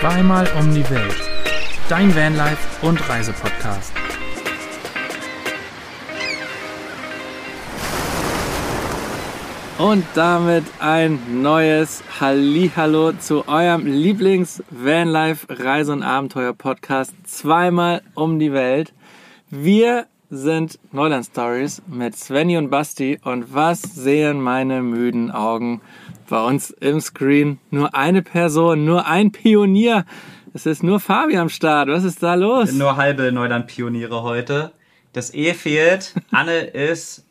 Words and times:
Zweimal 0.00 0.48
um 0.56 0.72
die 0.72 0.88
Welt. 0.90 1.16
Dein 1.88 2.14
Vanlife 2.14 2.86
und 2.86 3.08
Reisepodcast. 3.08 3.92
Und 9.76 10.04
damit 10.14 10.62
ein 10.78 11.42
neues 11.42 12.04
Hallihallo 12.20 13.14
zu 13.14 13.48
eurem 13.48 13.86
Lieblings 13.86 14.62
Vanlife 14.70 15.48
Reise- 15.48 15.94
und 15.94 16.04
Abenteuer 16.04 16.52
Podcast. 16.52 17.12
Zweimal 17.24 18.02
um 18.14 18.38
die 18.38 18.52
Welt. 18.52 18.94
Wir 19.50 20.06
sind 20.30 20.78
Neuland 20.92 21.26
Stories 21.26 21.82
mit 21.88 22.14
Svenny 22.16 22.56
und 22.56 22.70
Basti. 22.70 23.18
Und 23.24 23.52
was 23.52 23.82
sehen 23.82 24.40
meine 24.40 24.80
müden 24.80 25.32
Augen 25.32 25.80
bei 26.28 26.42
uns 26.42 26.70
im 26.70 27.00
Screen? 27.00 27.58
Nur 27.70 27.94
eine 27.94 28.22
Person, 28.22 28.84
nur 28.84 29.06
ein 29.06 29.32
Pionier. 29.32 30.04
Es 30.54 30.66
ist 30.66 30.82
nur 30.82 31.00
Fabi 31.00 31.36
am 31.36 31.48
Start. 31.48 31.88
Was 31.88 32.04
ist 32.04 32.22
da 32.22 32.34
los? 32.34 32.72
Nur 32.72 32.96
halbe 32.96 33.32
Neuland-Pioniere 33.32 34.22
heute. 34.22 34.72
Das 35.12 35.32
E 35.34 35.54
fehlt. 35.54 36.14
Anne 36.30 36.58
ist 36.58 37.26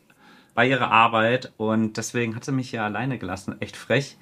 bei 0.54 0.68
ihrer 0.68 0.90
Arbeit 0.90 1.52
und 1.56 1.96
deswegen 1.96 2.34
hat 2.34 2.44
sie 2.44 2.52
mich 2.52 2.70
hier 2.70 2.82
alleine 2.82 3.18
gelassen. 3.18 3.56
Echt 3.60 3.76
frech. 3.76 4.16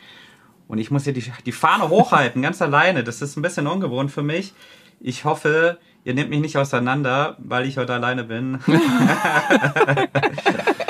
Und 0.69 0.79
ich 0.79 0.91
muss 0.91 1.05
hier 1.05 1.13
die, 1.13 1.25
die 1.45 1.53
Fahne 1.53 1.89
hochhalten, 1.89 2.43
ganz 2.43 2.61
alleine. 2.61 3.05
Das 3.05 3.23
ist 3.23 3.37
ein 3.37 3.43
bisschen 3.43 3.67
ungewohnt 3.67 4.11
für 4.11 4.23
mich. 4.23 4.53
Ich 5.01 5.25
hoffe, 5.25 5.79
ihr 6.05 6.15
nehmt 6.15 6.31
mich 6.31 6.41
nicht 6.41 6.57
auseinander, 6.57 7.37
weil 7.39 7.67
ich 7.67 7.79
heute 7.79 7.95
alleine 7.95 8.25
bin. 8.25 8.59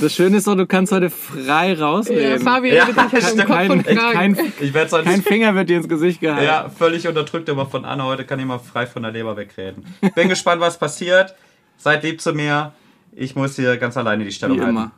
Das 0.00 0.14
Schöne 0.14 0.36
ist 0.38 0.46
doch, 0.46 0.54
du 0.56 0.66
kannst 0.66 0.92
heute 0.92 1.10
frei 1.10 1.72
Ja, 1.72 1.84
rausreden. 1.86 2.40
Fabi 2.40 2.74
Ja, 2.74 2.84
redet 2.84 3.10
sich 3.10 3.24
halt 3.48 3.70
und 3.70 3.84
Kein, 3.84 4.34
kein, 4.34 4.38
Ich 4.60 4.74
werde 4.74 4.90
sonst 4.90 5.04
kein 5.04 5.22
Finger 5.22 5.54
wird 5.54 5.68
dir 5.68 5.76
ins 5.78 5.88
Gesicht 5.88 6.20
gehalten. 6.20 6.44
ja, 6.44 6.68
völlig 6.68 7.06
unterdrückt, 7.08 7.48
aber 7.50 7.66
von 7.66 7.84
Anne 7.84 8.04
heute 8.04 8.24
kann 8.24 8.38
ich 8.40 8.46
mal 8.46 8.58
frei 8.58 8.86
von 8.86 9.02
der 9.02 9.12
Leber 9.12 9.36
wegreden. 9.36 9.84
Bin 10.14 10.28
gespannt, 10.28 10.60
was 10.60 10.78
passiert. 10.78 11.34
Seid 11.76 12.02
lieb 12.04 12.20
zu 12.20 12.32
mir. 12.32 12.72
Ich 13.12 13.36
muss 13.36 13.56
hier 13.56 13.76
ganz 13.76 13.96
alleine 13.96 14.24
die 14.24 14.32
Stellung 14.32 14.56
Wie 14.58 14.60
halten. 14.62 14.76
immer. 14.76 14.90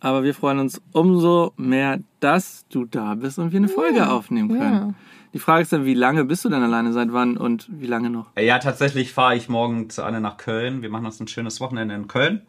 Aber 0.00 0.24
wir 0.24 0.34
freuen 0.34 0.58
uns 0.58 0.80
umso 0.92 1.52
mehr, 1.56 2.00
dass 2.20 2.64
du 2.70 2.84
da 2.86 3.14
bist 3.14 3.38
und 3.38 3.52
wir 3.52 3.58
eine 3.58 3.68
Folge 3.68 4.10
aufnehmen 4.10 4.48
können. 4.48 4.74
ja. 4.74 4.94
Die 5.34 5.38
Frage 5.38 5.62
ist 5.62 5.72
dann, 5.72 5.86
wie 5.86 5.94
lange 5.94 6.26
bist 6.26 6.44
du 6.44 6.50
denn 6.50 6.62
alleine? 6.62 6.92
Seit 6.92 7.10
wann 7.14 7.38
und 7.38 7.66
wie 7.70 7.86
lange 7.86 8.10
noch? 8.10 8.26
Ja, 8.38 8.58
tatsächlich 8.58 9.14
fahre 9.14 9.34
ich 9.34 9.48
morgen 9.48 9.88
zu 9.88 10.02
Anne 10.04 10.20
nach 10.20 10.36
Köln. 10.36 10.82
Wir 10.82 10.90
machen 10.90 11.06
uns 11.06 11.20
ein 11.20 11.28
schönes 11.28 11.58
Wochenende 11.58 11.94
in 11.94 12.06
Köln. 12.06 12.42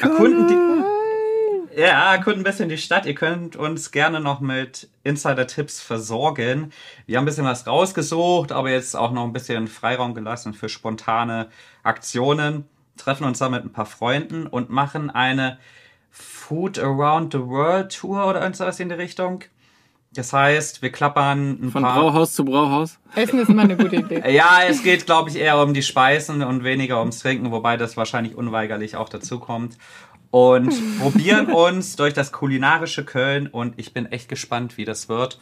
Erkunden 0.00 0.48
die, 0.48 1.80
ja, 1.80 2.14
erkunden 2.14 2.40
ein 2.40 2.44
bisschen 2.44 2.68
die 2.68 2.78
Stadt. 2.78 3.06
Ihr 3.06 3.14
könnt 3.14 3.56
uns 3.56 3.90
gerne 3.90 4.20
noch 4.20 4.40
mit 4.40 4.88
Insider-Tipps 5.04 5.80
versorgen. 5.80 6.72
Wir 7.06 7.16
haben 7.16 7.24
ein 7.24 7.26
bisschen 7.26 7.44
was 7.44 7.66
rausgesucht, 7.66 8.52
aber 8.52 8.70
jetzt 8.70 8.96
auch 8.96 9.12
noch 9.12 9.24
ein 9.24 9.32
bisschen 9.32 9.68
Freiraum 9.68 10.14
gelassen 10.14 10.54
für 10.54 10.68
spontane 10.68 11.48
Aktionen. 11.82 12.66
Treffen 12.96 13.24
uns 13.24 13.38
da 13.38 13.48
mit 13.48 13.64
ein 13.64 13.72
paar 13.72 13.86
Freunden 13.86 14.46
und 14.46 14.70
machen 14.70 15.10
eine 15.10 15.58
Food 16.10 16.78
Around 16.78 17.32
the 17.32 17.40
World 17.40 17.94
Tour 17.94 18.26
oder 18.26 18.42
irgendwas 18.42 18.80
in 18.80 18.88
die 18.88 18.94
Richtung. 18.94 19.44
Das 20.12 20.32
heißt, 20.32 20.82
wir 20.82 20.90
klappern 20.90 21.58
ein 21.62 21.70
Von 21.70 21.82
paar... 21.82 22.00
Brauhaus 22.00 22.34
zu 22.34 22.44
Brauhaus? 22.44 22.98
Essen 23.14 23.38
ist 23.38 23.48
immer 23.48 23.62
eine 23.62 23.76
gute 23.76 23.96
Idee. 23.96 24.22
Ja, 24.32 24.60
es 24.68 24.82
geht, 24.82 25.06
glaube 25.06 25.30
ich, 25.30 25.36
eher 25.36 25.62
um 25.62 25.72
die 25.72 25.84
Speisen 25.84 26.42
und 26.42 26.64
weniger 26.64 26.98
ums 26.98 27.20
Trinken, 27.20 27.52
wobei 27.52 27.76
das 27.76 27.96
wahrscheinlich 27.96 28.34
unweigerlich 28.34 28.96
auch 28.96 29.08
dazu 29.08 29.38
kommt. 29.38 29.78
Und 30.32 30.74
probieren 31.00 31.52
uns 31.52 31.94
durch 31.94 32.12
das 32.12 32.32
kulinarische 32.32 33.04
Köln 33.04 33.46
und 33.46 33.78
ich 33.78 33.94
bin 33.94 34.06
echt 34.06 34.28
gespannt, 34.28 34.76
wie 34.78 34.84
das 34.84 35.08
wird. 35.08 35.40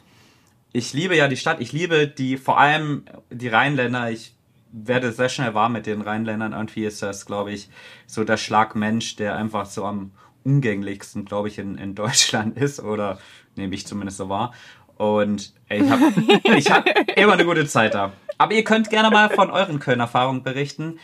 Ich 0.72 0.92
liebe 0.92 1.16
ja 1.16 1.28
die 1.28 1.38
Stadt, 1.38 1.60
ich 1.60 1.72
liebe 1.72 2.06
die, 2.06 2.36
vor 2.36 2.58
allem 2.58 3.05
die 3.30 3.48
Rheinländer. 3.48 4.10
Ich 4.10 4.34
werde 4.70 5.12
sehr 5.12 5.30
schnell 5.30 5.55
warm 5.55 5.72
mit 5.72 5.86
den 5.86 6.03
Rheinländern. 6.03 6.53
Irgendwie 6.53 6.84
ist 6.84 7.03
das, 7.03 7.25
glaube 7.25 7.53
ich, 7.53 7.70
so 8.06 8.22
der 8.22 8.36
Schlagmensch, 8.36 9.16
der 9.16 9.37
einfach 9.37 9.64
so 9.64 9.87
am 9.87 10.12
umgänglichsten, 10.44 11.25
glaube 11.25 11.48
ich, 11.48 11.59
in, 11.59 11.76
in 11.78 11.94
Deutschland 11.94 12.56
ist 12.60 12.81
oder 12.81 13.19
nehme 13.58 13.74
ich 13.74 13.86
zumindest 13.86 14.19
so 14.19 14.28
wahr. 14.28 14.52
Und 14.96 15.52
ich 15.69 15.88
habe 15.88 16.12
ich 16.56 16.70
hab 16.70 16.86
immer 17.16 17.34
eine 17.34 17.44
gute 17.44 17.66
Zeit 17.66 17.94
da. 17.94 18.12
Aber 18.38 18.52
ihr 18.52 18.64
könnt 18.64 18.91
gerne 18.91 19.10
mal 19.10 19.30
von 19.30 19.50
euren 19.50 19.78
Köln-Erfahrungen 19.78 20.42
berichten 20.42 20.98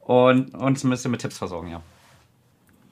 und 0.00 0.54
uns 0.54 0.84
ein 0.84 0.90
bisschen 0.90 1.10
mit 1.10 1.20
Tipps 1.20 1.38
versorgen, 1.38 1.70
ja. 1.70 1.82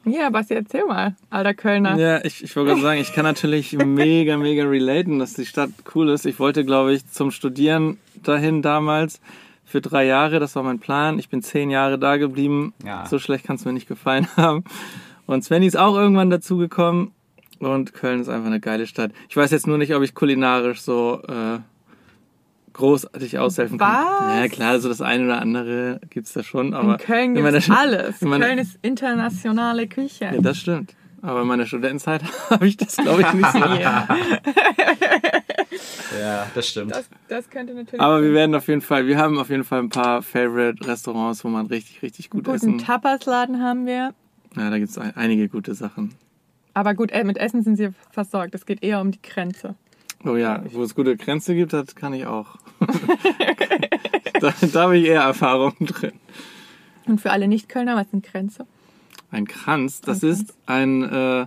Ja, 0.04 0.30
Basti, 0.30 0.54
erzähl 0.54 0.84
mal, 0.86 1.16
alter 1.28 1.54
Kölner. 1.54 1.96
Ja, 1.98 2.24
ich, 2.24 2.42
ich 2.42 2.56
wollte 2.56 2.70
gerade 2.70 2.82
sagen, 2.82 3.00
ich 3.00 3.12
kann 3.12 3.24
natürlich 3.24 3.72
mega, 3.84 4.36
mega 4.36 4.64
relaten, 4.64 5.18
dass 5.18 5.34
die 5.34 5.46
Stadt 5.46 5.70
cool 5.94 6.08
ist. 6.08 6.24
Ich 6.26 6.38
wollte, 6.38 6.64
glaube 6.64 6.94
ich, 6.94 7.06
zum 7.10 7.30
Studieren 7.30 7.98
dahin 8.22 8.62
damals 8.62 9.20
für 9.64 9.80
drei 9.80 10.06
Jahre. 10.06 10.40
Das 10.40 10.56
war 10.56 10.62
mein 10.62 10.78
Plan. 10.78 11.18
Ich 11.18 11.28
bin 11.28 11.42
zehn 11.42 11.70
Jahre 11.70 11.98
da 11.98 12.16
geblieben. 12.16 12.72
Ja. 12.84 13.06
So 13.06 13.18
schlecht 13.18 13.44
kann 13.44 13.56
es 13.56 13.64
mir 13.64 13.72
nicht 13.72 13.88
gefallen 13.88 14.28
haben. 14.36 14.64
Und 15.26 15.44
Svenny 15.44 15.66
ist 15.66 15.76
auch 15.76 15.96
irgendwann 15.96 16.30
dazugekommen. 16.30 17.12
Und 17.60 17.92
Köln 17.94 18.20
ist 18.20 18.28
einfach 18.28 18.46
eine 18.46 18.60
geile 18.60 18.86
Stadt. 18.86 19.10
Ich 19.28 19.36
weiß 19.36 19.50
jetzt 19.50 19.66
nur 19.66 19.78
nicht, 19.78 19.94
ob 19.94 20.02
ich 20.02 20.14
kulinarisch 20.14 20.80
so 20.80 21.20
äh, 21.26 21.58
großartig 22.72 23.38
aushelfen 23.38 23.78
kann. 23.78 24.04
Was? 24.04 24.36
Ja, 24.36 24.48
klar, 24.48 24.78
so 24.80 24.88
das 24.88 25.00
eine 25.02 25.24
oder 25.24 25.40
andere 25.40 26.00
gibt's 26.10 26.32
da 26.32 26.42
schon. 26.44 26.72
Aber 26.74 26.92
In 26.92 26.98
Köln 26.98 27.34
gibt's 27.34 27.70
alles. 27.70 28.22
in 28.22 28.28
meiner- 28.28 28.46
Köln 28.46 28.58
ist 28.58 28.78
internationale 28.82 29.88
Küche. 29.88 30.30
Ja, 30.34 30.40
das 30.40 30.58
stimmt. 30.58 30.94
Aber 31.20 31.42
in 31.42 31.48
meiner 31.48 31.66
Studentenzeit 31.66 32.22
habe 32.50 32.68
ich 32.68 32.76
das, 32.76 32.96
glaube 32.96 33.22
ich, 33.22 33.32
nicht 33.32 33.50
so. 33.52 33.58
Ja, 33.80 34.06
Ja, 36.20 36.46
das 36.54 36.68
stimmt. 36.68 36.92
das, 36.94 37.08
das 37.28 37.50
könnte 37.50 37.74
natürlich. 37.74 38.00
Aber 38.00 38.22
wir 38.22 38.32
werden 38.32 38.54
auf 38.54 38.66
jeden 38.68 38.80
Fall, 38.80 39.06
wir 39.06 39.18
haben 39.18 39.38
auf 39.38 39.50
jeden 39.50 39.64
Fall 39.64 39.80
ein 39.80 39.88
paar 39.88 40.22
Favorite 40.22 40.86
Restaurants, 40.86 41.44
wo 41.44 41.48
man 41.48 41.66
richtig, 41.66 42.02
richtig 42.02 42.30
gut 42.30 42.44
guten 42.44 42.56
essen. 42.56 42.78
Tapasladen 42.78 43.62
haben 43.62 43.84
wir. 43.86 44.14
Ja, 44.56 44.70
da 44.70 44.78
gibt's 44.78 44.96
ein, 44.98 45.14
einige 45.16 45.48
gute 45.48 45.74
Sachen. 45.74 46.14
Aber 46.78 46.94
gut, 46.94 47.10
äh, 47.10 47.24
mit 47.24 47.38
Essen 47.38 47.64
sind 47.64 47.74
sie 47.74 47.88
versorgt. 48.12 48.54
Es 48.54 48.64
geht 48.64 48.84
eher 48.84 49.00
um 49.00 49.10
die 49.10 49.20
Grenze. 49.20 49.74
Oh 50.24 50.36
ja, 50.36 50.62
wo 50.70 50.84
es 50.84 50.94
gute 50.94 51.16
Grenze 51.16 51.56
gibt, 51.56 51.72
das 51.72 51.96
kann 51.96 52.14
ich 52.14 52.24
auch. 52.24 52.56
da, 54.40 54.54
da 54.60 54.82
habe 54.82 54.96
ich 54.96 55.06
eher 55.06 55.22
Erfahrung 55.22 55.74
drin. 55.80 56.12
Und 57.06 57.20
für 57.20 57.32
alle 57.32 57.48
Nicht-Kölner, 57.48 57.96
was 57.96 58.08
sind 58.12 58.24
Grenze? 58.24 58.64
Ein 59.32 59.48
Kranz, 59.48 60.02
das 60.02 60.22
Ein 60.22 60.30
ist 60.30 60.54
ein, 60.66 61.02
äh, 61.02 61.40
äh, 61.40 61.46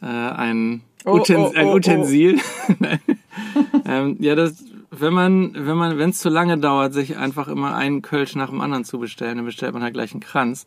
ein, 0.00 0.80
Oh, 1.04 1.18
oh, 1.18 1.24
ein 1.28 1.36
oh, 1.36 1.52
oh. 1.54 1.74
Utensil. 1.74 2.40
Nein. 2.78 3.00
ähm, 3.84 4.16
ja, 4.20 4.34
das, 4.34 4.64
wenn 4.90 5.12
man, 5.12 5.52
wenn 5.54 5.76
man, 5.76 5.98
wenn 5.98 6.08
es 6.08 6.20
zu 6.20 6.30
lange 6.30 6.56
dauert, 6.56 6.94
sich 6.94 7.18
einfach 7.18 7.48
immer 7.48 7.76
einen 7.76 8.00
Kölsch 8.00 8.34
nach 8.34 8.48
dem 8.48 8.62
anderen 8.62 8.84
zu 8.84 8.98
bestellen, 8.98 9.36
dann 9.36 9.44
bestellt 9.44 9.74
man 9.74 9.82
halt 9.82 9.92
gleich 9.92 10.12
einen 10.12 10.22
Kranz. 10.22 10.66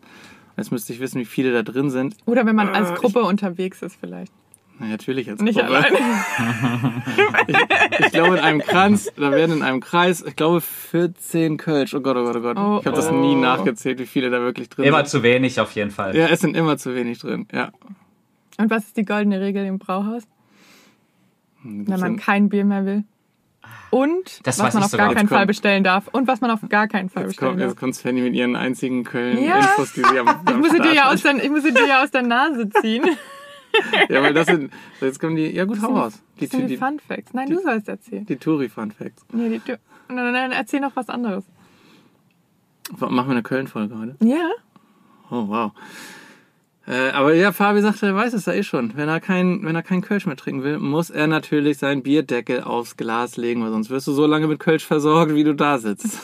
Jetzt 0.57 0.71
müsste 0.71 0.91
ich 0.91 0.99
wissen, 0.99 1.19
wie 1.21 1.25
viele 1.25 1.53
da 1.53 1.61
drin 1.63 1.89
sind. 1.91 2.15
Oder 2.25 2.45
wenn 2.45 2.55
man 2.55 2.69
Äh, 2.69 2.71
als 2.77 2.99
Gruppe 2.99 3.21
unterwegs 3.21 3.81
ist 3.83 3.95
vielleicht. 3.99 4.31
Na, 4.79 4.87
natürlich 4.87 5.29
als 5.29 5.41
Nicht 5.41 5.57
Gruppe. 5.59 5.75
alleine. 5.75 5.97
Ich 7.99 8.11
glaube, 8.11 8.37
in 8.37 8.43
einem 8.43 8.59
Kranz, 8.61 9.09
da 9.15 9.31
werden 9.31 9.57
in 9.57 9.61
einem 9.63 9.79
Kreis, 9.79 10.23
ich 10.25 10.35
glaube, 10.35 10.61
14 10.61 11.57
Kölsch. 11.57 11.93
Oh 11.93 12.01
Gott, 12.01 12.15
oh 12.17 12.23
Gott, 12.23 12.35
oh 12.35 12.41
Gott. 12.41 12.57
Oh, 12.57 12.77
ich 12.81 12.85
habe 12.85 12.95
das 12.95 13.09
oh. 13.11 13.15
nie 13.15 13.35
nachgezählt, 13.35 13.99
wie 13.99 14.05
viele 14.05 14.29
da 14.29 14.39
wirklich 14.41 14.69
drin 14.69 14.85
Immer 14.85 14.97
sind. 14.99 15.07
zu 15.09 15.23
wenig 15.23 15.59
auf 15.59 15.71
jeden 15.71 15.91
Fall. 15.91 16.15
Ja, 16.15 16.27
es 16.27 16.41
sind 16.41 16.55
immer 16.55 16.77
zu 16.77 16.93
wenig 16.95 17.19
drin, 17.19 17.47
ja. 17.51 17.71
Und 18.59 18.69
was 18.69 18.85
ist 18.85 18.97
die 18.97 19.05
goldene 19.05 19.39
Regel 19.41 19.65
im 19.65 19.77
Brauhaus? 19.79 20.23
Hm, 21.63 21.87
Wenn 21.87 21.99
man 21.99 22.17
kein 22.17 22.49
Bier 22.49 22.65
mehr 22.65 22.85
will. 22.85 23.03
Und 23.89 24.45
Das 24.45 24.59
was 24.59 24.73
man 24.73 24.83
auf 24.83 24.89
sogar. 24.91 25.07
gar 25.07 25.15
keinen 25.15 25.29
Fall 25.29 25.45
bestellen 25.45 25.83
darf. 25.83 26.07
Und 26.11 26.27
was 26.27 26.41
man 26.41 26.51
auf 26.51 26.59
gar 26.67 26.87
keinen 26.87 27.09
Fall 27.09 27.23
Jetzt 27.23 27.29
bestellen 27.31 27.51
kommt, 27.51 27.61
darf. 27.61 27.69
jetzt 27.71 27.79
kommt 27.79 27.95
Svenny 27.95 28.21
mit 28.21 28.33
ihren 28.35 28.55
einzigen 28.55 29.03
Ja. 29.03 29.09
Köln-Infos, 29.09 29.93
die 29.93 30.01
sie 30.03 30.19
am, 30.19 30.27
am 30.27 30.41
Ich 30.49 30.55
muss, 30.57 30.71
sie 30.71 30.79
dir 30.81 30.93
ja 30.93 31.09
aus 31.11 31.21
der, 31.21 31.35
ich 31.43 31.49
muss 31.49 31.63
sie 31.63 31.73
dir 31.73 31.87
ja 31.87 32.03
aus 32.03 32.11
der 32.11 32.23
Nase 32.23 32.69
ziehen. 32.81 33.03
Ja, 34.09 34.23
weil 34.23 34.33
das 34.33 34.47
sind, 34.47 34.71
jetzt 35.01 35.19
kommen 35.19 35.35
die, 35.35 35.51
ja 35.51 35.65
gut, 35.65 35.81
hau 35.81 35.93
raus. 35.93 36.21
Die, 36.39 36.47
die 36.47 36.65
die, 36.65 36.77
Fun 36.77 36.99
Facts. 37.05 37.33
Nein, 37.33 37.49
du 37.49 37.61
sollst 37.61 37.87
erzählen. 37.87 38.25
die 38.25 38.37
Touri-Fun-Facts. 38.37 39.25
Nee, 39.33 39.49
die, 39.49 39.59
du, 39.59 39.77
nein, 40.07 40.31
nein, 40.33 40.51
erzähl 40.51 40.79
noch 40.79 40.95
was 40.95 41.09
anderes. 41.09 41.43
Machen 42.97 43.11
wir 43.27 43.31
eine 43.31 43.43
Köln-Folge 43.43 43.97
heute? 43.99 44.15
Ja? 44.25 44.49
Oh, 45.29 45.47
wow. 45.47 45.71
Äh, 46.87 47.09
aber 47.09 47.33
ja, 47.33 47.51
Fabi 47.51 47.81
sagte, 47.81 48.07
er 48.07 48.15
weiß 48.15 48.33
es 48.33 48.45
ja 48.45 48.53
eh 48.53 48.63
schon. 48.63 48.95
Wenn 48.95 49.09
er 49.09 49.19
kein, 49.19 49.63
wenn 49.63 49.75
er 49.75 49.83
kein 49.83 50.01
Kölsch 50.01 50.25
mehr 50.25 50.37
trinken 50.37 50.63
will, 50.63 50.79
muss 50.79 51.09
er 51.09 51.27
natürlich 51.27 51.79
seinen 51.79 52.01
Bierdeckel 52.01 52.63
aufs 52.63 52.95
Glas 52.95 53.35
legen, 53.35 53.61
weil 53.61 53.71
sonst 53.71 53.89
wirst 53.89 54.07
du 54.07 54.13
so 54.13 54.25
lange 54.25 54.47
mit 54.47 54.59
Kölsch 54.59 54.85
versorgt, 54.85 55.35
wie 55.35 55.43
du 55.43 55.53
da 55.53 55.77
sitzt. 55.79 56.17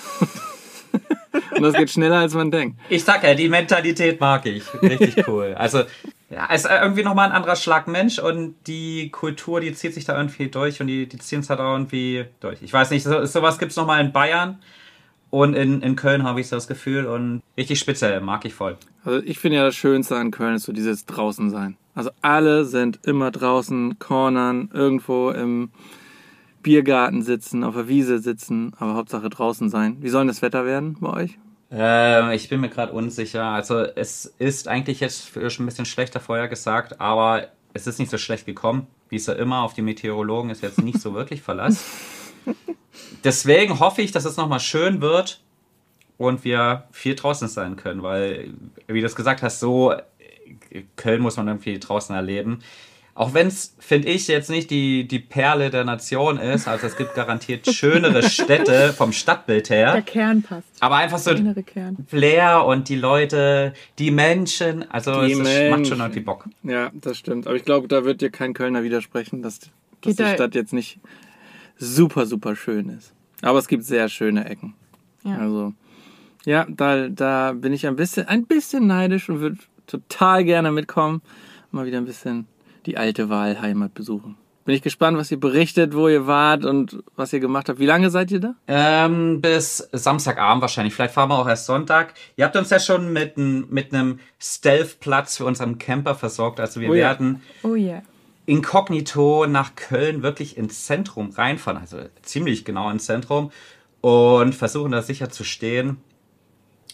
Und 1.56 1.63
das 1.63 1.74
geht 1.74 1.89
schneller, 1.89 2.19
als 2.19 2.33
man 2.33 2.51
denkt. 2.51 2.80
Ich 2.89 3.04
sag 3.04 3.24
ja, 3.24 3.33
die 3.33 3.50
Mentalität 3.50 4.19
mag 4.19 4.45
ich. 4.45 4.63
Richtig 4.81 5.24
cool. 5.27 5.54
Also, 5.57 5.83
ja, 6.30 6.48
es 6.50 6.63
ist 6.63 6.71
irgendwie 6.71 7.04
nochmal 7.04 7.30
ein 7.30 7.36
anderer 7.36 7.56
Schlag 7.56 7.88
Mensch 7.88 8.19
und 8.19 8.56
die 8.66 9.09
Kultur, 9.09 9.59
die 9.59 9.74
zieht 9.74 9.94
sich 9.94 10.06
da 10.06 10.18
irgendwie 10.18 10.48
durch 10.48 10.80
und 10.80 10.88
die, 10.88 11.07
die 11.07 11.18
ziehen 11.18 11.42
es 11.42 11.50
halt 11.50 11.59
auch 11.59 11.74
irgendwie 11.74 12.25
durch. 12.39 12.62
Ich 12.62 12.71
weiß 12.71 12.92
nicht, 12.92 13.04
so, 13.04 13.25
sowas 13.25 13.59
gibt's 13.59 13.75
noch 13.75 13.83
nochmal 13.83 14.04
in 14.04 14.12
Bayern 14.12 14.59
und 15.33 15.56
in, 15.56 15.81
in 15.81 15.95
Köln 15.95 16.21
habe 16.21 16.41
ich 16.41 16.47
so 16.47 16.57
das 16.57 16.68
Gefühl 16.68 17.07
und 17.07 17.41
richtig 17.57 17.80
speziell, 17.80 18.21
mag 18.21 18.45
ich 18.45 18.53
voll. 18.53 18.77
Also 19.03 19.19
ich 19.25 19.39
finde 19.39 19.57
ja 19.57 19.63
das 19.63 19.74
Schönste 19.74 20.15
an 20.15 20.30
Köln 20.30 20.53
ist 20.53 20.62
so 20.62 20.71
dieses 20.71 21.07
draußen 21.07 21.50
sein. 21.50 21.75
Also 21.95 22.12
alle 22.21 22.65
sind 22.65 23.00
immer 23.01 23.31
draußen, 23.31 23.97
cornern, 23.97 24.69
irgendwo 24.71 25.31
im 25.31 25.71
Biergarten 26.62 27.24
sitzen, 27.24 27.63
auf 27.63 27.74
der 27.74 27.88
Wiese 27.88 28.19
sitzen, 28.19 28.74
aber 28.77 28.94
Hauptsache 28.94 29.27
draußen 29.27 29.71
sein. 29.71 29.97
Wie 30.01 30.09
soll 30.09 30.21
denn 30.21 30.27
das 30.27 30.44
Wetter 30.44 30.68
werden 30.68 30.97
bei 31.00 31.24
euch? 31.24 31.39
Äh, 31.71 32.35
ich 32.35 32.47
bin 32.50 32.62
mir 32.62 32.69
gerade 32.69 32.94
unsicher. 32.94 33.45
Also 33.45 33.80
es 33.80 34.35
ist 34.38 34.68
eigentlich 34.68 35.00
jetzt 35.00 35.31
schon 35.33 35.63
ein 35.63 35.65
bisschen 35.65 35.88
schlechter 35.88 36.19
vorher 36.19 36.47
gesagt, 36.47 37.01
aber 37.01 37.47
es 37.74 37.88
ist 37.88 37.97
nicht 37.97 38.12
so 38.12 38.19
schlecht 38.19 38.45
gekommen. 38.45 38.85
Wie 39.09 39.15
es 39.15 39.25
ja 39.25 39.33
immer 39.33 39.63
auf 39.63 39.74
die 39.74 39.81
Meteorologen 39.81 40.51
ist 40.51 40.62
jetzt 40.62 40.80
nicht 40.80 41.01
so 41.01 41.13
wirklich 41.15 41.41
Verlass. 41.41 41.83
Deswegen 43.24 43.80
hoffe 43.80 44.01
ich, 44.01 44.12
dass 44.12 44.25
es 44.25 44.38
nochmal 44.38 44.60
schön 44.60 45.01
wird 45.01 45.42
und 46.18 46.44
wir 46.44 46.84
viel 46.92 47.16
draußen 47.16 47.48
sein 47.48 47.75
können, 47.75 48.04
weil, 48.04 48.51
wie 48.88 49.00
du 49.01 49.07
es 49.07 49.16
gesagt 49.16 49.42
hast, 49.42 49.60
so 49.60 49.94
Köln 50.95 51.22
muss 51.22 51.38
man 51.38 51.48
irgendwie 51.48 51.80
draußen 51.80 52.13
erleben. 52.16 52.60
Auch 53.16 53.36
wenn 53.36 53.45
es, 53.45 53.75
finde 53.78 54.07
ich, 54.10 54.28
jetzt 54.28 54.50
nicht 54.50 54.72
die, 54.72 55.07
die 55.07 55.19
Perle 55.19 55.69
der 55.69 55.84
Nation 55.84 56.40
ist, 56.40 56.68
also 56.68 56.88
es 56.88 56.98
gibt 56.98 57.13
garantiert 57.13 57.68
schönere 57.72 58.24
Städte 58.28 58.92
vom 58.92 59.13
Stadtbild 59.13 59.69
Der 59.69 59.94
her. 59.94 60.01
Kern 60.01 60.42
passt. 60.42 60.66
Aber 60.80 60.95
einfach 60.95 61.19
so 61.19 61.30
Der 61.30 61.40
innere 61.40 61.62
Kern. 61.62 61.98
Flair 62.07 62.66
und 62.66 62.90
die 62.90 62.95
Leute, 62.95 63.74
die 64.00 64.10
Menschen, 64.10 64.90
also 64.90 65.22
Die 65.25 65.34
es 65.34 65.38
ist, 65.38 65.44
macht 65.44 65.54
Menschen. 65.54 65.86
schon 65.86 66.00
irgendwie 66.00 66.22
Bock. 66.22 66.45
Ja, 66.63 66.90
das 66.95 67.18
stimmt. 67.19 67.45
Aber 67.45 67.56
ich 67.56 67.66
glaube, 67.66 67.88
da 67.88 68.04
wird 68.04 68.22
dir 68.22 68.31
kein 68.31 68.56
Kölner 68.56 68.81
widersprechen, 68.84 69.44
dass, 69.44 69.60
dass 69.60 69.69
Geht 70.01 70.18
die 70.19 70.24
da- 70.24 70.34
Stadt 70.34 70.56
jetzt 70.56 70.74
nicht 70.74 70.98
super, 71.83 72.25
super 72.25 72.56
schön 72.56 72.89
ist. 72.89 73.13
Aber 73.41 73.59
es 73.59 73.68
gibt 73.68 73.83
sehr 73.83 74.09
schöne 74.09 74.45
Ecken. 74.45 74.74
Ja. 75.24 75.38
Also, 75.38 75.74
ja, 76.45 76.65
da, 76.69 77.09
da 77.09 77.53
bin 77.53 77.74
ich 77.74 77.88
ein 77.88 77.95
bisschen, 77.95 78.27
ein 78.27 78.45
bisschen 78.45 78.88
neidisch 78.88 79.30
und 79.30 79.39
würde 79.39 79.57
total 79.88 80.44
gerne 80.44 80.71
mitkommen. 80.71 81.21
Mal 81.71 81.85
wieder 81.85 81.97
ein 81.97 82.06
bisschen 82.06 82.47
die 82.85 82.97
alte 82.97 83.30
Wahlheimat 83.30 83.94
besuchen. 83.94 84.38
Bin 84.65 84.75
ich 84.75 84.81
gespannt, 84.81 85.18
was 85.18 85.30
ihr 85.30 85.39
berichtet, 85.39 85.94
wo 85.94 86.07
ihr 86.07 86.25
wart 86.25 86.63
und 86.63 87.03
was 87.18 87.33
ihr 87.33 87.41
gemacht 87.41 87.68
habt. 87.68 87.80
Wie 87.80 87.85
lange 87.85 88.09
seid 88.09 88.31
ihr 88.31 88.39
da? 88.39 88.56
Ähm, 88.68 89.41
bis 89.41 89.89
Samstagabend 89.91 90.62
wahrscheinlich. 90.62 90.94
Vielleicht 90.94 91.13
fahren 91.13 91.30
wir 91.30 91.38
auch 91.38 91.47
erst 91.47 91.65
Sonntag. 91.65 92.13
Ihr 92.38 92.45
habt 92.45 92.56
uns 92.56 92.69
ja 92.69 92.80
schon 92.80 93.12
mit, 93.12 93.38
mit 93.38 93.94
einem 93.94 94.19
Stealth-Platz 94.39 95.35
für 95.38 95.45
unseren 95.45 95.80
Camper 95.80 96.15
versorgt. 96.15 96.62
Also 96.62 96.80
wir 96.80 96.89
Oh 96.89 96.94
ja. 96.94 97.07
werden 97.07 97.41
Oh 97.63 97.75
yeah. 97.75 98.03
Inkognito 98.45 99.48
nach 99.48 99.75
Köln 99.75 100.24
wirklich 100.24 100.57
ins 100.57 100.86
Zentrum 100.86 101.31
reinfahren. 101.31 101.80
Also 101.80 101.98
ziemlich 102.22 102.66
genau 102.66 102.90
ins 102.90 103.06
Zentrum. 103.06 103.51
Und 104.01 104.54
versuchen 104.54 104.92
da 104.92 105.01
sicher 105.01 105.30
zu 105.30 105.44
stehen. 105.44 105.98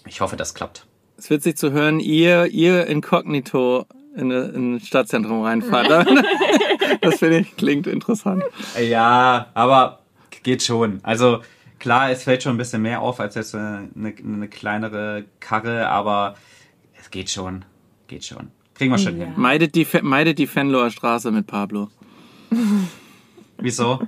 Ich 0.05 0.21
hoffe, 0.21 0.35
das 0.35 0.53
klappt. 0.53 0.85
Es 1.17 1.25
ist 1.25 1.29
witzig 1.31 1.57
zu 1.57 1.71
hören, 1.71 1.99
ihr, 1.99 2.45
ihr 2.45 2.87
inkognito 2.87 3.85
in, 4.15 4.31
in 4.31 4.75
ein 4.75 4.79
Stadtzentrum 4.79 5.43
reinfahrt. 5.43 5.89
das 7.01 7.19
finde 7.19 7.39
ich, 7.39 7.55
klingt 7.57 7.87
interessant. 7.87 8.43
Ja, 8.79 9.47
aber 9.53 9.99
geht 10.43 10.63
schon. 10.63 10.99
Also 11.03 11.41
klar, 11.79 12.11
es 12.11 12.23
fällt 12.23 12.43
schon 12.43 12.55
ein 12.55 12.57
bisschen 12.57 12.81
mehr 12.81 13.01
auf 13.01 13.19
als 13.19 13.35
jetzt 13.35 13.55
eine, 13.55 13.89
eine, 13.95 14.13
eine 14.17 14.47
kleinere 14.47 15.25
Karre, 15.39 15.89
aber 15.89 16.35
es 16.99 17.09
geht 17.09 17.29
schon. 17.29 17.65
Geht 18.07 18.25
schon. 18.25 18.51
Kriegen 18.79 18.91
wir 18.91 18.97
schon 18.97 19.19
Ja. 19.19 19.25
hin. 19.25 19.33
Meidet 19.37 19.75
die, 19.75 19.85
meidet 20.01 20.39
die 20.39 20.47
Fenloher 20.47 20.89
Straße 20.89 21.31
mit 21.31 21.45
Pablo. 21.45 21.89
Wieso? 23.57 23.99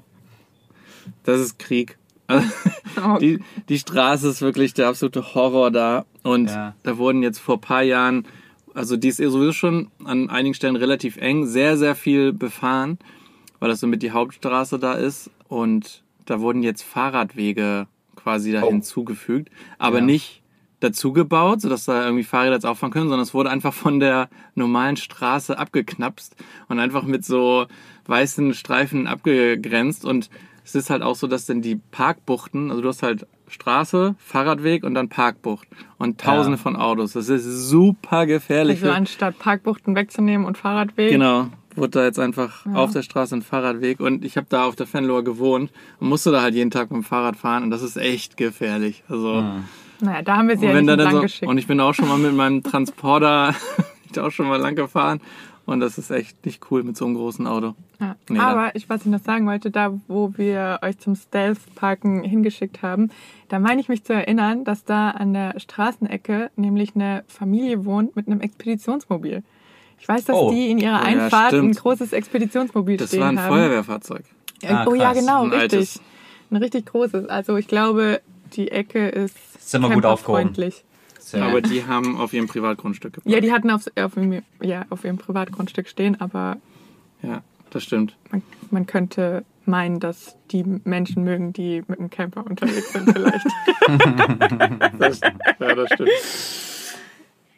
Das 1.23 1.39
ist 1.39 1.59
Krieg. 1.59 1.97
Also, 2.27 2.47
Oh, 3.03 3.17
die, 3.19 3.39
die 3.69 3.79
Straße 3.79 4.27
ist 4.29 4.41
wirklich 4.41 4.73
der 4.73 4.87
absolute 4.87 5.33
Horror 5.35 5.71
da. 5.71 6.05
Und 6.23 6.49
Ja. 6.49 6.75
da 6.83 6.97
wurden 6.97 7.21
jetzt 7.23 7.39
vor 7.39 7.55
ein 7.57 7.61
paar 7.61 7.83
Jahren, 7.83 8.25
also 8.73 8.95
die 8.95 9.07
ist 9.09 9.19
eh 9.19 9.27
sowieso 9.27 9.51
schon 9.53 9.91
an 10.05 10.29
einigen 10.29 10.53
Stellen 10.53 10.75
relativ 10.77 11.17
eng, 11.17 11.45
sehr, 11.47 11.77
sehr 11.77 11.95
viel 11.95 12.31
befahren, 12.31 12.97
weil 13.59 13.69
das 13.69 13.81
somit 13.81 14.03
die 14.03 14.11
Hauptstraße 14.11 14.79
da 14.79 14.93
ist. 14.93 15.29
Und 15.49 16.03
da 16.25 16.39
wurden 16.39 16.63
jetzt 16.63 16.83
Fahrradwege 16.83 17.87
quasi 18.15 18.51
da 18.53 18.63
Oh. 18.63 18.69
hinzugefügt, 18.69 19.49
aber 19.79 19.99
Ja. 19.99 20.05
nicht 20.05 20.40
dazu 20.81 21.13
gebaut, 21.13 21.61
sodass 21.61 21.85
da 21.85 22.03
irgendwie 22.03 22.23
Fahrräder 22.25 22.55
jetzt 22.55 22.65
auffahren 22.65 22.91
können, 22.91 23.07
sondern 23.07 23.23
es 23.23 23.33
wurde 23.33 23.49
einfach 23.49 23.73
von 23.73 23.99
der 24.01 24.29
normalen 24.55 24.97
Straße 24.97 25.57
abgeknapst 25.57 26.35
und 26.67 26.79
einfach 26.79 27.03
mit 27.03 27.23
so 27.23 27.67
weißen 28.07 28.53
Streifen 28.53 29.07
abgegrenzt 29.07 30.03
und 30.05 30.29
es 30.63 30.75
ist 30.75 30.89
halt 30.89 31.01
auch 31.01 31.15
so, 31.15 31.27
dass 31.27 31.45
dann 31.45 31.61
die 31.61 31.75
Parkbuchten, 31.91 32.69
also 32.69 32.81
du 32.81 32.89
hast 32.89 33.01
halt 33.01 33.25
Straße, 33.47 34.15
Fahrradweg 34.17 34.83
und 34.83 34.93
dann 34.93 35.09
Parkbucht 35.09 35.67
und 35.97 36.19
tausende 36.21 36.57
Ja. 36.57 36.61
von 36.63 36.75
Autos. 36.75 37.13
Das 37.13 37.29
ist 37.29 37.43
super 37.67 38.25
gefährlich. 38.25 38.81
Also 38.81 38.93
anstatt 38.93 39.39
Parkbuchten 39.39 39.95
wegzunehmen 39.95 40.45
und 40.47 40.57
Fahrradweg. 40.57 41.09
Genau, 41.09 41.47
wurde 41.75 41.89
da 41.91 42.03
jetzt 42.05 42.19
einfach 42.19 42.65
auf 42.73 42.91
der 42.91 43.01
Straße 43.01 43.35
ein 43.35 43.41
Fahrradweg 43.41 43.99
und 43.99 44.23
ich 44.23 44.37
habe 44.37 44.47
da 44.49 44.65
auf 44.65 44.75
der 44.75 44.87
Fenloher 44.87 45.23
gewohnt 45.23 45.71
und 45.99 46.07
musste 46.09 46.31
da 46.31 46.41
halt 46.41 46.53
jeden 46.55 46.71
Tag 46.71 46.91
mit 46.91 47.01
dem 47.01 47.03
Fahrrad 47.03 47.35
fahren 47.35 47.63
und 47.63 47.71
das 47.71 47.81
ist 47.81 47.97
echt 47.97 48.37
gefährlich. 48.37 49.03
Also 49.09 49.43
Naja, 50.01 50.21
da 50.21 50.37
haben 50.37 50.47
wir 50.49 50.57
sie 50.57 50.65
ja 50.65 50.71
und 50.71 50.77
wenn 50.77 50.85
nicht 50.85 50.97
lang 50.97 51.11
so, 51.13 51.21
geschickt. 51.21 51.49
und 51.49 51.57
ich 51.57 51.67
bin 51.67 51.79
auch 51.79 51.93
schon 51.93 52.07
mal 52.07 52.17
mit 52.17 52.33
meinem 52.33 52.63
Transporter 52.63 53.55
ich 54.05 54.11
bin 54.11 54.23
auch 54.23 54.31
schon 54.31 54.47
mal 54.47 54.59
lang 54.59 54.75
gefahren 54.75 55.21
und 55.65 55.79
das 55.79 55.97
ist 55.97 56.09
echt 56.11 56.43
nicht 56.45 56.61
cool 56.71 56.83
mit 56.83 56.97
so 56.97 57.05
einem 57.05 57.13
großen 57.15 57.45
Auto. 57.47 57.75
Ja. 57.99 58.15
Nee, 58.29 58.39
Aber 58.39 58.75
ich, 58.75 58.89
was 58.89 59.01
ich 59.01 59.07
noch 59.11 59.21
sagen 59.21 59.45
wollte, 59.47 59.69
da 59.71 59.93
wo 60.07 60.33
wir 60.35 60.79
euch 60.81 60.97
zum 60.97 61.15
Stealth-Parken 61.15 62.23
hingeschickt 62.23 62.81
haben, 62.81 63.09
da 63.47 63.59
meine 63.59 63.79
ich 63.79 63.87
mich 63.87 64.03
zu 64.03 64.13
erinnern, 64.13 64.63
dass 64.63 64.83
da 64.85 65.11
an 65.11 65.33
der 65.33 65.59
Straßenecke 65.59 66.49
nämlich 66.55 66.95
eine 66.95 67.23
Familie 67.27 67.85
wohnt 67.85 68.15
mit 68.15 68.27
einem 68.27 68.41
Expeditionsmobil. 68.41 69.43
Ich 69.99 70.07
weiß, 70.09 70.25
dass 70.25 70.35
Oh. 70.35 70.51
die 70.51 70.71
in 70.71 70.79
ihrer 70.79 70.99
Oh 71.03 71.07
ja, 71.09 71.23
Einfahrt 71.23 71.53
ein 71.53 71.71
großes 71.73 72.11
Expeditionsmobil 72.11 72.97
Das 72.97 73.09
stehen 73.09 73.19
war 73.21 73.29
ein 73.29 73.39
haben. 73.39 73.49
Feuerwehrfahrzeug. 73.53 74.23
Ja, 74.63 74.69
Ah, 74.81 74.85
oh 74.89 74.95
ja, 74.95 75.11
krass. 75.11 75.19
genau, 75.19 75.43
Ein 75.43 75.49
richtig. 75.51 75.73
altes. 75.79 76.01
Ein 76.49 76.57
richtig 76.57 76.85
großes. 76.87 77.29
Also 77.29 77.55
ich 77.57 77.67
glaube, 77.67 78.19
die 78.53 78.71
Ecke 78.71 79.09
ist 79.09 79.35
Sind 79.69 79.81
wir 79.81 79.89
gut 79.89 80.05
aufgehoben. 80.05 80.53
Sehr 81.19 81.43
Aber 81.43 81.61
die 81.61 81.85
haben 81.85 82.17
auf 82.17 82.33
ihrem 82.33 82.47
Privatgrundstück 82.47 83.13
geparkt. 83.13 83.33
Ja, 83.33 83.39
die 83.39 83.51
hatten 83.51 83.69
auf, 83.69 83.85
auf, 83.95 84.17
ihrem, 84.17 84.41
ja, 84.61 84.85
auf 84.89 85.05
ihrem 85.05 85.17
Privatgrundstück 85.17 85.87
stehen, 85.87 86.19
aber 86.19 86.57
Ja, 87.21 87.41
das 87.69 87.83
stimmt. 87.83 88.17
man, 88.31 88.41
man 88.69 88.85
könnte 88.85 89.45
meinen, 89.65 89.99
dass 89.99 90.35
die 90.51 90.63
Menschen 90.83 91.23
mögen, 91.23 91.53
die 91.53 91.83
mit 91.87 91.99
einem 91.99 92.09
Camper 92.09 92.45
unterwegs 92.45 92.91
sind 92.91 93.11
vielleicht. 93.11 93.45
Das, 94.99 95.19
ja, 95.21 95.75
das 95.75 95.89
stimmt. 95.93 96.09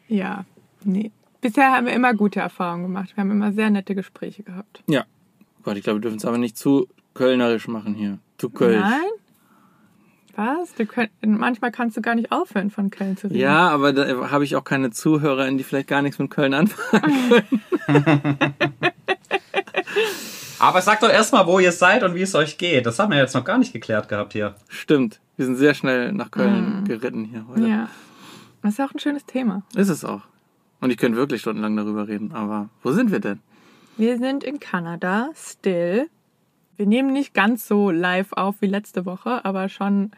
ja, 0.08 0.46
nee. 0.84 1.12
Bisher 1.42 1.72
haben 1.72 1.88
wir 1.88 1.94
immer 1.94 2.14
gute 2.14 2.40
Erfahrungen 2.40 2.84
gemacht. 2.84 3.16
Wir 3.16 3.22
haben 3.22 3.32
immer 3.32 3.52
sehr 3.52 3.70
nette 3.70 3.96
Gespräche 3.96 4.44
gehabt. 4.44 4.84
Ja. 4.88 5.04
Gott, 5.64 5.78
ich 5.78 5.84
glaube, 5.84 5.98
wir 6.00 6.02
dürfen 6.02 6.18
es 6.18 6.26
aber 6.26 6.38
nicht 6.38 6.58
zu 6.58 6.88
kölnerisch 7.14 7.68
machen 7.68 7.94
hier. 7.96 8.20
Zu 8.38 8.50
kölsch. 8.50 8.80
Nein? 8.80 9.10
Was? 10.36 10.74
Du 10.74 10.86
könnt, 10.86 11.12
manchmal 11.22 11.72
kannst 11.72 11.96
du 11.96 12.02
gar 12.02 12.16
nicht 12.16 12.32
aufhören, 12.32 12.72
von 12.72 12.90
Köln 12.90 13.18
zu 13.18 13.28
reden. 13.28 13.40
Ja, 13.40 13.70
aber 13.70 13.94
da 13.94 14.32
habe 14.32 14.44
ich 14.44 14.56
auch 14.56 14.64
keine 14.64 14.90
ZuhörerInnen, 14.90 15.58
die 15.58 15.64
vielleicht 15.64 15.88
gar 15.88 16.02
nichts 16.02 16.18
mit 16.18 16.32
Köln 16.32 16.54
anfangen. 16.54 17.44
Aber 20.60 20.82
sagt 20.82 21.04
doch 21.04 21.10
erstmal, 21.10 21.46
wo 21.46 21.60
ihr 21.60 21.74
seid 21.74 22.04
und 22.04 22.16
wie 22.16 22.22
es 22.22 22.36
euch 22.36 22.58
geht. 22.58 22.86
Das 22.86 22.98
haben 22.98 23.12
wir 23.12 23.18
jetzt 23.18 23.36
noch 23.36 23.44
gar 23.44 23.58
nicht 23.58 23.74
geklärt 23.74 24.08
gehabt 24.08 24.32
hier. 24.32 24.56
Stimmt. 24.70 25.20
Wir 25.36 25.46
sind 25.46 25.58
sehr 25.58 25.74
schnell 25.74 26.14
nach 26.14 26.32
Köln 26.32 26.86
geritten 26.86 27.26
hier 27.26 27.46
heute. 27.50 27.68
Ja. 27.68 27.90
Das 28.62 28.76
ist 28.76 28.80
auch 28.80 28.94
ein 28.94 29.00
schönes 29.00 29.26
Thema. 29.26 29.64
Ist 29.76 29.90
es 29.90 30.06
auch. 30.06 30.22
Und 30.80 30.90
ich 30.90 30.96
könnte 30.98 31.18
wirklich 31.18 31.42
stundenlang 31.42 31.76
darüber 31.76 32.08
reden. 32.08 32.32
Aber 32.32 32.70
wo 32.82 32.94
sind 32.94 33.12
wir 33.12 33.20
denn? 33.20 33.40
Wir 33.98 34.18
sind 34.18 34.46
in 34.46 34.62
Kanada, 34.62 35.32
still. 35.36 36.08
Wir 36.76 36.88
nehmen 36.88 37.14
nicht 37.14 37.34
ganz 37.34 37.68
so 37.68 37.92
live 37.92 38.34
auf 38.34 38.62
wie 38.62 38.68
letzte 38.68 39.06
Woche, 39.06 39.46
aber 39.46 39.70
schon 39.70 40.12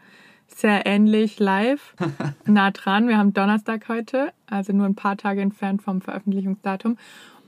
sehr 0.46 0.86
ähnlich 0.86 1.38
live, 1.38 1.94
nah 2.46 2.70
dran. 2.70 3.08
Wir 3.08 3.18
haben 3.18 3.34
Donnerstag 3.34 3.88
heute, 3.88 4.32
also 4.46 4.72
nur 4.72 4.86
ein 4.86 4.94
paar 4.94 5.16
Tage 5.16 5.40
entfernt 5.40 5.82
vom 5.82 6.00
Veröffentlichungsdatum. 6.00 6.96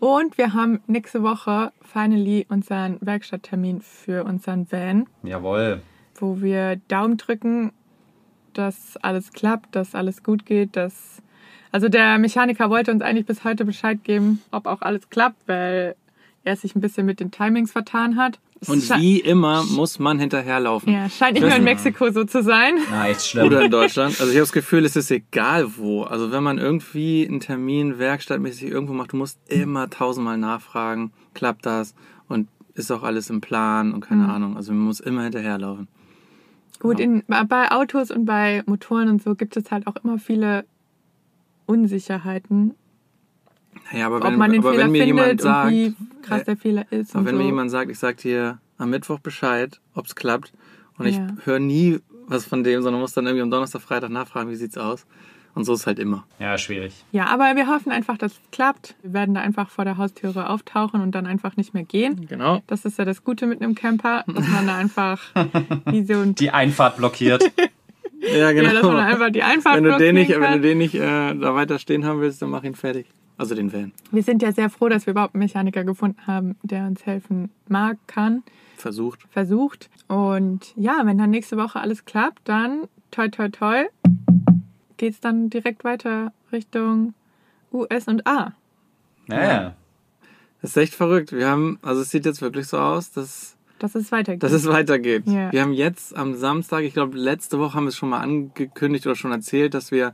Und 0.00 0.38
wir 0.38 0.52
haben 0.52 0.80
nächste 0.86 1.22
Woche 1.22 1.72
finally 1.82 2.46
unseren 2.48 2.98
Werkstatttermin 3.00 3.80
für 3.80 4.24
unseren 4.24 4.70
Van, 4.70 5.06
Jawohl. 5.22 5.80
wo 6.16 6.40
wir 6.40 6.76
Daumen 6.88 7.16
drücken, 7.16 7.72
dass 8.52 8.96
alles 8.98 9.32
klappt, 9.32 9.74
dass 9.74 9.94
alles 9.94 10.22
gut 10.22 10.44
geht, 10.46 10.76
dass 10.76 11.22
also 11.72 11.88
der 11.88 12.18
Mechaniker 12.18 12.70
wollte 12.70 12.90
uns 12.90 13.02
eigentlich 13.02 13.26
bis 13.26 13.44
heute 13.44 13.64
Bescheid 13.64 14.02
geben, 14.04 14.42
ob 14.50 14.66
auch 14.66 14.82
alles 14.82 15.10
klappt, 15.10 15.46
weil 15.46 15.96
er 16.44 16.56
sich 16.56 16.74
ein 16.74 16.80
bisschen 16.80 17.06
mit 17.06 17.20
den 17.20 17.30
Timings 17.30 17.72
vertan 17.72 18.16
hat. 18.16 18.38
Es 18.60 18.68
Und 18.68 18.90
wie 18.98 19.20
immer 19.20 19.64
muss 19.64 19.98
man 19.98 20.18
hinterherlaufen. 20.18 20.92
Ja, 20.92 21.08
scheint 21.08 21.34
nicht 21.34 21.46
nur 21.46 21.54
in 21.54 21.62
Mexiko 21.62 22.10
so 22.10 22.24
zu 22.24 22.42
sein. 22.42 22.74
Na, 22.90 23.08
echt 23.08 23.26
schlimm. 23.26 23.46
Oder 23.46 23.62
in 23.62 23.70
Deutschland. 23.70 24.20
Also 24.20 24.32
ich 24.32 24.36
habe 24.36 24.40
das 24.40 24.52
Gefühl, 24.52 24.84
es 24.84 24.96
ist 24.96 25.10
egal 25.10 25.76
wo. 25.76 26.02
Also 26.02 26.32
wenn 26.32 26.42
man 26.42 26.58
irgendwie 26.58 27.26
einen 27.26 27.40
Termin 27.40 27.98
werkstattmäßig 27.98 28.70
irgendwo 28.70 28.94
macht, 28.94 29.12
du 29.12 29.16
musst 29.16 29.38
immer 29.46 29.88
tausendmal 29.90 30.38
nachfragen, 30.38 31.12
klappt 31.34 31.66
das 31.66 31.94
und 32.26 32.48
ist 32.74 32.90
auch 32.90 33.02
alles 33.02 33.30
im 33.30 33.40
Plan 33.40 33.92
und 33.92 34.00
keine 34.00 34.28
Ahnung. 34.28 34.56
Also 34.56 34.72
man 34.72 34.82
muss 34.82 35.00
immer 35.00 35.22
hinterherlaufen. 35.22 35.88
Gut, 36.80 37.00
in, 37.00 37.24
bei 37.26 37.70
Autos 37.72 38.10
und 38.10 38.24
bei 38.24 38.62
Motoren 38.66 39.08
und 39.08 39.22
so 39.22 39.34
gibt 39.34 39.56
es 39.56 39.70
halt 39.70 39.86
auch 39.86 39.96
immer 40.02 40.18
viele 40.18 40.64
Unsicherheiten, 41.66 42.74
Naja, 43.92 44.06
aber 44.06 44.16
ob 44.16 44.24
wenn, 44.24 44.36
man 44.36 44.50
den 44.52 44.60
aber 44.60 44.72
Fehler 44.72 44.84
wenn 44.84 44.92
mir 44.92 45.04
findet 45.04 45.22
jemand 45.24 45.40
sagt, 45.40 45.66
und 45.66 45.72
wie 45.72 45.94
krass 46.22 46.42
äh, 46.42 46.44
der 46.44 46.56
Fehler 46.56 46.84
ist. 46.90 47.10
aber 47.12 47.20
Und 47.20 47.26
wenn 47.26 47.34
so. 47.36 47.38
mir 47.40 47.46
jemand 47.46 47.70
sagt, 47.70 47.90
ich 47.90 47.98
sag 47.98 48.16
dir, 48.18 48.58
am 48.76 48.90
Mittwoch 48.90 49.18
Bescheid, 49.20 49.80
ob's 49.94 50.14
klappt. 50.14 50.52
Und 50.98 51.06
ich 51.06 51.16
Ja. 51.16 51.26
höre 51.44 51.58
nie 51.58 51.98
was 52.26 52.44
von 52.44 52.62
dem, 52.64 52.82
sondern 52.82 53.00
muss 53.00 53.12
dann 53.14 53.24
irgendwie 53.26 53.42
am 53.42 53.50
Donnerstag, 53.50 53.80
Freitag 53.80 54.10
nachfragen, 54.10 54.50
wie 54.50 54.56
sieht's 54.56 54.76
aus. 54.76 55.06
Und 55.54 55.64
so 55.64 55.72
ist 55.74 55.86
halt 55.86 55.98
immer. 55.98 56.24
Ja, 56.38 56.56
schwierig. 56.58 56.92
Ja, 57.10 57.26
aber 57.26 57.56
wir 57.56 57.66
hoffen 57.66 57.90
einfach, 57.90 58.16
dass 58.18 58.32
es 58.32 58.40
klappt. 58.52 58.94
Wir 59.02 59.12
werden 59.14 59.34
da 59.34 59.40
einfach 59.40 59.70
vor 59.70 59.84
der 59.84 59.96
Haustüre 59.96 60.50
auftauchen 60.50 61.00
und 61.00 61.12
dann 61.14 61.26
einfach 61.26 61.56
nicht 61.56 61.72
mehr 61.74 61.82
gehen. 61.84 62.26
Genau. 62.28 62.62
Das 62.66 62.84
ist 62.84 62.98
ja 62.98 63.04
das 63.04 63.24
Gute 63.24 63.46
mit 63.46 63.60
einem 63.62 63.74
Camper, 63.74 64.24
dass 64.28 64.46
man 64.46 64.66
da 64.66 64.76
einfach 64.76 65.20
wie 65.86 66.04
so 66.04 66.20
ein 66.20 66.34
Die 66.34 66.50
Einfahrt 66.50 66.98
blockiert. 66.98 67.50
Ja, 68.36 68.52
genau. 68.52 68.68
ja, 68.68 68.74
dass 68.74 68.82
man 68.82 68.96
da 68.96 69.04
einfach 69.06 69.30
die 69.30 69.42
Einfahrt 69.42 69.76
wenn 69.76 69.84
du 69.84 69.96
den 69.96 70.14
nicht, 70.14 70.28
blockieren 70.28 70.42
wenn 70.42 70.62
du 70.62 70.68
kann. 70.68 70.68
den 70.68 70.78
nicht 70.78 70.94
äh, 70.94 71.34
da 71.34 71.54
weiter 71.54 71.78
stehen 71.78 72.04
haben 72.04 72.20
willst, 72.20 72.42
dann 72.42 72.50
mach 72.50 72.62
ihn 72.62 72.74
fertig. 72.74 73.06
Also 73.38 73.54
den 73.54 73.72
Van. 73.72 73.92
Wir 74.10 74.22
sind 74.22 74.42
ja 74.42 74.52
sehr 74.52 74.68
froh, 74.68 74.88
dass 74.88 75.06
wir 75.06 75.12
überhaupt 75.12 75.34
einen 75.34 75.44
Mechaniker 75.44 75.84
gefunden 75.84 76.26
haben, 76.26 76.56
der 76.62 76.86
uns 76.86 77.06
helfen 77.06 77.50
mag, 77.68 77.96
kann, 78.08 78.42
Versucht. 78.76 79.20
versucht. 79.30 79.88
Und 80.08 80.72
ja, 80.76 81.00
wenn 81.04 81.16
dann 81.18 81.30
nächste 81.30 81.56
Woche 81.56 81.80
alles 81.80 82.04
klappt, 82.04 82.40
dann 82.48 82.88
toi 83.10 83.28
toi 83.28 83.48
toi 83.48 83.84
geht's 84.96 85.20
dann 85.20 85.48
direkt 85.50 85.84
weiter 85.84 86.32
Richtung 86.52 87.14
US 87.72 88.08
und 88.08 88.26
A. 88.26 88.52
Ja, 89.28 89.42
ja. 89.48 89.74
Das 90.60 90.70
ist 90.70 90.76
echt 90.76 90.94
verrückt. 90.94 91.30
Wir 91.32 91.48
haben, 91.48 91.78
also 91.82 92.00
es 92.02 92.10
sieht 92.10 92.24
jetzt 92.26 92.42
wirklich 92.42 92.66
so 92.66 92.78
aus, 92.78 93.12
dass, 93.12 93.56
Dass 93.78 93.94
es 93.94 94.10
weitergeht. 94.10 94.42
dass 94.42 94.50
es 94.52 94.66
weitergeht. 94.66 95.22
Ja. 95.26 95.52
Wir 95.52 95.62
haben 95.62 95.72
jetzt 95.72 96.16
am 96.16 96.34
Samstag, 96.34 96.82
ich 96.82 96.94
glaube 96.94 97.16
letzte 97.16 97.60
Woche 97.60 97.74
haben 97.74 97.84
wir 97.84 97.90
es 97.90 97.96
schon 97.96 98.08
mal 98.08 98.18
angekündigt 98.20 99.06
oder 99.06 99.14
schon 99.14 99.30
erzählt, 99.30 99.74
dass 99.74 99.92
wir 99.92 100.12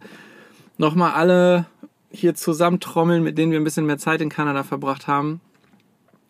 nochmal 0.77 1.13
alle 1.13 1.65
hier 2.15 2.35
zusammentrommeln, 2.35 3.23
mit 3.23 3.37
denen 3.39 3.53
wir 3.53 3.61
ein 3.61 3.65
bisschen 3.65 3.87
mehr 3.87 3.99
Zeit 3.99 4.21
in 4.21 4.29
Kanada 4.29 4.63
verbracht 4.63 5.07
haben 5.07 5.41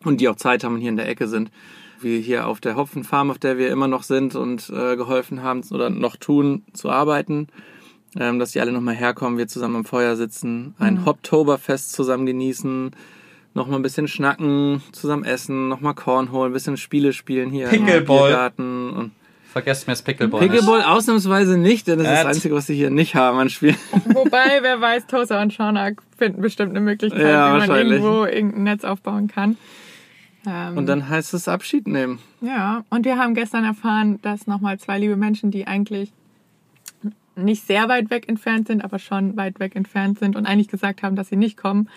und 0.03 0.21
die 0.21 0.27
auch 0.29 0.35
Zeit 0.35 0.63
haben 0.63 0.75
und 0.75 0.81
hier 0.81 0.89
in 0.89 0.97
der 0.97 1.07
Ecke 1.07 1.27
sind. 1.27 1.51
Wie 2.01 2.19
hier 2.21 2.47
auf 2.47 2.59
der 2.59 2.75
Hopfenfarm, 2.75 3.31
auf 3.31 3.39
der 3.39 3.57
wir 3.57 3.69
immer 3.69 3.87
noch 3.87 4.03
sind 4.03 4.35
und 4.35 4.69
äh, 4.69 4.95
geholfen 4.95 5.41
haben 5.41 5.61
oder 5.71 5.89
noch 5.89 6.17
tun 6.17 6.63
zu 6.73 6.89
arbeiten. 6.89 7.47
Ähm, 8.17 8.39
dass 8.39 8.51
die 8.51 8.61
alle 8.61 8.71
nochmal 8.71 8.95
herkommen, 8.95 9.37
wir 9.37 9.47
zusammen 9.47 9.77
am 9.77 9.85
Feuer 9.85 10.15
sitzen, 10.15 10.73
ein 10.79 11.05
Hoptoberfest 11.05 11.91
zusammen 11.91 12.25
genießen, 12.25 12.91
nochmal 13.53 13.79
ein 13.79 13.81
bisschen 13.81 14.07
schnacken, 14.07 14.81
zusammen 14.93 15.25
essen, 15.25 15.67
nochmal 15.67 15.95
Cornhole, 15.95 16.49
ein 16.49 16.53
bisschen 16.53 16.77
Spiele 16.77 17.11
spielen 17.11 17.49
hier 17.49 17.67
Pickleball. 17.67 17.97
im 17.97 18.05
Biergarten. 18.05 18.89
Und 18.91 19.11
Vergesst 19.55 19.87
mir 19.87 19.93
das 19.93 20.01
Pickleball. 20.01 20.41
nicht. 20.41 20.51
Pickleball 20.51 20.83
ausnahmsweise 20.83 21.57
nicht, 21.57 21.87
denn 21.87 21.99
das 21.99 22.07
ist 22.07 22.11
Äh, 22.13 22.23
das 22.23 22.35
Einzige, 22.35 22.55
was 22.55 22.67
sie 22.67 22.75
hier 22.75 22.89
nicht 22.89 23.15
haben 23.15 23.37
an 23.37 23.49
Spielen. 23.49 23.77
Wobei, 24.13 24.59
wer 24.61 24.81
weiß, 24.81 25.07
Tosa 25.07 25.41
und 25.41 25.53
Shaunak 25.53 26.01
finden 26.17 26.41
bestimmt 26.41 26.71
eine 26.71 26.81
Möglichkeit, 26.81 27.21
Ja, 27.21 27.55
wie 27.55 27.65
man 27.65 27.77
irgendwo 27.77 28.25
irgendein 28.25 28.63
Netz 28.63 28.83
aufbauen 28.83 29.29
kann. 29.29 29.55
Ähm, 30.45 30.75
Und 30.77 30.87
dann 30.87 31.07
heißt 31.07 31.33
es 31.33 31.47
Abschied 31.47 31.87
nehmen. 31.87 32.19
Ja, 32.41 32.83
und 32.89 33.05
wir 33.05 33.17
haben 33.17 33.33
gestern 33.33 33.63
erfahren, 33.63 34.19
dass 34.23 34.45
nochmal 34.45 34.77
zwei 34.77 34.99
liebe 34.99 35.15
Menschen, 35.15 35.51
die 35.51 35.67
eigentlich 35.67 36.11
nicht 37.37 37.65
sehr 37.65 37.87
weit 37.87 38.09
weg 38.09 38.27
entfernt 38.27 38.67
sind, 38.67 38.83
aber 38.83 38.99
schon 38.99 39.37
weit 39.37 39.61
weg 39.61 39.77
entfernt 39.77 40.19
sind 40.19 40.35
und 40.35 40.45
eigentlich 40.45 40.67
gesagt 40.67 41.01
haben, 41.01 41.15
dass 41.15 41.29
sie 41.29 41.37
nicht 41.37 41.55
kommen, 41.55 41.87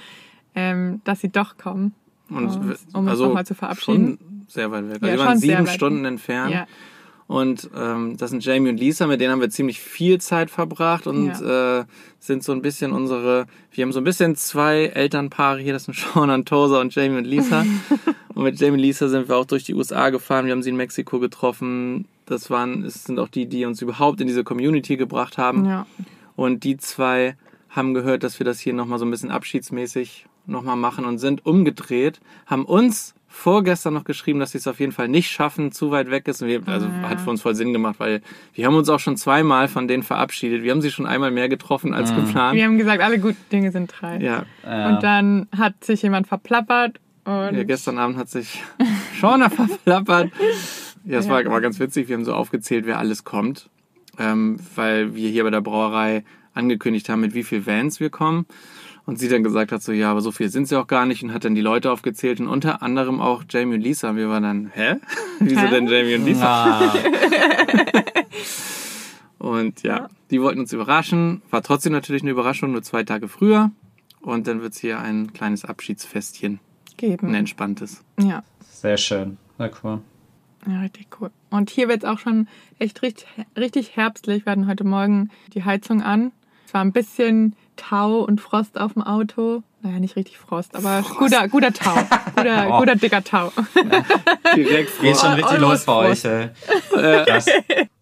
ähm, 0.54 1.00
dass 1.02 1.20
sie 1.22 1.28
doch 1.30 1.58
kommen. 1.58 1.92
Und 2.30 2.36
Um 2.36 2.44
uns- 2.70 2.86
um 2.92 3.00
uns 3.00 3.10
also 3.10 3.26
noch 3.26 3.34
mal 3.34 3.44
zu 3.46 3.54
verabschieden. 3.56 4.18
Schon 4.20 4.44
sehr 4.46 4.70
weit 4.70 4.84
weg. 4.90 4.98
Ja, 5.02 5.08
Also 5.08 5.18
wir 5.18 5.26
waren 5.26 5.38
sieben 5.38 5.66
Stunden 5.66 6.04
entfernt. 6.04 6.52
Ja, 6.52 6.66
Und 7.28 7.68
ähm, 7.76 8.16
das 8.16 8.30
sind 8.30 8.42
Jamie 8.42 8.70
und 8.70 8.80
Lisa, 8.80 9.06
mit 9.06 9.20
denen 9.20 9.32
haben 9.32 9.42
wir 9.42 9.50
ziemlich 9.50 9.80
viel 9.80 10.18
Zeit 10.18 10.50
verbracht 10.50 11.06
und 11.06 11.30
äh, 11.42 11.84
sind 12.18 12.42
so 12.42 12.52
ein 12.52 12.62
bisschen 12.62 12.90
unsere, 12.90 13.46
wir 13.70 13.84
haben 13.84 13.92
so 13.92 14.00
ein 14.00 14.04
bisschen 14.04 14.34
zwei 14.34 14.86
Elternpaare 14.86 15.60
hier, 15.60 15.74
das 15.74 15.84
sind 15.84 15.94
Sean 16.14 16.30
und 16.30 16.48
Tosa 16.48 16.80
und 16.80 16.94
Jamie 16.94 17.18
und 17.18 17.26
Lisa. 17.26 17.66
und 18.34 18.44
mit 18.44 18.58
Jamie 18.58 18.78
und 18.78 18.78
Lisa 18.80 19.08
sind 19.08 19.28
wir 19.28 19.36
auch 19.36 19.44
durch 19.44 19.64
die 19.64 19.74
USA 19.74 20.08
gefahren, 20.08 20.46
wir 20.46 20.52
haben 20.52 20.62
sie 20.62 20.70
in 20.70 20.76
Mexiko 20.76 21.20
getroffen. 21.20 22.06
Das 22.24 22.48
waren, 22.48 22.82
es 22.82 23.04
sind 23.04 23.18
auch 23.18 23.28
die, 23.28 23.44
die 23.44 23.66
uns 23.66 23.82
überhaupt 23.82 24.22
in 24.22 24.26
diese 24.26 24.42
Community 24.42 24.96
gebracht 24.96 25.36
haben. 25.36 25.66
ja. 25.66 25.86
Und 26.34 26.64
die 26.64 26.76
zwei 26.78 27.36
haben 27.68 27.92
gehört, 27.92 28.22
dass 28.22 28.38
wir 28.40 28.44
das 28.44 28.58
hier 28.58 28.72
nochmal 28.72 28.98
so 28.98 29.04
ein 29.04 29.10
bisschen 29.10 29.30
abschiedsmäßig 29.30 30.26
nochmal 30.46 30.76
machen 30.76 31.04
und 31.04 31.18
sind 31.18 31.44
umgedreht, 31.44 32.20
haben 32.46 32.64
uns 32.64 33.14
vorgestern 33.38 33.94
noch 33.94 34.04
geschrieben, 34.04 34.40
dass 34.40 34.50
sie 34.52 34.58
es 34.58 34.66
auf 34.66 34.80
jeden 34.80 34.90
Fall 34.92 35.06
nicht 35.08 35.30
schaffen, 35.30 35.70
zu 35.70 35.90
weit 35.92 36.10
weg 36.10 36.26
ist. 36.26 36.42
Und 36.42 36.48
wir, 36.48 36.60
also 36.66 36.88
Ja. 36.88 37.08
hat 37.08 37.20
für 37.20 37.30
uns 37.30 37.40
voll 37.40 37.54
Sinn 37.54 37.72
gemacht, 37.72 37.94
weil 37.98 38.20
wir 38.54 38.66
haben 38.66 38.74
uns 38.74 38.88
auch 38.88 38.98
schon 38.98 39.16
zweimal 39.16 39.68
von 39.68 39.86
denen 39.86 40.02
verabschiedet. 40.02 40.62
Wir 40.64 40.72
haben 40.72 40.82
sie 40.82 40.90
schon 40.90 41.06
einmal 41.06 41.30
mehr 41.30 41.48
getroffen 41.48 41.94
als 41.94 42.12
geplant. 42.14 42.56
Wir 42.56 42.64
haben 42.64 42.78
gesagt, 42.78 43.00
alle 43.02 43.18
guten 43.20 43.38
Dinge 43.52 43.70
sind 43.70 43.92
drei. 43.96 44.18
Ja, 44.18 44.44
Ja. 44.64 44.88
Und 44.88 45.02
dann 45.04 45.46
hat 45.56 45.84
sich 45.84 46.02
jemand 46.02 46.26
verplappert 46.26 46.98
und 47.24 47.54
ja, 47.54 47.62
gestern 47.62 47.98
Abend 47.98 48.16
hat 48.16 48.28
sich 48.28 48.60
Shauna 49.20 49.50
verplappert. 49.50 50.30
Ja, 51.04 51.18
es 51.18 51.26
Ja. 51.26 51.32
war, 51.32 51.44
war 51.46 51.60
ganz 51.60 51.78
witzig. 51.78 52.08
Wir 52.08 52.16
haben 52.16 52.24
so 52.24 52.34
aufgezählt, 52.34 52.86
wer 52.86 52.98
alles 52.98 53.22
kommt, 53.24 53.70
ähm, 54.18 54.58
weil 54.74 55.14
wir 55.14 55.30
hier 55.30 55.44
bei 55.44 55.50
der 55.50 55.60
Brauerei 55.60 56.24
angekündigt 56.54 57.08
haben, 57.08 57.20
mit 57.20 57.34
wie 57.34 57.44
viel 57.44 57.66
Vans 57.66 58.00
wir 58.00 58.10
kommen. 58.10 58.46
Und 59.08 59.18
sie 59.18 59.28
dann 59.30 59.42
gesagt 59.42 59.72
hat 59.72 59.82
so, 59.82 59.90
ja, 59.90 60.10
aber 60.10 60.20
so 60.20 60.32
viel 60.32 60.50
sind 60.50 60.68
sie 60.68 60.76
auch 60.76 60.86
gar 60.86 61.06
nicht 61.06 61.22
und 61.22 61.32
hat 61.32 61.42
dann 61.46 61.54
die 61.54 61.62
Leute 61.62 61.90
aufgezählt 61.90 62.40
und 62.40 62.46
unter 62.46 62.82
anderem 62.82 63.22
auch 63.22 63.42
Jamie 63.48 63.76
und 63.76 63.80
Lisa. 63.80 64.10
Und 64.10 64.16
wir 64.16 64.28
waren 64.28 64.42
dann, 64.42 64.70
hä? 64.74 64.96
Wieso 65.40 65.62
Hä? 65.62 65.70
denn 65.70 65.86
Jamie 65.88 66.14
und 66.16 66.26
Lisa? 66.26 66.44
Ah, 66.46 66.92
Und 69.38 69.82
ja, 69.82 70.08
die 70.30 70.42
wollten 70.42 70.60
uns 70.60 70.74
überraschen. 70.74 71.40
War 71.48 71.62
trotzdem 71.62 71.92
natürlich 71.92 72.20
eine 72.20 72.32
Überraschung, 72.32 72.72
nur 72.72 72.82
zwei 72.82 73.02
Tage 73.02 73.28
früher. 73.28 73.70
Und 74.20 74.46
dann 74.46 74.60
wird's 74.60 74.78
hier 74.78 74.98
ein 74.98 75.32
kleines 75.32 75.64
Abschiedsfestchen, 75.64 76.60
geben. 76.98 77.28
ein 77.28 77.34
entspanntes. 77.34 78.04
Ja. 78.20 78.42
sehr 78.60 78.98
schön. 78.98 79.38
Sehr 79.56 79.70
cool. 79.82 80.02
Ja, 80.66 80.80
richtig 80.80 81.06
cool. 81.18 81.30
Und 81.48 81.70
hier 81.70 81.88
wird 81.88 82.02
es 82.04 82.10
auch 82.10 82.18
schon 82.18 82.46
echt 82.78 83.00
richtig, 83.00 83.26
richtig 83.56 83.96
herbstlich. 83.96 84.44
Wir 84.44 84.52
hatten 84.52 84.66
heute 84.66 84.84
Morgen 84.84 85.30
die 85.54 85.64
Heizung 85.64 86.02
an. 86.02 86.32
Es 86.68 86.74
war 86.74 86.82
ein 86.82 86.92
bisschen 86.92 87.56
Tau 87.76 88.18
und 88.18 88.42
Frost 88.42 88.78
auf 88.78 88.92
dem 88.92 89.02
Auto. 89.02 89.62
Naja, 89.80 90.00
nicht 90.00 90.16
richtig 90.16 90.36
Frost, 90.36 90.76
aber 90.76 91.02
guter, 91.18 91.48
guter 91.48 91.72
Tau. 91.72 91.94
Guter, 92.36 92.66
Oh. 92.70 92.78
guter 92.80 92.94
dicker 92.94 93.24
Tau. 93.24 93.50
Direkt 94.54 95.00
Geht 95.00 95.16
schon 95.16 95.32
richtig 95.32 95.56
oh, 95.56 95.62
los 95.62 95.86
bei 95.86 96.08
Frost. 96.08 96.26
euch, 96.26 96.50
ey. 96.94 97.24
Das, 97.24 97.46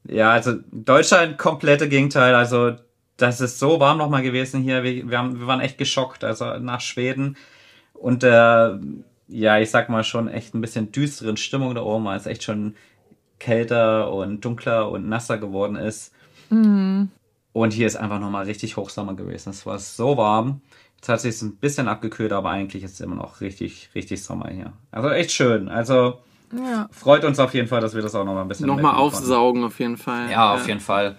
ja, 0.09 0.33
also 0.33 0.55
Deutschland 0.73 1.39
komplette 1.39 1.89
Gegenteil. 1.89 2.35
Also 2.35 2.73
das 3.17 3.41
ist 3.41 3.61
so 3.61 3.79
warm 3.79 3.99
nochmal 3.99 4.23
gewesen 4.23 4.63
hier. 4.63 4.83
Wir, 4.83 5.09
wir, 5.09 5.17
haben, 5.17 5.39
wir 5.39 5.47
waren 5.47 5.61
echt 5.61 5.79
geschockt, 5.79 6.25
also 6.25 6.59
nach 6.59 6.81
Schweden. 6.81 7.37
Und 7.95 8.25
äh, 8.25 8.71
ja, 9.29 9.59
ich 9.61 9.71
sag 9.71 9.89
mal 9.91 10.03
schon 10.03 10.27
echt 10.27 10.57
ein 10.57 10.61
bisschen 10.61 10.91
düsteren 10.91 11.37
Stimmung 11.37 11.73
da 11.77 11.83
oben, 11.83 12.05
weil 12.07 12.19
es 12.19 12.27
echt 12.27 12.43
schon 12.43 12.75
kälter 13.39 14.13
und 14.13 14.45
dunkler 14.45 14.91
und 14.91 15.09
nasser 15.09 15.39
geworden 15.39 15.77
ist. 15.77 16.13
Und 17.57 17.73
hier 17.73 17.87
ist 17.87 17.97
einfach 17.97 18.21
nochmal 18.21 18.45
richtig 18.45 18.77
Hochsommer 18.77 19.15
gewesen. 19.15 19.49
Es 19.49 19.65
war 19.65 19.79
so 19.79 20.19
warm. 20.19 20.61
Jetzt 20.97 21.09
hat 21.09 21.21
sich 21.23 21.41
ein 21.41 21.57
bisschen 21.57 21.89
abgekühlt, 21.89 22.33
aber 22.33 22.51
eigentlich 22.51 22.83
ist 22.83 22.93
es 22.93 23.01
immer 23.01 23.15
noch 23.15 23.41
richtig, 23.41 23.89
richtig 23.95 24.23
Sommer 24.23 24.51
hier. 24.51 24.75
Also 24.91 25.09
echt 25.09 25.33
schön. 25.33 25.71
Also 25.71 26.19
Ja. 26.53 26.87
freut 26.93 27.25
uns 27.25 27.39
auf 27.39 27.55
jeden 27.55 27.67
Fall, 27.67 27.81
dass 27.81 27.95
wir 27.95 28.03
das 28.03 28.15
auch 28.15 28.27
noch 28.27 28.35
mal 28.35 28.43
ein 28.43 28.49
bisschen 28.49 28.67
Nochmal 28.67 28.93
mitnehmen 28.93 29.11
konnten. 29.11 29.17
aufsaugen 29.25 29.65
auf 29.65 29.79
jeden 29.81 29.97
Fall. 29.97 30.31
Ja, 30.31 30.55
auf 30.55 30.69
jeden 30.69 30.81
Fall. 30.81 31.17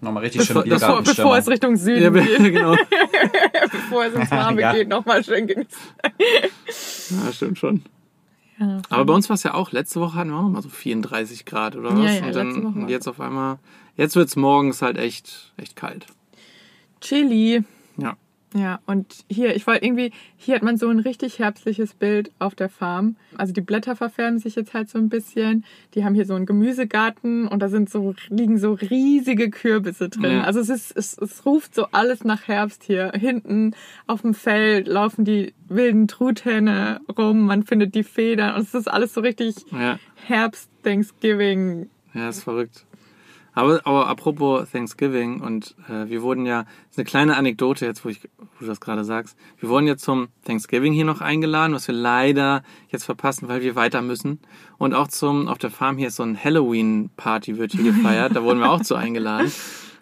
Nochmal 0.00 0.22
richtig 0.22 0.42
Bevor- 0.42 0.62
schön 0.62 0.70
das 0.70 0.80
Bevor, 0.82 1.02
bevor 1.02 1.36
es 1.36 1.48
Richtung 1.48 1.74
Süden 1.76 2.14
Ja, 2.14 2.22
geht, 2.22 2.38
genau. 2.54 2.76
bevor 3.72 4.04
es 4.04 4.14
ins 4.14 4.30
Warme 4.30 4.60
Ja. 4.60 4.72
geht, 4.72 4.88
nochmal 4.88 5.24
schön 5.24 5.48
genießen. 5.48 5.78
Ja, 7.26 7.32
stimmt 7.32 7.58
schon. 7.58 7.82
Ja. 8.58 8.82
Aber 8.88 9.04
bei 9.04 9.14
uns 9.14 9.28
war 9.28 9.34
es 9.34 9.42
ja 9.42 9.54
auch, 9.54 9.72
letzte 9.72 10.00
Woche 10.00 10.14
hatten 10.16 10.30
wir 10.30 10.36
auch 10.36 10.42
noch 10.42 10.50
mal 10.50 10.62
so 10.62 10.68
34 10.68 11.44
Grad 11.44 11.74
oder 11.74 11.90
was? 11.96 12.04
Ja, 12.04 12.10
ja, 12.12 12.18
und 12.26 12.32
letzte 12.34 12.62
Woche 12.62 12.72
dann 12.72 12.82
und 12.84 12.88
jetzt 12.88 13.08
auf 13.08 13.20
einmal, 13.20 13.58
jetzt 13.96 14.16
wird's 14.16 14.36
morgens 14.36 14.82
halt 14.82 14.98
echt, 14.98 15.52
echt 15.56 15.76
kalt. 15.76 16.06
Chili. 17.00 17.62
Ja. 17.96 18.16
Ja, 18.52 18.80
und 18.84 19.24
hier, 19.28 19.54
ich 19.54 19.64
wollte 19.68 19.84
irgendwie, 19.84 20.10
hier 20.36 20.56
hat 20.56 20.64
man 20.64 20.76
so 20.76 20.88
ein 20.88 20.98
richtig 20.98 21.38
herbstliches 21.38 21.94
Bild 21.94 22.32
auf 22.40 22.56
der 22.56 22.68
Farm. 22.68 23.14
Also 23.36 23.52
die 23.52 23.60
Blätter 23.60 23.94
verfärben 23.94 24.40
sich 24.40 24.56
jetzt 24.56 24.74
halt 24.74 24.90
so 24.90 24.98
ein 24.98 25.08
bisschen. 25.08 25.64
Die 25.94 26.04
haben 26.04 26.16
hier 26.16 26.24
so 26.26 26.34
einen 26.34 26.46
Gemüsegarten 26.46 27.46
und 27.46 27.60
da 27.60 27.68
sind 27.68 27.90
so, 27.90 28.12
liegen 28.28 28.58
so 28.58 28.72
riesige 28.72 29.50
Kürbisse 29.50 30.08
drin. 30.08 30.32
Ja. 30.38 30.42
Also 30.42 30.58
es 30.58 30.68
ist, 30.68 30.96
es, 30.96 31.16
es 31.16 31.46
ruft 31.46 31.76
so 31.76 31.86
alles 31.92 32.24
nach 32.24 32.48
Herbst 32.48 32.82
hier. 32.82 33.12
Hinten 33.14 33.76
auf 34.08 34.22
dem 34.22 34.34
Feld 34.34 34.88
laufen 34.88 35.24
die 35.24 35.54
wilden 35.68 36.08
Truthähne 36.08 37.00
rum, 37.16 37.46
man 37.46 37.62
findet 37.62 37.94
die 37.94 38.02
Federn 38.02 38.56
und 38.56 38.62
es 38.62 38.74
ist 38.74 38.88
alles 38.88 39.14
so 39.14 39.20
richtig 39.20 39.54
Ja, 39.70 40.00
Herbst, 40.26 40.68
Thanksgiving. 40.82 41.88
ja, 42.14 42.28
ist 42.28 42.42
verrückt. 42.42 42.84
Aber, 43.60 43.80
aber 43.84 44.06
apropos 44.06 44.70
Thanksgiving 44.70 45.40
und 45.40 45.74
äh, 45.86 46.08
wir 46.08 46.22
wurden 46.22 46.46
ja, 46.46 46.62
das 46.62 46.92
ist 46.92 46.98
eine 46.98 47.04
kleine 47.04 47.36
Anekdote 47.36 47.84
jetzt, 47.84 48.02
wo, 48.06 48.08
ich, 48.08 48.22
wo 48.38 48.46
du 48.60 48.66
das 48.66 48.80
gerade 48.80 49.04
sagst. 49.04 49.36
Wir 49.58 49.68
wurden 49.68 49.86
jetzt 49.86 50.02
zum 50.02 50.28
Thanksgiving 50.46 50.94
hier 50.94 51.04
noch 51.04 51.20
eingeladen, 51.20 51.74
was 51.74 51.86
wir 51.86 51.94
leider 51.94 52.62
jetzt 52.88 53.04
verpassen, 53.04 53.48
weil 53.48 53.60
wir 53.60 53.74
weiter 53.74 54.00
müssen. 54.00 54.40
Und 54.78 54.94
auch 54.94 55.08
zum, 55.08 55.46
auf 55.46 55.58
der 55.58 55.70
Farm 55.70 55.98
hier 55.98 56.08
ist 56.08 56.16
so 56.16 56.22
ein 56.22 56.42
Halloween-Party 56.42 57.58
wird 57.58 57.72
hier 57.72 57.84
gefeiert, 57.92 58.34
da 58.34 58.42
wurden 58.42 58.60
wir 58.60 58.70
auch 58.70 58.80
zu 58.80 58.94
eingeladen. 58.94 59.52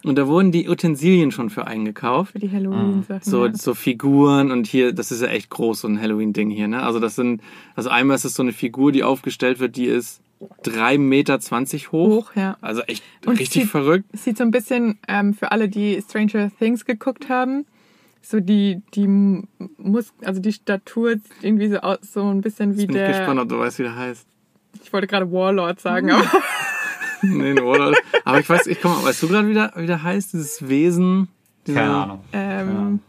Und 0.05 0.17
da 0.17 0.27
wurden 0.27 0.53
die 0.53 0.69
Utensilien 0.69 1.31
schon 1.31 1.49
für 1.49 1.67
eingekauft. 1.67 2.31
Für 2.31 2.39
die 2.39 2.49
Halloween-Sachen. 2.49 3.29
So, 3.29 3.45
ja. 3.45 3.53
so 3.53 3.73
Figuren 3.73 4.51
und 4.51 4.67
hier, 4.67 4.93
das 4.93 5.11
ist 5.11 5.21
ja 5.21 5.27
echt 5.27 5.49
groß, 5.49 5.81
so 5.81 5.89
ein 5.89 5.99
Halloween-Ding 5.99 6.49
hier, 6.49 6.69
ne? 6.69 6.81
Also 6.81 7.01
das 7.01 7.15
sind, 7.15 7.41
also 7.75 7.89
einmal 7.89 8.15
ist 8.15 8.23
es 8.23 8.35
so 8.35 8.41
eine 8.41 8.53
Figur, 8.53 8.93
die 8.93 9.03
aufgestellt 9.03 9.59
wird, 9.59 9.75
die 9.75 9.87
ist 9.87 10.21
3,20 10.63 10.97
Meter 10.99 11.37
hoch. 11.91 11.91
Hoch, 11.91 12.31
ja. 12.35 12.57
Also 12.61 12.81
echt 12.83 13.03
Und 13.25 13.39
richtig 13.39 13.63
sieht- 13.63 13.71
verrückt. 13.71 14.05
Sieht 14.13 14.37
so 14.37 14.43
ein 14.43 14.51
bisschen, 14.51 14.97
ähm, 15.07 15.33
für 15.33 15.51
alle, 15.51 15.67
die 15.69 16.01
Stranger 16.01 16.49
Things 16.57 16.85
geguckt 16.85 17.29
haben, 17.29 17.65
so 18.21 18.39
die, 18.39 18.81
die 18.93 19.07
Mus 19.07 20.13
also 20.23 20.39
die 20.41 20.53
Statur 20.53 21.11
sieht 21.13 21.23
irgendwie 21.41 21.69
so 21.69 21.77
aus, 21.79 21.97
so 22.01 22.29
ein 22.29 22.41
bisschen 22.41 22.73
wie 22.77 22.85
Bin 22.85 22.95
ich 22.95 23.01
der. 23.01 23.07
gespannt, 23.09 23.39
ob 23.39 23.49
du 23.49 23.59
weißt, 23.59 23.79
wie 23.79 23.83
der 23.83 23.95
heißt. 23.95 24.27
Ich 24.83 24.93
wollte 24.93 25.07
gerade 25.07 25.31
Warlord 25.31 25.79
sagen, 25.79 26.11
aber 26.11 26.25
Nee, 27.21 27.59
oder? 27.59 27.93
Aber 28.23 28.39
ich 28.39 28.47
weiß, 28.49 28.67
ich 28.67 28.81
komm, 28.81 29.03
weißt 29.03 29.23
du 29.23 29.27
gerade, 29.27 29.47
wie 29.49 29.53
der, 29.53 29.73
wie 29.75 29.87
der 29.87 30.03
heißt, 30.03 30.31
dieses 30.33 30.67
Wesen? 30.69 31.27
Dieser, 31.67 31.81
Keine 31.81 31.93
Ahnung. 31.95 32.23
ähm, 32.31 32.99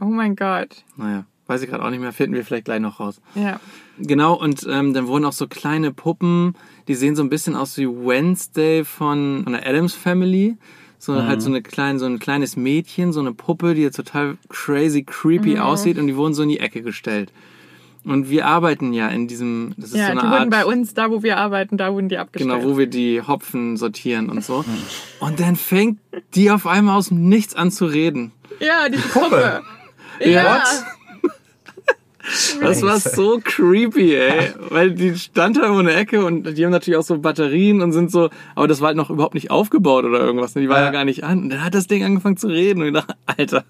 oh 0.00 0.04
mein 0.04 0.36
Gott. 0.36 0.84
Naja, 0.96 1.24
weiß 1.48 1.62
ich 1.62 1.68
gerade 1.68 1.84
auch 1.84 1.90
nicht 1.90 2.00
mehr, 2.00 2.12
finden 2.12 2.34
wir 2.36 2.44
vielleicht 2.44 2.66
gleich 2.66 2.80
noch 2.80 3.00
raus. 3.00 3.20
Ja. 3.34 3.58
Genau, 3.98 4.34
und 4.34 4.64
ähm, 4.70 4.94
dann 4.94 5.08
wurden 5.08 5.24
auch 5.24 5.32
so 5.32 5.48
kleine 5.48 5.92
Puppen, 5.92 6.54
die 6.86 6.94
sehen 6.94 7.16
so 7.16 7.22
ein 7.24 7.30
bisschen 7.30 7.56
aus 7.56 7.76
wie 7.78 7.88
Wednesday 7.88 8.84
von, 8.84 9.40
von 9.42 9.52
der 9.54 9.66
Adams 9.66 9.94
Family. 9.94 10.56
So 11.00 11.22
halt 11.22 11.40
so 11.42 11.48
eine 11.48 11.62
kleine, 11.62 11.98
so 12.00 12.06
ein 12.06 12.18
kleines 12.18 12.56
Mädchen, 12.56 13.12
so 13.12 13.20
eine 13.20 13.32
Puppe, 13.32 13.74
die 13.74 13.82
jetzt 13.82 13.94
total 13.96 14.36
crazy 14.48 15.04
creepy 15.04 15.58
aussieht 15.60 15.96
und 15.96 16.08
die 16.08 16.16
wurden 16.16 16.34
so 16.34 16.42
in 16.42 16.48
die 16.48 16.58
Ecke 16.58 16.82
gestellt. 16.82 17.32
Und 18.04 18.30
wir 18.30 18.46
arbeiten 18.46 18.92
ja 18.92 19.06
in 19.08 19.28
diesem, 19.28 19.74
das 19.76 19.90
ist 19.90 19.96
Ja, 19.96 20.06
so 20.06 20.10
eine 20.12 20.20
die 20.22 20.26
Art, 20.26 20.40
wurden 20.40 20.50
bei 20.50 20.64
uns, 20.64 20.94
da 20.94 21.10
wo 21.10 21.22
wir 21.22 21.36
arbeiten, 21.36 21.76
da 21.76 21.92
wurden 21.92 22.08
die 22.08 22.18
abgestellt. 22.18 22.52
genau, 22.52 22.68
wo 22.68 22.78
wir 22.78 22.88
die 22.88 23.22
Hopfen 23.22 23.76
sortieren 23.76 24.28
und 24.28 24.42
so. 24.44 24.64
Und 25.20 25.38
dann 25.40 25.54
fängt 25.56 25.98
die 26.34 26.50
auf 26.50 26.66
einmal 26.66 26.96
aus 26.96 27.08
dem 27.08 27.28
Nichts 27.28 27.54
an 27.54 27.70
zu 27.70 27.86
reden. 27.86 28.32
ja, 28.58 28.88
die 28.88 28.98
Puppe. 28.98 29.62
Ja. 30.20 30.28
Ja. 30.28 30.64
Das 32.60 32.82
war 32.82 32.98
so 33.00 33.40
creepy, 33.42 34.14
ey. 34.14 34.52
Weil 34.70 34.92
die 34.92 35.16
stand 35.16 35.56
da 35.56 35.62
irgendwo 35.62 35.80
in 35.80 35.86
der 35.86 35.96
Ecke 35.96 36.24
und 36.24 36.56
die 36.56 36.64
haben 36.64 36.72
natürlich 36.72 36.98
auch 36.98 37.02
so 37.04 37.18
Batterien 37.18 37.80
und 37.80 37.92
sind 37.92 38.10
so, 38.10 38.28
aber 38.54 38.68
das 38.68 38.80
war 38.80 38.88
halt 38.88 38.96
noch 38.96 39.10
überhaupt 39.10 39.34
nicht 39.34 39.50
aufgebaut 39.50 40.04
oder 40.04 40.20
irgendwas. 40.20 40.54
ne? 40.54 40.62
Die 40.62 40.68
war 40.68 40.78
ja, 40.78 40.84
Ja. 40.86 40.90
gar 40.90 41.04
nicht 41.04 41.24
an. 41.24 41.42
Und 41.44 41.50
dann 41.50 41.64
hat 41.64 41.74
das 41.74 41.86
Ding 41.86 42.04
angefangen 42.04 42.36
zu 42.36 42.48
reden 42.48 42.82
und 42.82 42.88
ich 42.88 42.94
dachte, 42.94 43.14
Alter. 43.26 43.64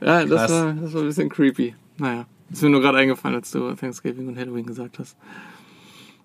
Ja, 0.00 0.24
das 0.24 0.50
war, 0.50 0.72
das 0.74 0.92
war 0.94 1.00
ein 1.02 1.06
bisschen 1.06 1.28
creepy. 1.28 1.74
Naja, 1.98 2.26
ist 2.50 2.62
mir 2.62 2.70
nur 2.70 2.80
gerade 2.80 2.98
eingefallen, 2.98 3.36
als 3.36 3.50
du 3.50 3.72
Thanksgiving 3.74 4.28
und 4.28 4.38
Halloween 4.38 4.66
gesagt 4.66 4.98
hast. 4.98 5.16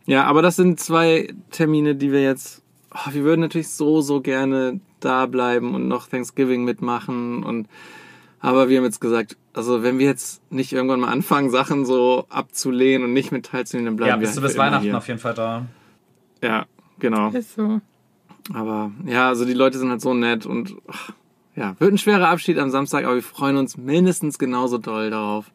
Ja, 0.06 0.24
aber 0.24 0.42
das 0.42 0.56
sind 0.56 0.80
zwei 0.80 1.34
Termine, 1.52 1.96
die 1.96 2.12
wir 2.12 2.22
jetzt, 2.24 2.62
oh, 2.94 3.12
wir 3.14 3.24
würden 3.24 3.42
natürlich 3.42 3.70
so, 3.70 4.02
so 4.02 4.22
gerne 4.22 4.80
da 5.00 5.28
bleiben 5.28 5.76
und 5.76 5.88
noch 5.88 6.08
Thanksgiving 6.08 6.64
mitmachen 6.66 7.44
und 7.44 7.68
aber 8.40 8.70
wir 8.70 8.78
haben 8.78 8.86
jetzt 8.86 9.02
gesagt, 9.02 9.38
also 9.54 9.84
wenn 9.84 10.00
wir 10.00 10.06
jetzt 10.06 10.42
nicht 10.52 10.72
irgendwann 10.74 11.00
mal 11.00 11.10
anfangen, 11.10 11.50
Sachen 11.50 11.86
so 11.86 12.26
abzulehnen 12.30 13.04
und 13.08 13.14
nicht 13.14 13.32
mit 13.32 13.48
teilzunehmen, 13.48 13.86
dann 13.88 13.96
bleiben 13.98 14.10
Ja, 14.10 14.16
wir 14.18 14.22
bist 14.22 14.38
du 14.38 14.42
halt 14.42 14.48
bis 14.48 14.52
für 14.54 14.58
immer 14.58 14.66
Weihnachten 14.68 14.84
hier. 14.86 14.98
auf 14.98 15.08
jeden 15.08 15.20
Fall 15.20 15.34
da. 15.34 15.66
Ja, 16.42 16.66
genau. 17.00 17.30
Ist 17.32 17.56
so. 17.56 17.82
Aber 18.54 18.92
ja, 19.06 19.28
also 19.28 19.46
die 19.46 19.54
Leute 19.54 19.78
sind 19.78 19.90
halt 19.90 20.02
so 20.02 20.14
nett 20.14 20.46
und 20.46 20.76
ach, 20.88 21.12
ja, 21.56 21.76
wird 21.80 21.94
ein 21.94 21.98
schwerer 21.98 22.30
Abschied 22.30 22.58
am 22.58 22.70
Samstag, 22.70 23.06
aber 23.06 23.16
wir 23.16 23.24
freuen 23.24 23.58
uns 23.58 23.78
mindestens 23.78 24.40
genauso 24.40 24.78
doll 24.78 25.10
darauf, 25.10 25.52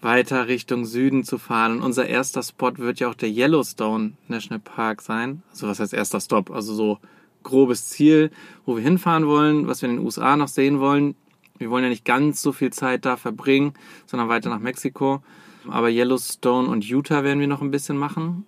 weiter 0.00 0.48
Richtung 0.48 0.84
Süden 0.84 1.24
zu 1.24 1.38
fahren. 1.38 1.76
Und 1.76 1.82
unser 1.82 2.06
erster 2.06 2.42
Spot 2.42 2.72
wird 2.78 2.98
ja 3.00 3.08
auch 3.08 3.14
der 3.14 3.28
Yellowstone 3.30 4.12
National 4.26 4.58
Park 4.60 5.02
sein. 5.02 5.42
Also 5.50 5.68
was 5.68 5.80
heißt 5.80 5.94
erster 5.94 6.20
Stop? 6.20 6.50
Also 6.50 6.74
so 6.74 6.98
grobes 7.44 7.88
Ziel, 7.88 8.30
wo 8.66 8.76
wir 8.76 8.82
hinfahren 8.82 9.26
wollen, 9.26 9.68
was 9.68 9.82
wir 9.82 9.88
in 9.88 9.96
den 9.96 10.04
USA 10.04 10.36
noch 10.36 10.48
sehen 10.48 10.80
wollen. 10.80 11.14
Wir 11.58 11.70
wollen 11.70 11.84
ja 11.84 11.90
nicht 11.90 12.04
ganz 12.04 12.40
so 12.40 12.52
viel 12.52 12.72
Zeit 12.72 13.04
da 13.04 13.16
verbringen, 13.16 13.74
sondern 14.06 14.28
weiter 14.28 14.48
nach 14.48 14.60
Mexiko. 14.60 15.22
Aber 15.68 15.90
Yellowstone 15.90 16.68
und 16.68 16.84
Utah 16.84 17.24
werden 17.24 17.40
wir 17.40 17.46
noch 17.46 17.60
ein 17.60 17.70
bisschen 17.70 17.96
machen. 17.96 18.46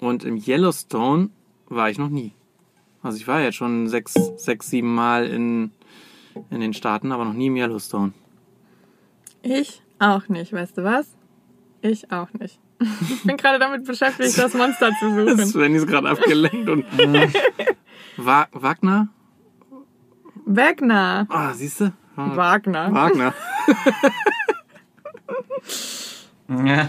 Und 0.00 0.24
im 0.24 0.36
Yellowstone 0.36 1.30
war 1.68 1.90
ich 1.90 1.98
noch 1.98 2.08
nie. 2.10 2.32
Also 3.02 3.16
ich 3.16 3.26
war 3.28 3.40
jetzt 3.40 3.54
schon 3.54 3.88
sechs, 3.88 4.14
sechs, 4.36 4.70
sieben 4.70 4.94
Mal 4.94 5.26
in, 5.26 5.70
in 6.50 6.60
den 6.60 6.74
Staaten, 6.74 7.12
aber 7.12 7.24
noch 7.24 7.32
nie 7.32 7.46
im 7.46 7.56
Yellowstone. 7.56 8.12
Ich 9.42 9.82
auch 9.98 10.28
nicht, 10.28 10.52
weißt 10.52 10.78
du 10.78 10.84
was? 10.84 11.14
Ich 11.82 12.10
auch 12.12 12.32
nicht. 12.32 12.58
Ich 13.10 13.24
bin 13.24 13.36
gerade 13.36 13.58
damit 13.58 13.84
beschäftigt, 13.84 14.38
das 14.38 14.54
Monster 14.54 14.92
zu 15.00 15.10
suchen. 15.10 15.46
Sven 15.46 15.74
ist 15.74 15.88
gerade 15.88 16.08
abgelenkt 16.08 16.68
und 16.68 16.84
Wa 18.16 18.46
Wagner? 18.52 19.08
Wagner. 20.44 21.26
Ah, 21.28 21.52
siehst 21.54 21.80
du? 21.80 21.92
Wagner. 22.18 22.92
Wagner. 22.92 23.34
Ja. 26.48 26.88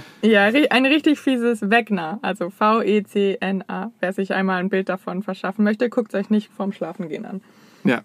Ein 0.70 0.86
richtig 0.86 1.20
fieses 1.20 1.70
Wegner, 1.70 2.20
also 2.22 2.50
V-E-C-N-A. 2.50 3.92
Wer 4.00 4.14
sich 4.14 4.34
einmal 4.34 4.60
ein 4.60 4.70
Bild 4.70 4.88
davon 4.88 5.22
verschaffen 5.22 5.66
möchte, 5.66 5.90
guckt 5.90 6.16
euch 6.16 6.30
nicht 6.30 6.50
vorm 6.56 6.72
Schlafengehen 6.72 7.26
an. 7.26 7.42
Ja. 7.84 8.02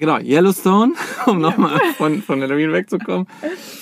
Genau, 0.00 0.18
Yellowstone, 0.18 0.94
um 1.26 1.38
nochmal 1.40 1.78
von, 1.96 2.22
von 2.22 2.40
Halloween 2.40 2.72
wegzukommen. 2.72 3.28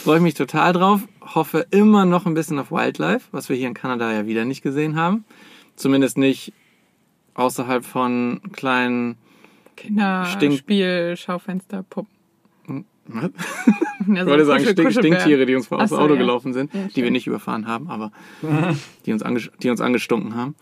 Freue 0.03 0.17
ich 0.17 0.23
mich 0.23 0.35
total 0.35 0.73
drauf. 0.73 1.01
Hoffe 1.21 1.67
immer 1.71 2.05
noch 2.05 2.27
ein 2.27 2.35
bisschen 2.35 2.59
auf 2.59 2.71
Wildlife, 2.71 3.29
was 3.31 3.49
wir 3.49 3.57
hier 3.57 3.69
in 3.69 3.75
Kanada 3.75 4.13
ja 4.13 4.27
wieder 4.27 4.45
nicht 4.45 4.63
gesehen 4.63 4.97
haben. 4.97 5.25
Zumindest 5.77 6.19
nicht 6.19 6.53
außerhalb 7.35 7.85
von 7.85 8.41
kleinen. 8.53 9.17
Kinderspiel, 9.83 11.17
Schaufenster, 11.17 11.83
Puppen. 11.83 12.85
Was? 13.07 13.31
Ja, 14.09 14.23
Ich 14.23 14.27
wollte 14.27 14.45
sagen, 14.45 14.65
Stink, 14.65 14.77
Kuschelbär. 14.89 15.21
Stinktiere, 15.21 15.47
die 15.47 15.55
uns 15.55 15.69
vor 15.69 15.87
so, 15.87 15.97
Auto 15.97 16.15
ja. 16.15 16.19
gelaufen 16.19 16.53
sind, 16.53 16.75
Ja, 16.75 16.89
die 16.95 17.05
wir 17.05 17.13
nicht 17.13 17.29
überfahren 17.29 17.69
haben, 17.69 17.89
aber 17.89 18.11
die 19.07 19.13
uns, 19.13 19.23
die 19.63 19.71
uns 19.71 19.81
angestunken 19.81 20.35
haben. 20.35 20.57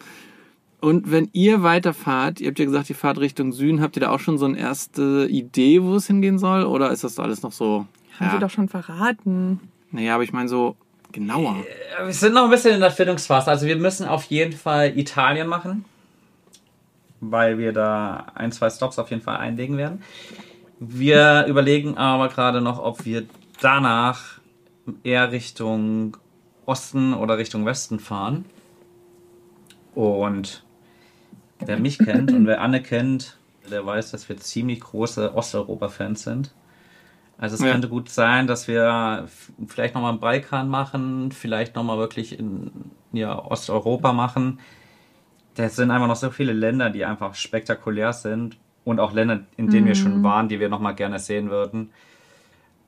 Und 0.81 1.11
wenn 1.11 1.31
ihr 1.33 1.63
weiterfahrt, 1.63 2.41
ihr 2.41 2.49
habt 2.49 2.59
ja 2.59 2.67
gesagt, 2.67 2.91
ihr 2.91 2.97
fahrt 2.97 3.19
Richtung 3.19 3.53
Süden, 3.53 3.81
habt 3.81 3.97
ihr 3.97 4.01
da 4.01 4.11
auch 4.11 4.21
schon 4.21 4.37
so 4.37 4.45
eine 4.45 4.59
erste 4.59 5.27
Idee, 5.31 5.83
wo 5.83 5.95
es 5.95 6.07
hingehen 6.07 6.39
soll? 6.39 6.65
Oder 6.65 6.91
ist 6.91 7.03
das 7.03 7.19
alles 7.19 7.43
noch 7.43 7.53
so? 7.53 7.87
Haben 8.19 8.31
sie 8.33 8.39
doch 8.39 8.51
schon 8.51 8.69
verraten. 8.69 9.61
Naja, 9.91 10.15
aber 10.15 10.25
ich 10.25 10.35
meine 10.35 10.49
so 10.49 10.77
genauer. 11.13 11.57
Wir 12.05 12.13
sind 12.13 12.35
noch 12.35 12.45
ein 12.45 12.51
bisschen 12.51 12.75
in 12.75 12.81
der 12.81 12.91
Findungsphase. 12.91 13.51
Also 13.51 13.67
wir 13.67 13.77
müssen 13.77 14.07
auf 14.07 14.25
jeden 14.25 14.53
Fall 14.53 14.97
Italien 14.99 15.49
machen, 15.49 15.85
weil 17.21 17.59
wir 17.59 17.73
da 17.73 18.27
ein, 18.35 18.53
zwei 18.53 18.71
Stops 18.71 18.99
auf 18.99 19.11
jeden 19.11 19.23
Fall 19.23 19.37
einlegen 19.37 19.77
werden. 19.77 20.03
Wir 20.79 21.45
überlegen 21.47 21.99
aber 21.99 22.29
gerade 22.29 22.61
noch, 22.61 22.79
ob 22.83 23.05
wir 23.05 23.27
danach 23.61 24.41
eher 25.05 25.31
Richtung 25.31 26.17
Osten 26.67 27.15
oder 27.15 27.37
Richtung 27.39 27.67
Westen 27.67 28.01
fahren. 28.01 28.45
Und 29.95 30.65
wer 31.59 31.79
mich 31.79 31.99
kennt 31.99 32.33
und 32.33 32.47
wer 32.47 32.61
Anne 32.61 32.83
kennt, 32.83 33.37
der 33.71 33.85
weiß, 33.85 34.11
dass 34.11 34.29
wir 34.29 34.37
ziemlich 34.39 34.81
große 34.81 35.35
Osteuropa-Fans 35.35 36.23
sind. 36.23 36.55
Also 37.39 37.55
es 37.57 37.63
Ja. 37.63 37.73
könnte 37.73 37.89
gut 37.89 38.09
sein, 38.09 38.47
dass 38.47 38.69
wir 38.69 39.29
vielleicht 39.67 39.95
nochmal 39.95 40.13
einen 40.13 40.21
Balkan 40.21 40.69
machen, 40.69 41.33
vielleicht 41.33 41.75
nochmal 41.75 41.99
wirklich 41.99 42.39
in 42.39 42.71
ja, 43.13 43.39
Osteuropa 43.39 44.13
machen. 44.13 44.61
Das 45.55 45.77
sind 45.77 45.91
einfach 45.91 46.07
noch 46.07 46.17
so 46.17 46.31
viele 46.31 46.53
Länder, 46.53 46.91
die 46.91 47.05
einfach 47.05 47.35
spektakulär 47.35 48.13
sind 48.13 48.57
und 48.85 49.01
auch 49.01 49.13
Länder, 49.13 49.41
in 49.57 49.69
denen 49.69 49.87
wir 49.87 49.95
schon 49.95 50.23
waren, 50.23 50.49
die 50.49 50.61
wir 50.61 50.69
nochmal 50.69 50.95
gerne 50.95 51.19
sehen 51.19 51.51
würden. 51.51 51.91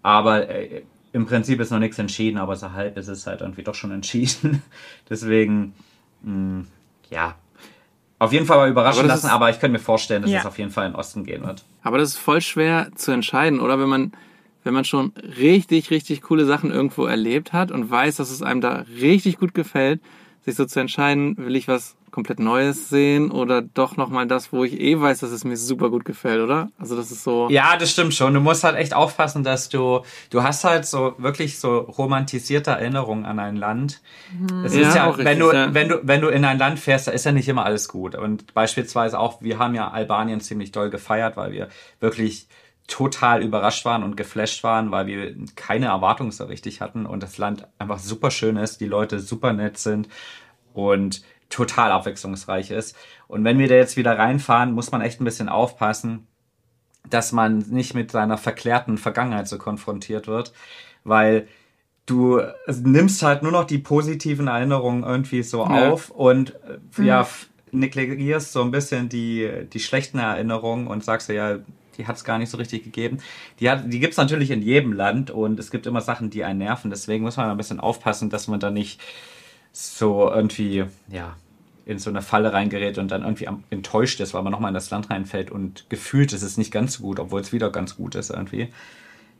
Aber 0.02 0.48
äh, 0.48 0.82
im 1.12 1.26
Prinzip 1.26 1.60
ist 1.60 1.70
noch 1.70 1.78
nichts 1.78 1.98
entschieden, 1.98 2.38
aber 2.38 2.56
so 2.56 2.72
halb 2.72 2.96
ist 2.96 3.08
es 3.08 3.26
halt 3.26 3.40
irgendwie 3.40 3.62
doch 3.62 3.74
schon 3.74 3.90
entschieden. 3.90 4.62
Deswegen, 5.10 5.74
mh, 6.22 6.64
ja, 7.10 7.34
auf 8.18 8.32
jeden 8.32 8.46
Fall 8.46 8.56
mal 8.58 8.70
überraschen 8.70 9.06
lassen, 9.06 9.26
ist- 9.26 9.32
aber 9.32 9.50
ich 9.50 9.58
könnte 9.60 9.72
mir 9.72 9.78
vorstellen, 9.84 10.22
dass 10.22 10.30
Ja. 10.30 10.40
es 10.40 10.46
auf 10.46 10.58
jeden 10.58 10.70
Fall 10.70 10.86
in 10.86 10.92
den 10.92 10.98
Osten 10.98 11.24
gehen 11.24 11.44
wird. 11.44 11.64
Aber 11.82 11.98
das 11.98 12.10
ist 12.10 12.18
voll 12.18 12.40
schwer 12.40 12.90
zu 12.94 13.10
entscheiden, 13.10 13.60
oder? 13.60 13.78
Wenn 13.80 13.88
man, 13.88 14.12
wenn 14.64 14.72
man 14.74 14.84
schon 14.84 15.12
richtig, 15.38 15.90
richtig 15.90 16.22
coole 16.22 16.44
Sachen 16.46 16.70
irgendwo 16.70 17.04
erlebt 17.06 17.52
hat 17.52 17.70
und 17.72 17.90
weiß, 17.90 18.16
dass 18.16 18.30
es 18.30 18.40
einem 18.42 18.60
da 18.60 18.84
richtig 19.00 19.38
gut 19.38 19.54
gefällt, 19.54 20.00
sich 20.44 20.54
so 20.56 20.64
zu 20.64 20.80
entscheiden, 20.80 21.36
will 21.38 21.56
ich 21.56 21.68
was 21.68 21.96
komplett 22.10 22.40
Neues 22.40 22.90
sehen 22.90 23.30
oder 23.30 23.62
doch 23.62 23.96
nochmal 23.96 24.26
das, 24.26 24.52
wo 24.52 24.64
ich 24.64 24.78
eh 24.78 25.00
weiß, 25.00 25.20
dass 25.20 25.30
es 25.30 25.44
mir 25.44 25.56
super 25.56 25.88
gut 25.88 26.04
gefällt, 26.04 26.42
oder? 26.42 26.70
Also 26.78 26.94
das 26.94 27.10
ist 27.10 27.24
so. 27.24 27.48
Ja, 27.48 27.76
das 27.78 27.90
stimmt 27.90 28.12
schon. 28.12 28.34
Du 28.34 28.40
musst 28.40 28.64
halt 28.64 28.76
echt 28.76 28.92
aufpassen, 28.92 29.44
dass 29.44 29.70
du, 29.70 30.02
du 30.28 30.42
hast 30.42 30.62
halt 30.64 30.84
so 30.84 31.14
wirklich 31.16 31.58
so 31.58 31.78
romantisierte 31.78 32.70
Erinnerungen 32.72 33.24
an 33.24 33.38
ein 33.38 33.56
Land. 33.56 34.02
Es 34.64 34.74
Ja, 34.74 34.88
ist 34.88 34.94
ja, 34.94 35.06
auch 35.08 35.16
wenn 35.16 35.26
richtig, 35.26 35.42
du, 35.50 35.52
ja. 35.56 35.72
wenn 35.74 35.88
du, 35.88 36.00
wenn 36.02 36.20
du 36.20 36.28
in 36.28 36.44
ein 36.44 36.58
Land 36.58 36.78
fährst, 36.78 37.06
da 37.06 37.12
ist 37.12 37.24
ja 37.24 37.32
nicht 37.32 37.48
immer 37.48 37.64
alles 37.64 37.88
gut. 37.88 38.14
Und 38.14 38.52
beispielsweise 38.52 39.18
auch, 39.18 39.40
wir 39.40 39.58
haben 39.58 39.74
ja 39.74 39.90
Albanien 39.90 40.40
ziemlich 40.42 40.70
doll 40.70 40.90
gefeiert, 40.90 41.38
weil 41.38 41.52
wir 41.52 41.68
wirklich 42.00 42.46
total 42.86 43.42
überrascht 43.42 43.84
waren 43.84 44.02
und 44.02 44.16
geflasht 44.16 44.64
waren, 44.64 44.90
weil 44.90 45.06
wir 45.06 45.34
keine 45.56 45.86
Erwartungen 45.86 46.32
so 46.32 46.44
richtig 46.44 46.80
hatten 46.80 47.06
und 47.06 47.22
das 47.22 47.38
Land 47.38 47.66
einfach 47.78 47.98
super 47.98 48.30
schön 48.30 48.56
ist, 48.56 48.80
die 48.80 48.86
Leute 48.86 49.20
super 49.20 49.52
nett 49.52 49.78
sind 49.78 50.08
und 50.74 51.22
total 51.48 51.92
abwechslungsreich 51.92 52.70
ist. 52.70 52.96
Und 53.28 53.44
wenn 53.44 53.58
wir 53.58 53.68
da 53.68 53.74
jetzt 53.74 53.96
wieder 53.96 54.18
reinfahren, 54.18 54.72
muss 54.72 54.90
man 54.90 55.00
echt 55.02 55.20
ein 55.20 55.24
bisschen 55.24 55.48
aufpassen, 55.48 56.26
dass 57.10 57.32
man 57.32 57.58
nicht 57.58 57.94
mit 57.94 58.10
seiner 58.10 58.38
verklärten 58.38 58.96
Vergangenheit 58.98 59.48
so 59.48 59.58
konfrontiert 59.58 60.28
wird, 60.28 60.52
weil 61.04 61.48
du 62.06 62.40
nimmst 62.68 63.22
halt 63.22 63.42
nur 63.42 63.52
noch 63.52 63.64
die 63.64 63.78
positiven 63.78 64.48
Erinnerungen 64.48 65.04
irgendwie 65.04 65.42
so 65.42 65.60
Ja. 65.62 65.90
auf 65.90 66.10
und 66.10 66.54
äh, 66.98 67.04
ja, 67.06 67.20
f- 67.22 67.48
negligierst 67.70 68.52
so 68.52 68.62
ein 68.62 68.70
bisschen 68.70 69.08
die, 69.08 69.66
die 69.72 69.80
schlechten 69.80 70.18
Erinnerungen 70.18 70.86
und 70.86 71.04
sagst 71.04 71.28
dir, 71.28 71.34
ja, 71.34 71.58
die 71.98 72.06
hat 72.06 72.16
es 72.16 72.24
gar 72.24 72.38
nicht 72.38 72.50
so 72.50 72.56
richtig 72.56 72.84
gegeben. 72.84 73.18
Die, 73.60 73.70
die 73.86 74.00
gibt 74.00 74.12
es 74.12 74.18
natürlich 74.18 74.50
in 74.50 74.62
jedem 74.62 74.92
Land 74.92 75.30
und 75.30 75.58
es 75.58 75.70
gibt 75.70 75.86
immer 75.86 76.00
Sachen, 76.00 76.30
die 76.30 76.44
einen 76.44 76.58
nerven. 76.58 76.90
Deswegen 76.90 77.24
muss 77.24 77.36
man 77.36 77.50
ein 77.50 77.56
bisschen 77.56 77.80
aufpassen, 77.80 78.30
dass 78.30 78.48
man 78.48 78.60
da 78.60 78.70
nicht 78.70 79.00
so 79.72 80.30
irgendwie, 80.30 80.84
ja, 81.08 81.36
in 81.84 81.98
so 81.98 82.10
eine 82.10 82.22
Falle 82.22 82.52
reingerät 82.52 82.98
und 82.98 83.10
dann 83.10 83.22
irgendwie 83.22 83.48
enttäuscht 83.70 84.20
ist, 84.20 84.34
weil 84.34 84.42
man 84.42 84.52
nochmal 84.52 84.70
in 84.70 84.74
das 84.74 84.90
Land 84.90 85.10
reinfällt 85.10 85.50
und 85.50 85.90
gefühlt 85.90 86.32
ist 86.32 86.42
es 86.42 86.56
nicht 86.56 86.70
ganz 86.70 86.94
so 86.94 87.02
gut, 87.02 87.18
obwohl 87.18 87.40
es 87.40 87.52
wieder 87.52 87.70
ganz 87.70 87.96
gut 87.96 88.14
ist 88.14 88.30
irgendwie. 88.30 88.68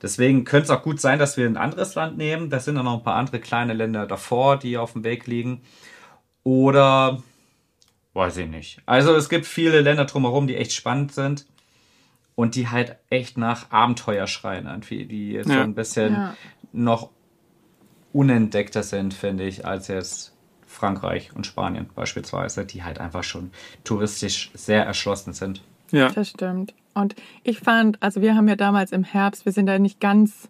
Deswegen 0.02 0.44
könnte 0.44 0.64
es 0.64 0.70
auch 0.70 0.82
gut 0.82 1.00
sein, 1.00 1.20
dass 1.20 1.36
wir 1.36 1.46
ein 1.46 1.56
anderes 1.56 1.94
Land 1.94 2.18
nehmen. 2.18 2.50
Da 2.50 2.58
sind 2.58 2.74
dann 2.74 2.84
noch 2.84 2.98
ein 2.98 3.04
paar 3.04 3.14
andere 3.14 3.38
kleine 3.38 3.72
Länder 3.72 4.06
davor, 4.06 4.58
die 4.58 4.76
auf 4.76 4.94
dem 4.94 5.04
Weg 5.04 5.28
liegen. 5.28 5.62
Oder 6.42 7.22
weiß 8.14 8.38
ich 8.38 8.48
nicht. 8.48 8.82
Also 8.84 9.14
es 9.14 9.28
gibt 9.28 9.46
viele 9.46 9.80
Länder 9.80 10.04
drumherum, 10.06 10.48
die 10.48 10.56
echt 10.56 10.72
spannend 10.72 11.12
sind 11.12 11.46
und 12.35 12.55
die 12.55 12.68
halt 12.68 12.97
echt 13.11 13.37
nach 13.37 13.71
Abenteuer 13.71 14.27
schreien, 14.27 14.66
irgendwie, 14.66 15.05
die 15.05 15.40
so 15.45 15.53
Ja. 15.53 15.62
ein 15.62 15.75
bisschen 15.75 16.14
Ja. 16.14 16.35
noch 16.73 17.11
unentdeckter 18.12 18.83
sind, 18.83 19.14
finde 19.14 19.45
ich, 19.45 19.66
als 19.66 19.88
jetzt 19.88 20.33
Frankreich 20.66 21.35
und 21.35 21.47
Spanien 21.47 21.88
beispielsweise, 21.95 22.64
die 22.64 22.83
halt 22.83 22.99
einfach 22.99 23.25
schon 23.25 23.51
touristisch 23.85 24.51
sehr 24.55 24.85
erschlossen 24.85 25.33
sind. 25.33 25.62
Ja. 25.90 26.11
Das 26.11 26.31
stimmt. 26.31 26.75
Und 26.95 27.14
ich 27.42 27.59
fand, 27.61 28.03
also 28.03 28.21
wir 28.23 28.35
haben 28.35 28.49
ja 28.49 28.57
damals 28.57 28.92
im 28.92 29.05
Herbst, 29.05 29.45
wir 29.45 29.53
sind 29.53 29.66
da 29.66 29.79
nicht 29.79 30.01
ganz 30.01 30.49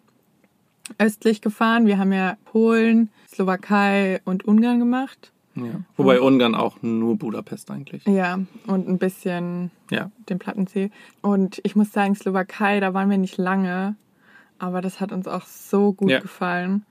östlich 0.97 1.41
gefahren. 1.41 1.85
Wir 1.85 1.97
haben 1.97 2.11
ja 2.13 2.37
Polen, 2.45 3.09
Slowakei 3.29 4.21
und 4.25 4.45
Ungarn 4.45 4.79
gemacht. 4.79 5.31
Ja. 5.55 5.81
Wobei 5.97 6.19
Ungarn 6.21 6.55
auch 6.55 6.81
nur 6.81 7.15
Budapest 7.17 7.69
eigentlich. 7.71 8.05
Ja, 8.05 8.39
und 8.67 8.87
ein 8.87 8.97
bisschen 8.97 9.71
Ja. 9.91 10.11
den 10.29 10.39
Plattensee. 10.39 10.91
Und 11.21 11.59
ich 11.63 11.75
muss 11.75 11.91
sagen, 11.91 12.15
Slowakei, 12.15 12.79
da 12.79 12.93
waren 12.93 13.09
wir 13.09 13.17
nicht 13.17 13.37
lange, 13.37 13.95
aber 14.59 14.81
das 14.81 14.99
hat 14.99 15.11
uns 15.11 15.27
auch 15.27 15.45
so 15.45 15.93
gut 15.93 16.09
Ja. 16.11 16.19
gefallen. 16.19 16.85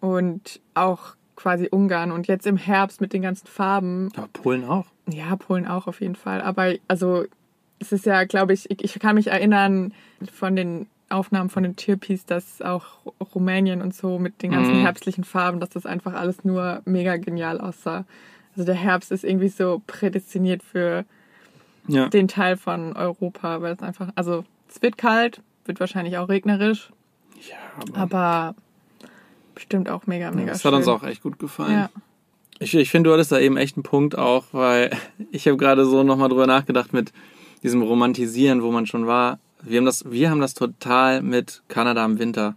Und 0.00 0.60
auch 0.74 1.16
quasi 1.36 1.68
Ungarn. 1.70 2.12
Und 2.12 2.26
jetzt 2.28 2.46
im 2.46 2.56
Herbst 2.56 3.00
mit 3.00 3.12
den 3.12 3.22
ganzen 3.22 3.46
Farben. 3.46 4.10
Aber 4.16 4.28
Polen 4.32 4.64
auch. 4.64 4.86
Ja, 5.08 5.36
Polen 5.36 5.66
auch 5.66 5.86
auf 5.86 6.00
jeden 6.00 6.16
Fall. 6.16 6.40
Aber 6.42 6.74
also, 6.88 7.24
es 7.78 7.92
ist 7.92 8.06
ja, 8.06 8.24
glaube 8.24 8.52
ich, 8.52 8.70
ich, 8.70 8.82
ich 8.84 8.98
kann 8.98 9.14
mich 9.16 9.28
erinnern 9.28 9.92
von 10.32 10.56
den 10.56 10.86
Aufnahmen 11.10 11.48
von 11.50 11.62
den 11.62 11.76
Türpis, 11.76 12.26
dass 12.26 12.60
auch 12.60 12.84
Rumänien 13.34 13.80
und 13.82 13.94
so 13.94 14.18
mit 14.18 14.42
den 14.42 14.50
ganzen 14.52 14.76
Mhm. 14.76 14.82
herbstlichen 14.82 15.24
Farben, 15.24 15.58
dass 15.60 15.70
das 15.70 15.86
einfach 15.86 16.12
alles 16.14 16.44
nur 16.44 16.82
mega 16.84 17.16
genial 17.16 17.60
aussah. 17.60 18.04
Also 18.54 18.64
der 18.66 18.74
Herbst 18.74 19.10
ist 19.12 19.24
irgendwie 19.24 19.48
so 19.48 19.82
prädestiniert 19.86 20.62
für 20.62 21.04
Ja. 21.86 22.08
den 22.08 22.28
Teil 22.28 22.56
von 22.56 22.94
Europa, 22.94 23.62
weil 23.62 23.74
es 23.74 23.80
einfach, 23.82 24.10
also 24.16 24.44
es 24.68 24.82
wird 24.82 24.98
kalt, 24.98 25.40
wird 25.64 25.80
wahrscheinlich 25.80 26.18
auch 26.18 26.28
regnerisch, 26.28 26.90
ja 27.48 27.56
aber 27.94 27.98
aber 27.98 28.54
bestimmt 29.54 29.88
auch 29.88 30.06
mega, 30.06 30.30
mega 30.30 30.52
das 30.52 30.62
schön. 30.62 30.72
hat 30.72 30.78
uns 30.78 30.88
auch 30.88 31.02
echt 31.02 31.22
gut 31.22 31.38
gefallen. 31.38 31.72
Ja. 31.72 31.90
Ich, 32.60 32.74
ich 32.74 32.90
finde, 32.90 33.08
du 33.08 33.14
hattest 33.14 33.30
da 33.32 33.38
eben 33.38 33.56
echt 33.56 33.76
einen 33.76 33.84
Punkt 33.84 34.18
auch, 34.18 34.46
weil 34.52 34.90
ich 35.30 35.46
habe 35.46 35.56
gerade 35.56 35.84
so 35.86 36.02
nochmal 36.02 36.28
drüber 36.28 36.46
nachgedacht 36.46 36.92
mit 36.92 37.12
diesem 37.62 37.82
Romantisieren, 37.82 38.62
wo 38.62 38.70
man 38.70 38.86
schon 38.86 39.06
war. 39.06 39.38
Wir 39.62 39.78
haben 39.78 39.86
das, 39.86 40.04
wir 40.10 40.30
haben 40.30 40.40
das 40.40 40.54
total 40.54 41.22
mit 41.22 41.62
Kanada 41.68 42.04
im 42.04 42.18
Winter. 42.18 42.54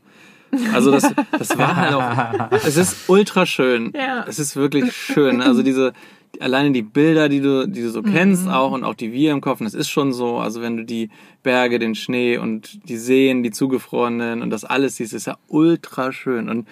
Also 0.74 0.92
das, 0.92 1.04
das 1.38 1.58
war 1.58 1.76
halt 1.78 1.94
auch, 1.94 2.58
es 2.66 2.76
ist 2.76 3.10
ultra 3.10 3.46
schön. 3.46 3.94
Ja. 3.96 4.26
Es 4.28 4.38
ist 4.38 4.56
wirklich 4.58 4.94
schön. 4.94 5.42
Also 5.42 5.64
diese, 5.64 5.94
alleine 6.42 6.72
die 6.74 6.82
Bilder, 6.82 7.30
die 7.30 7.40
du, 7.40 7.68
die 7.70 7.82
du 7.82 7.90
so 7.90 8.02
kennst 8.04 8.46
Mhm. 8.46 8.52
auch 8.52 8.72
und 8.74 8.84
auch 8.84 8.94
die 8.94 9.14
wir 9.14 9.32
im 9.32 9.40
Kopf, 9.40 9.62
und 9.62 9.66
das 9.66 9.74
ist 9.74 9.90
schon 9.90 10.12
so. 10.12 10.40
Also 10.40 10.62
wenn 10.62 10.76
du 10.76 10.84
die 10.84 11.10
Berge, 11.42 11.80
den 11.80 11.96
Schnee 11.96 12.38
und 12.38 12.88
die 12.90 12.98
Seen, 12.98 13.44
die 13.44 13.52
zugefrorenen 13.52 14.42
und 14.42 14.50
das 14.50 14.66
alles 14.66 14.98
siehst, 14.98 15.14
ist 15.14 15.26
ja 15.26 15.38
ultra 15.48 16.12
schön. 16.12 16.50
Und 16.50 16.68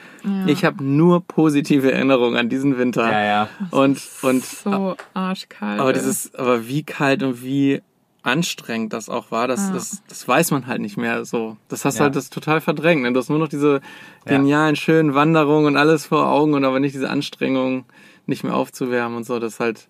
ich 0.45 0.65
habe 0.65 0.83
nur 0.83 1.25
positive 1.25 1.89
Erinnerungen 1.91 2.35
an 2.37 2.49
diesen 2.49 2.77
Winter. 2.77 3.09
Ja, 3.09 3.23
ja. 3.23 3.49
Und, 3.71 4.01
und 4.21 4.43
so 4.45 4.95
arschkalt. 5.13 5.79
aber 5.79 5.93
dieses, 5.93 6.35
aber 6.35 6.67
wie 6.67 6.83
kalt 6.83 7.23
und 7.23 7.43
wie 7.43 7.81
anstrengend 8.23 8.91
das 8.93 9.08
auch 9.10 9.32
war, 9.32 9.47
das, 9.47 9.67
Ja. 9.67 9.73
das, 9.75 10.03
das 10.08 10.27
weiß 10.27 10.51
man 10.51 10.67
halt 10.67 10.82
nicht 10.82 10.97
mehr 10.97 11.23
so. 11.25 11.58
Das 11.69 11.86
hast 11.86 11.95
Ja. 11.95 12.01
halt 12.03 12.15
das 12.15 12.29
total 12.29 12.60
verdrängt. 12.62 13.01
Ne? 13.01 13.13
Du 13.13 13.19
hast 13.19 13.29
nur 13.29 13.39
noch 13.39 13.47
diese 13.47 13.82
genialen, 14.25 14.75
schönen 14.75 15.13
Wanderungen 15.13 15.67
und 15.67 15.77
alles 15.77 16.05
vor 16.05 16.27
Augen 16.27 16.53
und 16.53 16.65
aber 16.65 16.79
nicht 16.79 16.93
diese 16.95 17.10
Anstrengung, 17.10 17.86
nicht 18.25 18.43
mehr 18.43 18.55
aufzuwärmen 18.55 19.17
und 19.17 19.23
so. 19.25 19.39
Das 19.39 19.60
halt, 19.60 19.88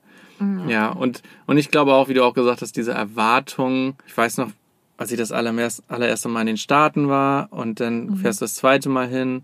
ja. 0.68 0.90
Und, 0.90 1.22
und 1.48 1.58
ich 1.58 1.70
glaube 1.72 1.94
auch, 1.94 2.08
wie 2.08 2.14
du 2.14 2.24
auch 2.24 2.34
gesagt 2.34 2.62
hast, 2.62 2.76
diese 2.78 2.92
Erwartung, 2.94 3.96
ich 4.08 4.16
weiß 4.16 4.38
noch, 4.38 4.52
als 4.98 5.12
ich 5.12 5.18
das 5.18 5.32
allererst, 5.32 5.84
allererste 5.88 6.30
Mal 6.30 6.42
in 6.42 6.48
den 6.48 6.58
Staaten 6.58 7.10
war 7.10 7.48
und 7.52 7.80
dann 7.80 8.16
fährst 8.18 8.42
du 8.42 8.46
das 8.46 8.56
zweite 8.56 8.90
Mal 8.90 9.08
hin 9.08 9.44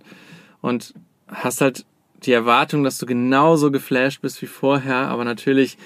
und 0.61 0.93
hast 1.27 1.61
halt 1.61 1.85
die 2.25 2.31
Erwartung, 2.33 2.83
dass 2.83 2.97
du 2.97 3.05
genauso 3.05 3.71
geflasht 3.71 4.21
bist 4.21 4.41
wie 4.41 4.47
vorher, 4.47 5.07
aber 5.07 5.25
natürlich 5.25 5.77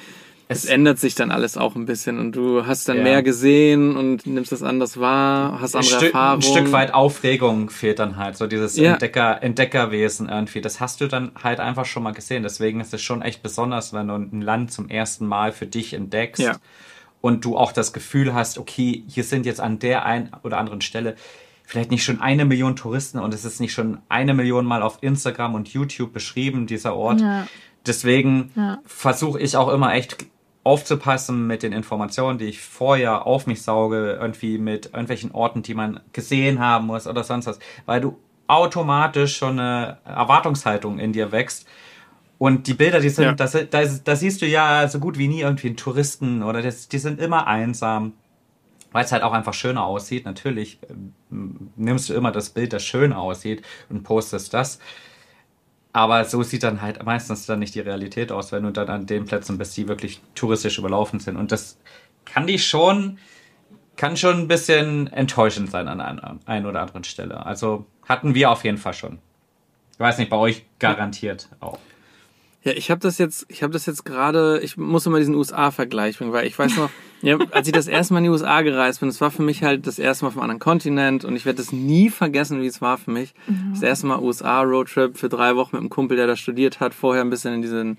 es 0.51 0.65
ändert 0.65 0.97
sich 0.99 1.13
dann 1.13 1.29
alles 1.29 1.57
auch 1.57 1.75
ein 1.75 1.85
bisschen 1.85 2.17
und 2.17 2.31
du 2.35 2.65
hast 2.65 2.89
dann 2.89 2.97
Ja. 2.97 3.03
mehr 3.03 3.23
gesehen 3.23 3.95
und 3.95 4.25
nimmst 4.25 4.51
das 4.51 4.63
anders 4.63 4.99
wahr, 4.99 5.62
hast 5.62 5.75
Ein, 5.75 5.81
andere 5.83 5.95
Stück, 5.97 6.13
Erfahrungen. 6.13 6.39
ein 6.39 6.41
Stück 6.41 6.71
weit 6.71 6.93
Aufregung 6.95 7.69
fehlt 7.69 7.99
dann 7.99 8.17
halt, 8.17 8.35
so 8.35 8.47
dieses 8.47 8.75
Ja. 8.75 8.93
Entdecker, 8.93 9.43
Entdeckerwesen 9.43 10.27
irgendwie. 10.27 10.59
Das 10.59 10.79
hast 10.79 11.01
du 11.01 11.07
dann 11.07 11.31
halt 11.41 11.59
einfach 11.59 11.85
schon 11.85 12.01
mal 12.03 12.13
gesehen. 12.13 12.41
Deswegen 12.43 12.79
ist 12.81 12.93
es 12.93 13.01
schon 13.01 13.21
echt 13.21 13.43
besonders, 13.43 13.93
wenn 13.93 14.07
du 14.07 14.15
ein 14.15 14.41
Land 14.41 14.71
zum 14.73 14.89
ersten 14.89 15.27
Mal 15.27 15.51
für 15.51 15.67
dich 15.67 15.93
entdeckst 15.93 16.41
Ja. 16.41 16.55
und 17.21 17.45
du 17.45 17.55
auch 17.55 17.71
das 17.71 17.93
Gefühl 17.93 18.33
hast, 18.33 18.57
okay, 18.57 19.03
hier 19.07 19.23
sind 19.23 19.45
jetzt 19.45 19.62
an 19.62 19.77
der 19.77 20.03
einen 20.05 20.31
oder 20.43 20.57
anderen 20.57 20.81
Stelle 20.81 21.15
vielleicht 21.63 21.91
nicht 21.91 22.03
schon 22.03 22.19
eine 22.21 22.45
Million 22.45 22.75
Touristen 22.75 23.19
und 23.19 23.31
es 23.35 23.45
ist 23.45 23.59
nicht 23.62 23.73
schon 23.73 23.99
eine 24.09 24.33
Million 24.33 24.65
Mal 24.65 24.81
auf 24.81 24.97
Instagram 25.01 25.53
und 25.53 25.67
YouTube 25.69 26.12
beschrieben, 26.12 26.65
dieser 26.65 26.95
Ort. 26.95 27.21
Ja. 27.21 27.45
Deswegen 27.85 28.51
Ja. 28.55 28.79
versuche 28.85 29.39
ich 29.39 29.55
auch 29.55 29.69
immer 29.71 29.93
echt 29.93 30.17
aufzupassen 30.63 31.47
mit 31.47 31.63
den 31.63 31.73
Informationen, 31.73 32.37
die 32.37 32.45
ich 32.45 32.61
vorher 32.61 33.25
auf 33.25 33.47
mich 33.47 33.61
sauge, 33.61 34.17
irgendwie 34.19 34.57
mit 34.57 34.87
irgendwelchen 34.87 35.31
Orten, 35.31 35.61
die 35.63 35.73
man 35.73 36.01
gesehen 36.13 36.59
haben 36.59 36.87
muss 36.87 37.07
oder 37.07 37.23
sonst 37.23 37.47
was, 37.47 37.59
weil 37.85 38.01
du 38.01 38.17
automatisch 38.47 39.37
schon 39.37 39.59
eine 39.59 39.97
Erwartungshaltung 40.05 40.99
in 40.99 41.13
dir 41.13 41.31
wächst. 41.31 41.67
Und 42.37 42.67
die 42.67 42.73
Bilder, 42.73 42.99
die 42.99 43.09
sind, 43.09 43.25
Ja. 43.25 43.33
das, 43.33 43.51
da, 43.51 43.83
da 43.85 44.15
siehst 44.15 44.41
du 44.41 44.45
ja 44.45 44.87
so 44.87 44.99
gut 44.99 45.17
wie 45.17 45.27
nie 45.27 45.41
irgendwie 45.41 45.67
einen 45.67 45.77
Touristen 45.77 46.41
oder 46.41 46.61
das, 46.61 46.87
die 46.87 46.97
sind 46.97 47.19
immer 47.19 47.47
einsam, 47.47 48.13
weil 48.91 49.05
es 49.05 49.11
halt 49.11 49.23
auch 49.23 49.33
einfach 49.33 49.53
schöner 49.53 49.83
aussieht. 49.85 50.25
Natürlich 50.25 50.79
ähm, 50.89 51.13
nimmst 51.75 52.09
du 52.09 52.13
immer 52.13 52.31
das 52.31 52.49
Bild, 52.49 52.73
das 52.73 52.83
schön 52.83 53.13
aussieht 53.13 53.61
und 53.89 54.03
postest 54.03 54.53
das. 54.53 54.79
Aber 55.91 56.23
so 56.25 56.43
sieht 56.43 56.63
dann 56.63 56.82
halt 56.82 57.04
meistens 57.04 57.45
dann 57.45 57.60
nicht 57.60 57.73
die 57.73 57.80
Realität 57.80 58.32
aus, 58.32 58.52
wenn 58.52 58.63
du 58.63 58.71
dann 58.71 58.89
an 58.89 59.06
den 59.08 59.25
Plätzen 59.25 59.58
bist, 59.58 59.75
die 59.75 59.88
wirklich 59.88 60.21
touristisch 60.36 60.78
überlaufen 60.78 61.19
sind. 61.19 61.36
Und 61.36 61.52
das 61.52 61.80
kann 62.25 62.45
dich 62.45 62.67
schon, 62.67 63.17
kann 63.95 64.15
schon 64.15 64.38
ein 64.38 64.47
bisschen 64.47 65.08
enttäuschend 65.08 65.71
sein 65.71 65.88
an 65.88 65.99
einer 65.99 66.38
ein 66.45 66.65
oder 66.65 66.82
anderen 66.82 67.04
Stelle. 67.04 67.45
Also 67.45 67.86
hatten 68.08 68.36
wir 68.36 68.52
auf 68.52 68.63
jeden 68.63 68.78
Fall 68.78 68.93
schon. 68.93 69.19
Ich 69.93 69.99
weiß 69.99 70.19
nicht, 70.19 70.30
bei 70.30 70.38
euch 70.38 70.65
garantiert 70.78 71.49
auch. 71.60 71.80
Ja, 72.69 72.75
ich 72.75 72.91
habe 72.91 73.01
das 73.01 73.17
jetzt, 73.17 73.47
ich 73.49 73.63
habe 73.63 73.73
das 73.73 73.88
jetzt 73.88 74.05
gerade, 74.05 74.60
ich 74.62 74.77
muss 74.77 75.03
immer 75.08 75.17
diesen 75.17 75.34
USA-Vergleich 75.34 76.19
bringen, 76.19 76.34
weil 76.34 76.45
ich 76.45 76.60
weiß 76.60 76.77
noch, 76.77 76.91
ja, 77.23 77.39
als 77.49 77.65
ich 77.65 77.73
das 77.73 77.88
erste 77.88 78.13
Mal 78.13 78.19
in 78.19 78.25
die 78.25 78.29
USA 78.29 78.62
gereist 78.62 78.99
bin, 78.99 79.10
das 79.10 79.19
war 79.21 79.32
für 79.32 79.41
mich 79.41 79.63
halt 79.63 79.88
das 79.88 79.97
erste 79.97 80.23
Mal 80.23 80.27
auf 80.29 80.36
einem 80.36 80.43
anderen 80.43 80.60
Kontinent 80.60 81.25
und 81.25 81.36
ich 81.36 81.47
werde 81.47 81.58
das 81.58 81.71
nie 81.71 82.12
vergessen, 82.12 82.62
wie 82.62 82.67
es 82.67 82.79
war 82.79 82.99
für 82.99 83.10
mich. 83.10 83.34
Das 83.71 83.82
erste 83.82 84.05
Mal 84.05 84.19
USA-Roadtrip 84.19 85.17
für 85.17 85.29
drei 85.29 85.55
Wochen 85.55 85.77
mit 85.77 85.79
einem 85.79 85.89
Kumpel, 85.89 86.15
der 86.15 86.27
da 86.27 86.36
studiert 86.36 86.79
hat, 86.79 86.93
vorher 86.93 87.23
ein 87.23 87.32
bisschen 87.32 87.55
in 87.55 87.63
diesen 87.63 87.97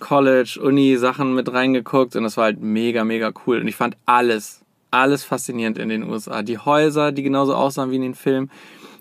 College, 0.00 0.58
Uni-Sachen 0.60 1.32
mit 1.32 1.52
reingeguckt 1.52 2.16
und 2.16 2.24
das 2.24 2.36
war 2.36 2.44
halt 2.44 2.60
mega, 2.60 3.04
mega 3.04 3.32
cool. 3.46 3.60
Und 3.60 3.68
ich 3.68 3.76
fand 3.76 3.96
alles, 4.04 4.62
alles 4.90 5.22
faszinierend 5.22 5.78
in 5.78 5.90
den 5.90 6.02
USA. 6.02 6.42
Die 6.42 6.58
Häuser, 6.58 7.12
die 7.12 7.22
genauso 7.22 7.54
aussahen 7.54 7.92
wie 7.92 7.96
in 7.96 8.02
den 8.02 8.14
Filmen. 8.16 8.50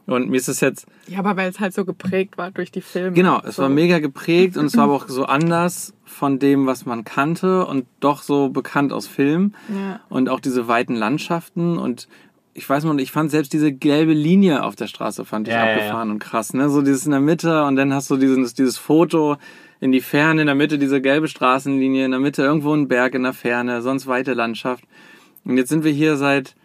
Und 0.08 0.30
mir 0.30 0.38
ist 0.38 0.48
es 0.48 0.60
jetzt, 0.60 0.86
Ja, 1.08 1.20
aber 1.20 1.36
weil 1.36 1.50
es 1.50 1.60
halt 1.60 1.74
so 1.74 1.84
geprägt 1.84 2.38
war 2.38 2.52
durch 2.52 2.72
die 2.72 2.82
Filme. 2.82 3.14
Genau, 3.14 3.42
es 3.44 3.56
so. 3.56 3.64
war 3.64 3.70
mega 3.70 4.00
geprägt 4.00 4.56
und 4.56 4.66
es 4.66 4.78
war 4.78 4.84
aber 4.86 4.94
auch 4.94 5.08
so 5.08 5.26
anders 5.26 5.94
von 6.06 6.38
dem, 6.38 6.68
was 6.68 6.86
man 6.86 7.04
kannte 7.04 7.66
und 7.66 7.86
doch 8.00 8.22
so 8.22 8.50
bekannt 8.50 8.94
aus 8.94 9.08
Filmen. 9.08 9.56
Ja. 9.70 10.00
Und 10.10 10.30
auch 10.30 10.40
diese 10.40 10.68
weiten 10.68 10.96
Landschaften 10.96 11.78
und 11.78 12.08
ich 12.54 12.70
weiß 12.70 12.86
mal, 12.86 12.98
ich 13.02 13.12
fand 13.12 13.32
selbst 13.32 13.52
diese 13.52 13.74
gelbe 13.74 14.14
Linie 14.14 14.64
auf 14.64 14.76
der 14.78 14.88
Straße 14.88 15.26
fand 15.26 15.48
ich 15.48 15.54
Ja, 15.54 15.66
ja, 15.66 15.74
abgefahren 15.74 16.10
und 16.12 16.20
krass, 16.20 16.54
ne? 16.54 16.70
So 16.70 16.82
dieses 16.82 17.06
in 17.06 17.12
der 17.12 17.20
Mitte 17.20 17.64
und 17.66 17.76
dann 17.76 17.94
hast 17.94 18.10
du 18.10 18.16
dieses, 18.18 18.54
dieses 18.54 18.78
Foto. 18.78 19.38
in 19.82 19.92
die 19.92 20.00
Ferne, 20.02 20.42
in 20.42 20.48
der 20.48 20.56
Mitte 20.56 20.78
diese 20.80 21.02
gelbe 21.02 21.28
Straßenlinie, 21.28 22.06
in 22.06 22.12
der 22.12 22.20
Mitte 22.22 22.44
irgendwo 22.44 22.74
ein 22.74 22.88
Berg 22.88 23.14
in 23.14 23.24
der 23.24 23.34
Ferne, 23.34 23.82
sonst 23.82 24.08
weite 24.08 24.34
Landschaft. 24.34 24.86
Und 25.44 25.58
jetzt 25.58 25.68
sind 25.70 25.84
wir 25.84 25.92
hier 25.92 26.16
seit, 26.16 26.56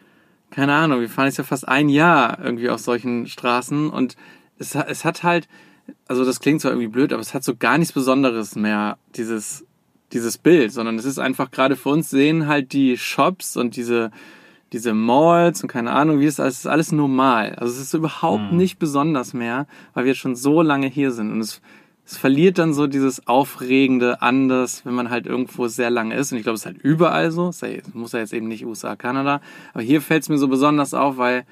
keine 0.51 0.75
Ahnung, 0.75 1.01
wir 1.01 1.09
fahren 1.09 1.27
jetzt 1.27 1.39
ja 1.39 1.45
fast 1.45 1.67
ein 1.69 1.89
Jahr 1.89 2.39
irgendwie 2.43 2.69
auf 2.71 2.81
solchen 2.81 3.27
Straßen 3.27 3.91
und 3.91 4.17
es, 4.59 4.75
hat- 4.75 4.89
es 4.91 5.05
hat 5.05 5.23
halt, 5.23 5.49
also 6.09 6.25
das 6.25 6.41
klingt 6.41 6.61
zwar 6.61 6.73
irgendwie 6.73 6.89
blöd, 6.89 7.13
aber 7.13 7.23
es 7.23 7.35
hat 7.35 7.45
so 7.45 7.57
gar 7.57 7.79
nichts 7.79 7.93
Besonderes 7.93 8.57
mehr, 8.57 8.99
dieses, 9.17 9.65
dieses 10.13 10.39
Bild, 10.39 10.73
sondern 10.73 10.99
es 10.99 11.05
ist 11.05 11.19
einfach 11.19 11.51
gerade 11.51 11.77
für 11.77 11.89
uns 11.91 12.11
sehen 12.11 12.47
halt 12.47 12.73
die 12.73 12.97
Shops 12.99 13.57
und 13.57 13.77
diese, 13.77 14.11
diese 14.73 14.93
Malls 14.95 15.63
und 15.63 15.69
keine 15.69 15.93
Ahnung, 15.93 16.21
wie 16.21 16.27
es 16.27 16.39
ist, 16.39 16.47
es 16.47 16.59
ist 16.61 16.67
alles 16.67 16.93
normal. 16.93 17.55
Also 17.57 17.73
es 17.75 17.81
ist 17.81 17.95
überhaupt 17.95 18.53
nicht 18.53 18.79
besonders 18.79 19.33
mehr, 19.35 19.67
weil 19.95 20.05
wir 20.05 20.13
jetzt 20.13 20.21
schon 20.21 20.37
so 20.37 20.63
lange 20.63 20.87
hier 20.89 21.11
sind 21.13 21.33
und 21.33 21.41
es, 21.41 21.61
es 22.11 22.17
verliert 22.17 22.59
dann 22.59 22.75
so 22.75 22.89
dieses 22.89 23.29
Aufregende 23.29 24.21
anders, 24.21 24.85
wenn 24.85 24.95
man 24.95 25.11
halt 25.11 25.27
irgendwo 25.27 25.69
sehr 25.69 25.91
lange 25.91 26.17
ist. 26.17 26.33
Und 26.33 26.39
ich 26.39 26.43
glaube, 26.43 26.57
es 26.57 26.63
ist 26.63 26.67
halt 26.67 26.83
überall 26.83 27.31
so. 27.31 27.51
Es 27.51 27.63
muss 27.95 28.11
ja 28.11 28.19
jetzt 28.19 28.33
eben 28.33 28.49
nicht 28.49 28.67
USA, 28.67 28.97
Kanada. 28.97 29.41
Aber 29.73 29.85
hier 29.85 30.01
fällt 30.03 30.25
es 30.25 30.29
mir 30.29 30.37
so 30.37 30.49
besonders 30.49 30.93
auf, 30.93 31.19
weil 31.19 31.45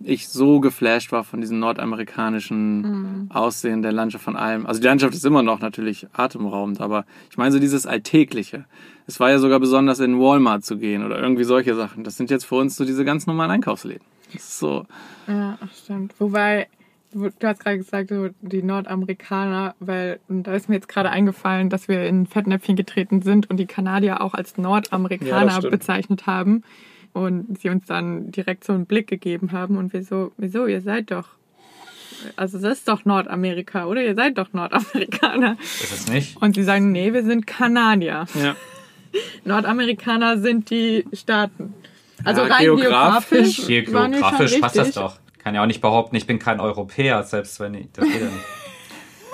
ich 0.00 0.28
so 0.28 0.60
geflasht 0.60 1.10
war 1.10 1.24
von 1.24 1.40
diesem 1.40 1.58
nordamerikanischen 1.58 3.30
Aussehen 3.32 3.80
der 3.80 3.92
Landschaft 3.92 4.24
von 4.24 4.36
allem. 4.36 4.66
Also 4.66 4.78
die 4.78 4.86
Landschaft 4.86 5.14
ist 5.14 5.24
immer 5.24 5.42
noch 5.42 5.60
natürlich 5.60 6.06
atemberaubend, 6.12 6.82
aber 6.82 7.06
ich 7.30 7.38
meine 7.38 7.52
so 7.52 7.58
dieses 7.58 7.86
Alltägliche. 7.86 8.66
Es 9.06 9.20
war 9.20 9.30
ja 9.30 9.38
sogar 9.38 9.58
besonders 9.58 10.00
in 10.00 10.20
Walmart 10.20 10.66
zu 10.66 10.76
gehen 10.76 11.02
oder 11.02 11.18
irgendwie 11.18 11.44
solche 11.44 11.74
Sachen. 11.74 12.04
Das 12.04 12.18
sind 12.18 12.28
jetzt 12.28 12.44
für 12.44 12.56
uns 12.56 12.76
so 12.76 12.84
diese 12.84 13.06
ganz 13.06 13.26
normalen 13.26 13.52
Einkaufsläden. 13.52 14.02
Das 14.34 14.42
ist 14.42 14.58
so. 14.58 14.84
Ja, 15.26 15.56
stimmt. 15.82 16.12
Wobei, 16.18 16.66
du 17.14 17.46
hast 17.46 17.60
gerade 17.60 17.78
gesagt, 17.78 18.08
so 18.10 18.28
die 18.42 18.62
Nordamerikaner, 18.62 19.74
weil 19.80 20.20
und 20.28 20.44
da 20.44 20.54
ist 20.54 20.68
mir 20.68 20.74
jetzt 20.76 20.88
gerade 20.88 21.10
eingefallen, 21.10 21.70
dass 21.70 21.88
wir 21.88 22.04
in 22.06 22.26
Fettnäpfchen 22.26 22.76
getreten 22.76 23.22
sind 23.22 23.48
und 23.50 23.56
die 23.58 23.66
Kanadier 23.66 24.20
auch 24.20 24.34
als 24.34 24.54
Ja, 24.56 24.62
Nordamerikaner 24.64 25.52
stimmt. 25.52 25.70
bezeichnet 25.70 26.26
haben 26.26 26.62
und 27.12 27.58
sie 27.60 27.68
uns 27.70 27.86
dann 27.86 28.30
direkt 28.30 28.64
so 28.64 28.72
einen 28.72 28.86
Blick 28.86 29.06
gegeben 29.06 29.52
haben 29.52 29.76
und 29.76 29.92
wir 29.92 30.02
so, 30.04 30.32
wieso, 30.36 30.66
ihr 30.66 30.80
seid 30.80 31.10
doch, 31.10 31.28
also 32.36 32.58
das 32.58 32.78
ist 32.78 32.88
doch 32.88 33.04
Nordamerika, 33.04 33.86
oder? 33.86 34.02
Ihr 34.02 34.14
seid 34.14 34.38
doch 34.38 34.52
Nordamerikaner. 34.52 35.56
Ist 35.60 35.92
es 35.92 36.08
nicht? 36.08 36.40
Und 36.42 36.54
sie 36.54 36.62
sagen, 36.62 36.90
nee, 36.92 37.12
wir 37.12 37.22
sind 37.24 37.46
Kanadier. 37.46 38.26
Ja. 38.42 38.56
Nordamerikaner 39.44 40.38
sind 40.38 40.70
die 40.70 41.04
Staaten. 41.12 41.74
Also 42.24 42.42
Ja, 42.42 42.46
rein 42.54 42.64
geografisch- 42.64 43.66
geografisch, 43.66 43.66
Geografisch 43.66 44.60
passt 44.60 44.76
das 44.78 44.92
doch. 44.92 45.18
Kann 45.44 45.54
ja 45.54 45.62
auch 45.62 45.66
nicht 45.66 45.80
behaupten, 45.82 46.16
ich 46.16 46.26
bin 46.26 46.38
kein 46.38 46.58
Europäer, 46.58 47.22
selbst 47.22 47.60
wenn 47.60 47.74
ich. 47.74 47.86
Das 47.92 48.04
geht 48.06 48.20
ja 48.22 48.26
nicht. 48.26 48.44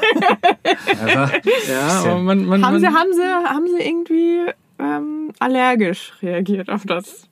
Also, 1.00 1.32
Ja, 1.70 1.88
aber 2.00 2.18
man, 2.18 2.44
man, 2.46 2.64
Haben 2.64 2.72
man 2.72 2.80
sie, 2.80 2.86
haben 2.88 3.12
sie, 3.12 3.22
haben 3.22 3.66
sie 3.68 3.82
irgendwie 3.86 4.40
ähm, 4.78 5.30
allergisch 5.38 6.12
reagiert 6.22 6.68
auf 6.68 6.84
das? 6.84 7.28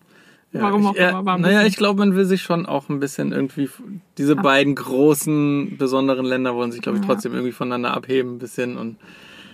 Ja, 0.52 0.62
Warum 0.62 0.86
auch 0.86 0.94
ich, 0.94 1.00
äh, 1.00 1.10
immer. 1.10 1.38
Naja, 1.38 1.64
ich 1.64 1.76
glaube, 1.76 1.98
man 1.98 2.14
will 2.14 2.24
sich 2.24 2.42
schon 2.42 2.66
auch 2.66 2.88
ein 2.88 3.00
bisschen 3.00 3.32
irgendwie, 3.32 3.68
diese 4.16 4.36
beiden 4.36 4.74
großen, 4.76 5.76
besonderen 5.76 6.24
Länder 6.24 6.54
wollen 6.54 6.70
sich, 6.72 6.80
glaube 6.82 6.98
ich, 6.98 7.04
Ja. 7.04 7.08
trotzdem 7.12 7.32
irgendwie 7.32 7.52
voneinander 7.52 7.94
abheben 7.94 8.36
ein 8.36 8.38
bisschen. 8.38 8.76
Und 8.78 8.96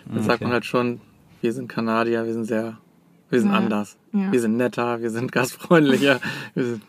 dann 0.07 0.23
sagt 0.23 0.37
Okay. 0.37 0.45
man 0.45 0.53
halt 0.53 0.67
schon, 0.67 1.01
wir 1.41 1.53
sind 1.53 1.69
Kanadier, 1.69 2.27
wir 2.27 2.33
sind 2.33 2.45
sehr, 2.45 2.79
wir 3.31 3.41
sind 3.41 3.51
Ja. 3.51 3.57
anders. 3.57 3.97
Ja. 4.13 4.31
Wir 4.33 4.41
sind 4.41 4.57
netter, 4.57 5.01
wir 5.01 5.11
sind 5.11 5.33
gastfreundlicher. 5.33 6.21
wir 6.55 6.65
sind, 6.65 6.83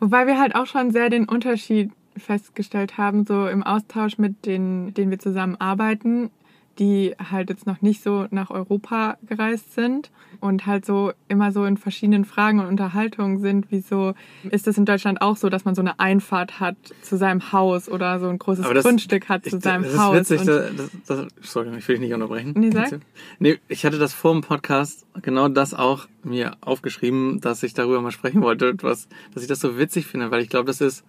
Wobei 0.00 0.26
wir 0.26 0.38
halt 0.38 0.54
auch 0.54 0.66
schon 0.66 0.90
sehr 0.90 1.10
den 1.10 1.28
Unterschied 1.28 1.90
festgestellt 2.16 2.98
haben, 2.98 3.24
so 3.24 3.46
im 3.46 3.62
Austausch 3.62 4.18
mit 4.18 4.46
denen, 4.46 4.94
denen 4.94 5.10
wir 5.10 5.18
zusammen 5.18 5.56
arbeiten, 5.58 6.30
die 6.78 7.14
halt 7.30 7.50
jetzt 7.50 7.66
noch 7.66 7.82
nicht 7.82 8.02
so 8.02 8.26
nach 8.30 8.50
Europa 8.50 9.16
gereist 9.26 9.74
sind 9.74 10.10
und 10.40 10.66
halt 10.66 10.84
so 10.86 11.12
immer 11.26 11.50
so 11.50 11.64
in 11.64 11.76
verschiedenen 11.76 12.24
Fragen 12.24 12.60
und 12.60 12.66
Unterhaltungen 12.66 13.38
sind, 13.40 13.70
wie 13.72 13.80
so, 13.80 14.14
ist 14.50 14.68
es 14.68 14.78
in 14.78 14.84
Deutschland 14.84 15.20
auch 15.20 15.36
so, 15.36 15.48
dass 15.48 15.64
man 15.64 15.74
so 15.74 15.80
eine 15.80 15.98
Einfahrt 15.98 16.60
hat 16.60 16.76
zu 17.02 17.16
seinem 17.16 17.50
Haus 17.52 17.88
oder 17.88 18.20
so 18.20 18.28
ein 18.28 18.38
großes 18.38 18.64
das- 18.68 18.84
Grundstück 18.84 19.28
hat 19.28 19.44
zu 19.44 19.56
ich, 19.56 19.62
seinem 19.62 19.82
das 19.82 19.94
ist 19.94 19.98
Haus. 20.00 20.16
witzig, 20.16 20.40
und, 20.42 20.46
das, 20.46 20.90
das, 21.06 21.26
sorry, 21.42 21.76
ich 21.76 21.88
will 21.88 21.96
dich 21.96 22.04
nicht 22.04 22.14
unterbrechen. 22.14 22.54
Nee, 22.56 22.70
sag. 22.70 23.00
Nee, 23.40 23.58
ich 23.68 23.84
hatte 23.84 23.98
das 23.98 24.12
vor 24.14 24.32
dem 24.32 24.42
Podcast 24.42 25.04
genau 25.22 25.48
das 25.48 25.74
auch 25.74 26.06
mir 26.22 26.56
aufgeschrieben, 26.60 27.40
dass 27.40 27.62
ich 27.64 27.74
darüber 27.74 28.00
mal 28.00 28.12
sprechen 28.12 28.40
wollte, 28.42 28.74
was, 28.82 29.08
dass 29.34 29.42
ich 29.42 29.48
das 29.48 29.60
so 29.60 29.78
witzig 29.78 30.06
finde, 30.06 30.30
weil 30.30 30.42
ich 30.42 30.48
glaube, 30.48 30.66
das 30.66 30.80
ist 30.80 31.04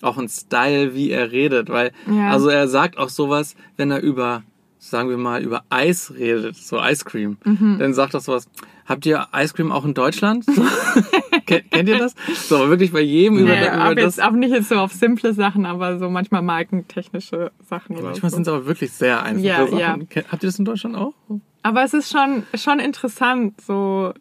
auch 0.00 0.18
ein 0.18 0.28
Style, 0.28 0.94
wie 0.96 1.10
er 1.10 1.30
redet, 1.30 1.68
weil, 1.68 1.92
Ja. 2.10 2.30
also 2.30 2.48
er 2.48 2.66
sagt 2.66 2.98
auch 2.98 3.08
sowas, 3.08 3.54
wenn 3.76 3.92
er 3.92 4.00
über, 4.00 4.42
sagen 4.84 5.08
wir 5.08 5.16
mal, 5.16 5.42
über 5.42 5.62
Eis 5.70 6.12
redet, 6.12 6.56
so 6.56 6.80
Ice 6.82 7.04
Cream, 7.04 7.36
dann 7.44 7.94
sagt 7.94 8.14
er 8.14 8.20
sowas, 8.20 8.48
habt 8.84 9.06
ihr 9.06 9.28
Ice 9.32 9.54
Cream 9.54 9.70
auch 9.70 9.84
in 9.84 9.94
Deutschland? 9.94 10.44
Kennt, 11.46 11.70
kennt 11.70 11.88
ihr 11.88 11.98
das? 11.98 12.14
So, 12.48 12.56
aber 12.56 12.70
wirklich 12.70 12.92
bei 12.92 13.00
jedem 13.00 13.38
über, 13.38 13.50
nee, 13.52 13.62
über 13.62 13.72
aber 13.72 13.94
das. 13.94 14.16
jetzt 14.16 14.22
auch 14.24 14.32
nicht 14.32 14.50
jetzt 14.52 14.68
so 14.68 14.76
auf 14.76 14.92
simple 14.92 15.34
Sachen, 15.34 15.66
aber 15.66 15.98
so 15.98 16.08
manchmal 16.10 16.42
markentechnische 16.42 17.52
Sachen. 17.68 17.96
Oder 17.96 18.06
Manchmal 18.06 18.30
so. 18.30 18.36
sind 18.36 18.42
es 18.42 18.48
aber 18.52 18.66
wirklich 18.66 18.92
sehr 18.92 19.22
einfache 19.22 19.46
Ja, 19.46 19.66
Sachen. 19.66 19.78
ja. 19.78 19.96
Habt 20.30 20.42
ihr 20.42 20.48
das 20.48 20.58
in 20.58 20.64
Deutschland 20.64 20.96
auch? 20.96 21.14
Aber 21.62 21.84
es 21.84 21.94
ist 21.94 22.10
schon, 22.10 22.42
schon 22.54 22.78
interessant, 22.80 23.60
so, 23.60 24.12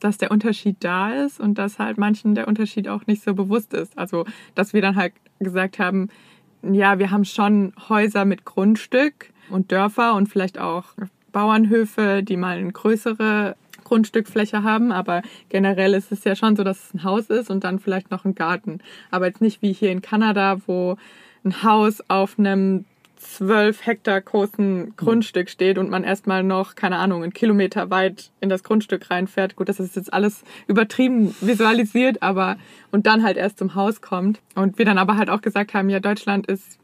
dass 0.00 0.18
der 0.18 0.30
Unterschied 0.30 0.76
da 0.80 1.10
ist 1.24 1.38
und 1.40 1.54
dass 1.58 1.78
halt 1.78 1.98
manchen 1.98 2.34
der 2.34 2.48
Unterschied 2.48 2.88
auch 2.88 3.06
nicht 3.06 3.22
so 3.22 3.34
bewusst 3.34 3.74
ist. 3.74 3.96
Also, 3.98 4.24
dass 4.54 4.72
wir 4.72 4.82
dann 4.82 4.96
halt 4.96 5.12
gesagt 5.38 5.78
haben, 5.78 6.08
ja, 6.62 6.98
wir 6.98 7.10
haben 7.10 7.24
schon 7.24 7.72
Häuser 7.88 8.24
mit 8.24 8.44
Grundstück 8.44 9.30
und 9.50 9.72
Dörfer 9.72 10.14
und 10.14 10.28
vielleicht 10.28 10.58
auch 10.58 10.84
Bauernhöfe, 11.32 12.22
die 12.22 12.36
mal 12.36 12.58
eine 12.58 12.72
größere 12.72 13.56
Grundstückfläche 13.84 14.62
haben, 14.62 14.92
aber 14.92 15.22
generell 15.48 15.94
ist 15.94 16.12
es 16.12 16.22
ja 16.24 16.36
schon 16.36 16.54
so, 16.54 16.62
dass 16.62 16.84
es 16.84 16.94
ein 16.94 17.04
Haus 17.04 17.26
ist 17.26 17.50
und 17.50 17.64
dann 17.64 17.80
vielleicht 17.80 18.10
noch 18.10 18.24
ein 18.24 18.36
Garten. 18.36 18.78
Aber 19.10 19.26
jetzt 19.26 19.40
nicht 19.40 19.62
wie 19.62 19.72
hier 19.72 19.90
in 19.90 20.00
Kanada, 20.00 20.58
wo 20.66 20.96
ein 21.44 21.62
Haus 21.64 22.00
auf 22.08 22.38
einem 22.38 22.84
12 23.16 23.86
Hektar 23.86 24.20
großen 24.20 24.94
Grundstück 24.96 25.50
steht 25.50 25.76
und 25.76 25.90
man 25.90 26.04
erstmal 26.04 26.42
noch, 26.42 26.74
keine 26.74 26.96
Ahnung, 26.96 27.22
einen 27.22 27.32
Kilometer 27.32 27.90
weit 27.90 28.30
in 28.40 28.48
das 28.48 28.62
Grundstück 28.62 29.10
reinfährt. 29.10 29.56
Gut, 29.56 29.68
das 29.68 29.78
ist 29.78 29.96
jetzt 29.96 30.12
alles 30.12 30.42
übertrieben 30.66 31.34
visualisiert, 31.40 32.22
aber 32.22 32.56
und 32.90 33.06
dann 33.06 33.22
halt 33.22 33.36
erst 33.36 33.58
zum 33.58 33.74
Haus 33.74 34.00
kommt. 34.00 34.40
Und 34.54 34.78
wir 34.78 34.84
dann 34.84 34.98
aber 34.98 35.16
halt 35.16 35.30
auch 35.30 35.42
gesagt 35.42 35.74
haben, 35.74 35.90
ja, 35.90 36.00
Deutschland 36.00 36.46
ist, 36.46 36.78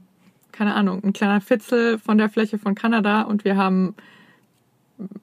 keine 0.56 0.74
Ahnung, 0.74 1.02
ein 1.04 1.12
kleiner 1.12 1.40
Fitzel 1.40 1.98
von 1.98 2.18
der 2.18 2.28
Fläche 2.28 2.58
von 2.58 2.74
Kanada 2.74 3.22
und 3.22 3.44
wir 3.44 3.56
haben 3.56 3.94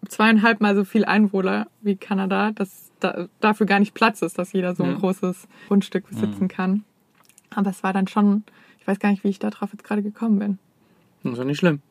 zweieinhalb 0.07 0.61
Mal 0.61 0.75
so 0.75 0.83
viel 0.83 1.05
Einwohner 1.05 1.67
wie 1.81 1.95
Kanada, 1.95 2.51
dass 2.51 2.91
da, 2.99 3.27
dafür 3.39 3.65
gar 3.65 3.79
nicht 3.79 3.93
Platz 3.93 4.21
ist, 4.21 4.37
dass 4.37 4.53
jeder 4.53 4.75
so 4.75 4.83
ein 4.83 4.91
Ja. 4.91 4.97
großes 4.97 5.47
Grundstück 5.67 6.07
besitzen 6.07 6.47
kann. 6.47 6.83
Aber 7.49 7.71
es 7.71 7.83
war 7.83 7.93
dann 7.93 8.07
schon, 8.07 8.43
ich 8.79 8.87
weiß 8.87 8.99
gar 8.99 9.09
nicht, 9.09 9.23
wie 9.23 9.29
ich 9.29 9.39
darauf 9.39 9.71
jetzt 9.71 9.83
gerade 9.83 10.03
gekommen 10.03 10.39
bin. 10.39 10.59
Das 11.23 11.33
ist 11.33 11.39
ja 11.39 11.45
nicht 11.45 11.57
schlimm. 11.59 11.81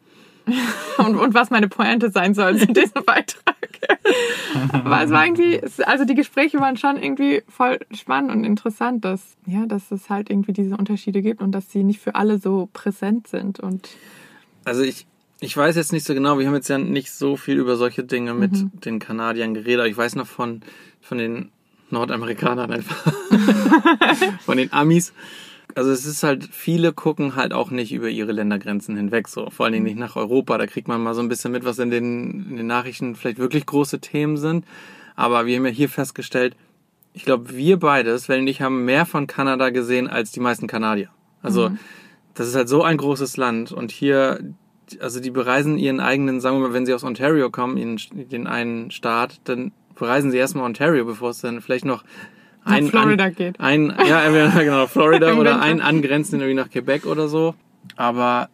und, 0.98 1.16
und 1.16 1.35
was 1.35 1.50
meine 1.50 1.68
Pointe 1.68 2.11
sein 2.11 2.35
soll 2.35 2.57
in 2.57 2.74
diesem 2.74 3.05
Beitrag. 3.05 3.52
Aber 4.73 5.03
es 5.03 5.11
war 5.11 5.25
irgendwie, 5.25 5.61
also 5.85 6.05
die 6.05 6.14
Gespräche 6.14 6.61
waren 6.61 6.77
schon 6.77 6.97
irgendwie 7.03 7.42
voll 7.49 7.79
spannend 7.92 8.31
und 8.33 8.45
interessant, 8.45 9.05
dass, 9.05 9.37
ja, 9.47 9.66
dass 9.66 9.90
es 9.90 10.11
halt 10.11 10.31
irgendwie 10.31 10.53
diese 10.53 10.77
Unterschiede 10.77 11.23
gibt 11.23 11.40
und 11.40 11.53
dass 11.53 11.71
sie 11.71 11.85
nicht 11.85 12.01
für 12.01 12.14
alle 12.14 12.38
so 12.38 12.68
präsent 12.73 13.27
sind. 13.29 13.61
Und 13.61 13.90
Also 14.64 14.83
ich, 14.83 15.07
ich 15.40 15.57
weiß 15.57 15.77
jetzt 15.77 15.92
nicht 15.92 16.07
so 16.07 16.14
genau, 16.14 16.38
wir 16.38 16.47
haben 16.47 16.55
jetzt 16.55 16.68
ja 16.68 16.79
nicht 16.79 17.12
so 17.12 17.37
viel 17.37 17.59
über 17.59 17.77
solche 17.77 18.05
Dinge 18.05 18.35
mit 18.35 18.53
den 18.85 18.99
Kanadiern 18.99 19.55
geredet, 19.55 19.81
aber 19.81 19.88
ich 19.88 19.97
weiß 19.97 20.14
noch 20.14 20.27
von, 20.27 20.62
von 21.01 21.18
den 21.18 21.51
Nordamerikanern 21.90 22.71
einfach. 22.71 23.12
von 24.45 24.57
den 24.57 24.73
Amis. 24.73 25.12
Also 25.74 25.90
es 25.90 26.04
ist 26.04 26.22
halt, 26.22 26.44
viele 26.44 26.92
gucken 26.92 27.35
halt 27.37 27.52
auch 27.52 27.70
nicht 27.70 27.92
über 27.92 28.08
ihre 28.08 28.32
Ländergrenzen 28.32 28.96
hinweg, 28.96 29.28
so. 29.28 29.50
Vor 29.50 29.64
allen 29.64 29.72
Dingen 29.72 29.85
nicht 29.85 29.98
nach 29.98 30.16
Europa. 30.16 30.58
Da 30.58 30.66
kriegt 30.66 30.88
man 30.88 31.02
mal 31.02 31.14
so 31.14 31.20
ein 31.20 31.28
bisschen 31.28 31.52
mit, 31.52 31.64
was 31.64 31.78
in 31.78 31.90
den, 31.90 32.50
in 32.50 32.56
den 32.56 32.66
Nachrichten 32.66 33.14
vielleicht 33.14 33.38
wirklich 33.38 33.66
große 33.66 34.00
Themen 34.00 34.37
sind. 34.37 34.64
Aber 35.16 35.46
wir 35.46 35.56
haben 35.56 35.66
ja 35.66 35.72
hier 35.72 35.88
festgestellt, 35.88 36.56
ich 37.14 37.24
glaube, 37.24 37.54
wir 37.54 37.78
beide, 37.78 38.18
Sven 38.18 38.40
und 38.40 38.46
ich, 38.46 38.62
haben 38.62 38.85
mehr 38.85 39.06
von 39.06 39.26
Kanada 39.26 39.70
gesehen 39.70 40.08
als 40.08 40.32
die 40.32 40.40
meisten 40.40 40.66
Kanadier. 40.66 41.11
Also, 41.42 41.70
das 42.35 42.48
ist 42.48 42.54
halt 42.54 42.68
so 42.68 42.82
ein 42.82 42.96
großes 42.96 43.37
Land 43.37 43.72
und 43.72 43.90
hier, 43.90 44.40
also 45.00 45.20
die 45.20 45.30
bereisen 45.30 45.78
ihren 45.78 46.00
eigenen, 46.00 46.40
sagen 46.40 46.56
wir 46.56 46.68
mal, 46.68 46.74
wenn 46.74 46.87
sie 46.87 46.94
aus 46.94 47.04
Ontario 47.04 47.50
kommen, 47.50 47.76
ihren, 47.76 47.98
den 48.30 48.46
einen 48.46 48.90
Staat, 48.90 49.40
dann 49.44 49.72
bereisen 49.94 50.30
sie 50.30 50.38
erstmal 50.38 50.64
Ontario, 50.64 51.04
bevor 51.04 51.30
es 51.30 51.40
dann 51.40 51.61
vielleicht 51.61 51.85
noch 51.85 52.04
nach 52.64 52.72
ein, 52.72 52.87
Florida 52.88 53.25
an, 53.25 53.35
geht. 53.35 53.61
ein, 53.61 53.94
ja, 54.07 54.22
entweder 54.22 54.64
genau, 54.64 54.87
Florida 54.87 55.31
Im 55.33 55.38
oder 55.38 55.61
ein 55.61 55.81
angrenzenden 55.81 56.48
irgendwie 56.48 56.62
nach 56.62 56.70
Quebec 56.70 57.07
oder 57.07 57.29
so. 57.29 57.55
Aber 57.96 58.48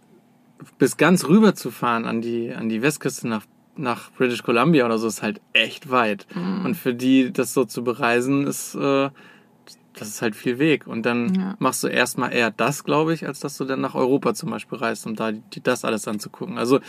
bis 0.78 0.96
ganz 0.96 1.26
rüber 1.28 1.54
zu 1.54 1.70
fahren 1.70 2.04
an 2.04 2.20
die, 2.20 2.52
an 2.52 2.68
die 2.68 2.82
Westküste 2.82 3.28
nach, 3.28 3.44
nach 3.76 4.10
British 4.12 4.42
Columbia 4.42 4.84
oder 4.86 4.98
so 4.98 5.06
ist 5.06 5.22
halt 5.22 5.40
echt 5.52 5.90
weit. 5.90 6.26
Mhm. 6.34 6.64
Und 6.64 6.74
für 6.76 6.94
die 6.94 7.32
das 7.32 7.54
so 7.54 7.64
zu 7.64 7.84
bereisen 7.84 8.46
ist, 8.46 8.74
äh, 8.74 9.10
das 9.94 10.08
ist 10.08 10.22
halt 10.22 10.34
viel 10.36 10.58
Weg. 10.58 10.86
Und 10.86 11.04
dann 11.06 11.34
Ja. 11.34 11.54
machst 11.58 11.82
du 11.84 11.88
erstmal 11.88 12.32
eher 12.32 12.50
das, 12.50 12.84
glaube 12.84 13.14
ich, 13.14 13.26
als 13.26 13.40
dass 13.40 13.56
du 13.56 13.64
dann 13.64 13.80
nach 13.80 13.94
Europa 13.94 14.34
zum 14.34 14.50
Beispiel 14.50 14.78
reist, 14.78 15.06
um 15.06 15.14
da 15.16 15.32
die, 15.32 15.62
das 15.62 15.84
alles 15.84 16.06
anzugucken. 16.08 16.58
Also, 16.58 16.80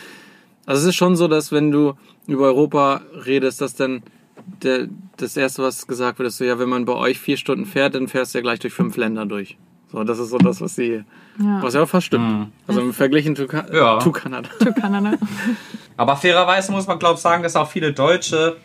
Also 0.65 0.81
es 0.83 0.89
ist 0.89 0.95
schon 0.95 1.15
so, 1.15 1.27
dass 1.27 1.51
wenn 1.51 1.71
du 1.71 1.93
über 2.27 2.45
Europa 2.45 3.01
redest, 3.25 3.59
dass 3.61 3.73
dann 3.73 4.03
der, 4.63 4.87
das 5.17 5.35
erste, 5.37 5.63
was 5.63 5.87
gesagt 5.87 6.19
wird, 6.19 6.27
ist 6.27 6.37
so, 6.37 6.43
ja, 6.45 6.59
wenn 6.59 6.69
man 6.69 6.85
bei 6.85 6.93
euch 6.93 7.19
vier 7.19 7.37
Stunden 7.37 7.65
fährt, 7.65 7.95
dann 7.95 8.07
fährst 8.07 8.33
du 8.33 8.39
ja 8.39 8.41
gleich 8.41 8.59
durch 8.59 8.73
fünf 8.73 8.95
Länder 8.97 9.25
durch. 9.25 9.57
So, 9.91 10.03
das 10.03 10.19
ist 10.19 10.29
so 10.29 10.37
das, 10.37 10.61
was 10.61 10.75
sie, 10.75 11.03
Ja. 11.39 11.61
was 11.63 11.73
ja 11.73 11.81
auch 11.81 11.89
fast 11.89 12.07
stimmt. 12.07 12.27
Mhm. 12.29 12.47
Also 12.67 12.81
im 12.81 12.93
Vergleich 12.93 13.25
zu, 13.35 13.47
Ka 13.47 13.65
Ja. 13.73 13.99
zu 13.99 14.11
Kanada. 14.11 14.49
To 14.59 14.71
Kanada. 14.73 15.17
Aber 15.97 16.15
fairerweise 16.15 16.71
muss 16.71 16.85
man, 16.87 16.99
glaube 16.99 17.15
ich, 17.15 17.21
sagen, 17.21 17.41
dass 17.43 17.55
auch 17.55 17.69
viele 17.69 17.91
Deutsche 17.93 18.57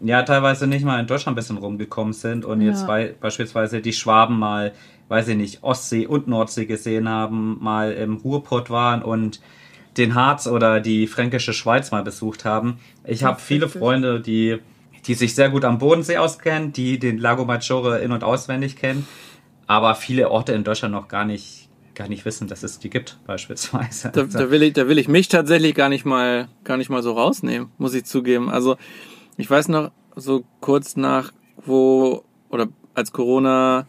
ja 0.00 0.22
teilweise 0.22 0.66
nicht 0.66 0.84
mal 0.84 0.98
in 1.00 1.06
Deutschland 1.06 1.34
ein 1.34 1.38
bisschen 1.40 1.56
rumgekommen 1.58 2.12
sind 2.14 2.44
und 2.44 2.60
jetzt 2.62 2.82
Ja. 2.82 2.86
bei, 2.86 3.14
beispielsweise 3.20 3.80
die 3.80 3.92
Schwaben 3.92 4.38
mal, 4.38 4.72
weiß 5.08 5.28
ich 5.28 5.36
nicht, 5.36 5.62
Ostsee 5.62 6.06
und 6.06 6.28
Nordsee 6.28 6.66
gesehen 6.66 7.08
haben, 7.08 7.58
mal 7.62 7.92
im 7.92 8.16
Ruhrpott 8.16 8.70
waren 8.70 9.02
und 9.02 9.40
den 9.96 10.14
Harz 10.14 10.46
oder 10.46 10.80
die 10.80 11.06
fränkische 11.06 11.52
Schweiz 11.52 11.90
mal 11.92 12.02
besucht 12.02 12.44
haben. 12.44 12.78
Ich 13.04 13.22
habe 13.22 13.38
viele 13.40 13.66
richtig. 13.66 13.80
Freunde, 13.80 14.20
die, 14.20 14.58
die 15.06 15.14
sich 15.14 15.34
sehr 15.34 15.50
gut 15.50 15.64
am 15.64 15.78
Bodensee 15.78 16.18
auskennen, 16.18 16.72
die 16.72 16.98
den 16.98 17.18
Lago 17.18 17.44
Maggiore 17.44 18.00
in- 18.00 18.12
und 18.12 18.24
auswendig 18.24 18.76
kennen, 18.76 19.06
aber 19.66 19.94
viele 19.94 20.30
Orte 20.30 20.52
in 20.52 20.64
Deutschland 20.64 20.92
noch 20.92 21.08
gar 21.08 21.24
nicht, 21.24 21.68
gar 21.94 22.08
nicht 22.08 22.24
wissen, 22.24 22.48
dass 22.48 22.62
es 22.62 22.78
die 22.78 22.90
gibt, 22.90 23.18
beispielsweise. 23.26 24.10
Da, 24.12 24.24
da, 24.24 24.50
will 24.50 24.62
ich, 24.62 24.72
da 24.72 24.88
will 24.88 24.98
ich 24.98 25.08
mich 25.08 25.28
tatsächlich 25.28 25.74
gar 25.74 25.88
nicht 25.88 26.04
mal, 26.04 26.48
gar 26.64 26.76
nicht 26.76 26.90
mal 26.90 27.02
so 27.02 27.12
rausnehmen, 27.12 27.68
muss 27.78 27.94
ich 27.94 28.04
zugeben. 28.04 28.50
Also 28.50 28.76
ich 29.36 29.48
weiß 29.48 29.68
noch, 29.68 29.90
so 30.16 30.44
kurz 30.60 30.96
nach, 30.96 31.32
wo, 31.64 32.24
oder 32.50 32.68
als 32.94 33.12
Corona 33.12 33.86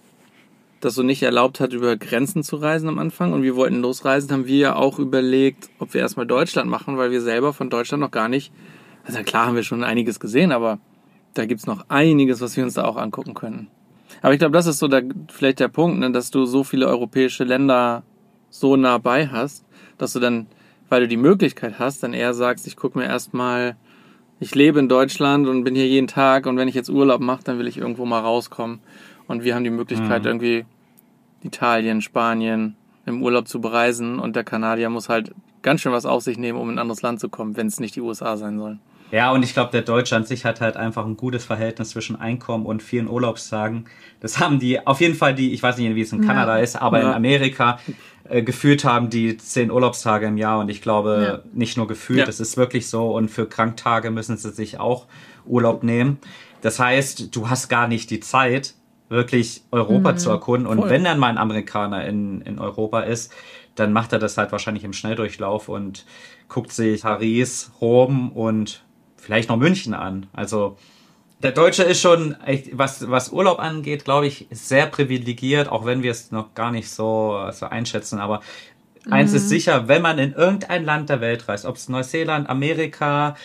das 0.81 0.95
so 0.95 1.03
nicht 1.03 1.23
erlaubt 1.23 1.59
hat, 1.59 1.73
über 1.73 1.97
Grenzen 1.97 2.43
zu 2.43 2.57
reisen 2.57 2.89
am 2.89 2.99
Anfang 2.99 3.33
und 3.33 3.41
wir 3.41 3.55
wollten 3.55 3.81
losreisen, 3.81 4.31
haben 4.31 4.45
wir 4.45 4.57
ja 4.57 4.75
auch 4.75 4.99
überlegt, 4.99 5.69
ob 5.79 5.93
wir 5.93 6.01
erstmal 6.01 6.27
Deutschland 6.27 6.69
machen, 6.69 6.97
weil 6.97 7.11
wir 7.11 7.21
selber 7.21 7.53
von 7.53 7.69
Deutschland 7.69 8.01
noch 8.01 8.11
gar 8.11 8.29
nicht, 8.29 8.51
also 9.03 9.21
klar 9.23 9.47
haben 9.47 9.55
wir 9.55 9.63
schon 9.63 9.83
einiges 9.83 10.19
gesehen, 10.19 10.51
aber 10.51 10.79
da 11.37 11.45
gibt's 11.45 11.67
noch 11.67 11.85
einiges, 11.89 12.41
was 12.41 12.57
wir 12.57 12.63
uns 12.63 12.73
da 12.73 12.85
auch 12.85 12.97
angucken 12.97 13.33
können. 13.33 13.67
Aber 14.21 14.33
ich 14.33 14.39
glaube, 14.39 14.53
das 14.53 14.65
ist 14.65 14.79
so 14.79 14.87
der, 14.87 15.03
vielleicht 15.31 15.59
der 15.59 15.67
Punkt, 15.67 15.99
ne, 15.99 16.11
dass 16.11 16.31
du 16.31 16.45
so 16.45 16.63
viele 16.63 16.87
europäische 16.87 17.43
Länder 17.43 18.03
so 18.49 18.75
nah 18.75 18.97
bei 18.97 19.27
hast, 19.27 19.65
dass 19.97 20.13
du 20.13 20.19
dann, 20.19 20.47
weil 20.89 21.01
du 21.01 21.07
die 21.07 21.17
Möglichkeit 21.17 21.79
hast, 21.79 22.03
dann 22.03 22.13
eher 22.13 22.33
sagst, 22.33 22.65
ich 22.67 22.75
gucke 22.75 22.97
mir 22.97 23.05
erstmal, 23.05 23.75
ich 24.39 24.55
lebe 24.55 24.79
in 24.79 24.89
Deutschland 24.89 25.47
und 25.47 25.63
bin 25.63 25.75
hier 25.75 25.87
jeden 25.87 26.07
Tag 26.07 26.45
und 26.45 26.57
wenn 26.57 26.67
ich 26.67 26.75
jetzt 26.75 26.89
Urlaub 26.89 27.21
mache, 27.21 27.43
dann 27.43 27.59
will 27.59 27.67
ich 27.67 27.77
irgendwo 27.77 28.05
mal 28.05 28.19
rauskommen. 28.19 28.79
Und 29.27 29.43
wir 29.43 29.55
haben 29.55 29.63
die 29.63 29.69
Möglichkeit, 29.69 30.23
Mhm. 30.23 30.27
irgendwie 30.27 30.65
Italien, 31.41 32.01
Spanien 32.01 32.75
im 33.05 33.21
Urlaub 33.21 33.47
zu 33.47 33.61
bereisen 33.61 34.19
und 34.19 34.35
der 34.35 34.43
Kanadier 34.43 34.89
muss 34.89 35.09
halt 35.09 35.31
ganz 35.61 35.81
schön 35.81 35.91
was 35.91 36.05
auf 36.05 36.23
sich 36.23 36.37
nehmen, 36.37 36.59
um 36.59 36.69
in 36.69 36.75
ein 36.75 36.79
anderes 36.79 37.01
Land 37.01 37.19
zu 37.19 37.29
kommen, 37.29 37.57
wenn 37.57 37.67
es 37.67 37.79
nicht 37.79 37.95
die 37.95 38.01
USA 38.01 38.37
sein 38.37 38.57
soll. 38.57 38.79
Ja, 39.15 39.31
und 39.31 39.43
ich 39.43 39.53
glaube, 39.53 39.71
der 39.71 39.81
Deutsche 39.81 40.13
an 40.15 40.25
sich 40.25 40.43
hat 40.43 40.59
halt 40.59 40.75
einfach 40.75 41.05
ein 41.05 41.15
gutes 41.15 41.45
Verhältnis 41.45 41.91
zwischen 41.91 42.17
Einkommen 42.19 42.65
und 42.65 42.83
vielen 42.83 43.07
Urlaubstagen. 43.07 43.85
Das 44.19 44.39
haben 44.39 44.59
die, 44.59 44.85
auf 44.85 44.99
jeden 44.99 45.15
Fall 45.15 45.33
die, 45.33 45.53
ich 45.53 45.63
weiß 45.63 45.77
nicht, 45.77 45.95
wie 45.95 46.01
es 46.01 46.11
in 46.11 46.21
Ja. 46.21 46.27
Kanada 46.27 46.57
ist, 46.57 46.75
aber 46.75 46.99
in 46.99 47.07
Ja. 47.07 47.15
Amerika 47.15 47.79
äh, 48.27 48.41
gefühlt 48.43 48.83
haben 48.83 49.09
die 49.09 49.37
zehn 49.37 49.71
Urlaubstage 49.71 50.25
im 50.25 50.35
Jahr 50.37 50.59
und 50.59 50.67
ich 50.69 50.81
glaube, 50.81 51.41
Ja. 51.45 51.49
nicht 51.53 51.77
nur 51.77 51.87
gefühlt, 51.87 52.19
Ja. 52.19 52.25
das 52.25 52.41
ist 52.41 52.57
wirklich 52.57 52.89
so 52.89 53.15
und 53.15 53.29
für 53.29 53.45
Kranktage 53.47 54.11
müssen 54.11 54.35
sie 54.35 54.49
sich 54.51 54.79
auch 54.81 55.05
Urlaub 55.45 55.83
nehmen. 55.83 56.17
Das 56.61 56.79
heißt, 56.79 57.33
du 57.35 57.49
hast 57.49 57.69
gar 57.69 57.87
nicht 57.87 58.09
die 58.09 58.19
Zeit, 58.19 58.73
wirklich 59.07 59.61
Europa 59.71 60.17
zu 60.17 60.29
erkunden 60.31 60.67
und 60.67 60.79
Voll. 60.79 60.89
wenn 60.89 61.03
dann 61.05 61.19
mal 61.19 61.27
ein 61.29 61.37
Amerikaner 61.37 62.05
in, 62.05 62.41
in 62.41 62.57
Europa 62.59 63.01
ist, 63.01 63.31
dann 63.75 63.93
macht 63.93 64.11
er 64.11 64.19
das 64.19 64.37
halt 64.37 64.51
wahrscheinlich 64.51 64.83
im 64.83 64.93
Schnelldurchlauf 64.93 65.69
und 65.69 66.05
guckt 66.49 66.71
sich 66.73 67.03
Paris, 67.03 67.71
Rom 67.79 68.31
und 68.31 68.81
vielleicht 69.25 69.49
noch 69.49 69.57
München 69.57 69.93
an. 69.93 70.27
Also 70.33 70.77
der 71.41 71.51
Deutsche 71.51 71.83
ist 71.83 71.99
schon, 71.99 72.35
was, 72.71 73.09
was 73.09 73.29
Urlaub 73.31 73.59
angeht, 73.59 74.05
glaube 74.05 74.27
ich, 74.27 74.47
sehr 74.51 74.85
privilegiert, 74.85 75.67
auch 75.67 75.85
wenn 75.85 76.03
wir 76.03 76.11
es 76.11 76.31
noch 76.31 76.53
gar 76.53 76.71
nicht 76.71 76.89
so, 76.89 77.49
so 77.51 77.65
einschätzen. 77.65 78.19
Aber 78.19 78.41
eins 79.09 79.33
ist 79.33 79.49
sicher, 79.49 79.87
wenn 79.87 80.01
man 80.01 80.17
in 80.19 80.33
irgendein 80.33 80.85
Land 80.85 81.09
der 81.09 81.21
Welt 81.21 81.47
reist, 81.47 81.65
ob 81.65 81.75
es 81.75 81.89
Neuseeland, 81.89 82.49
Amerika, 82.49 83.35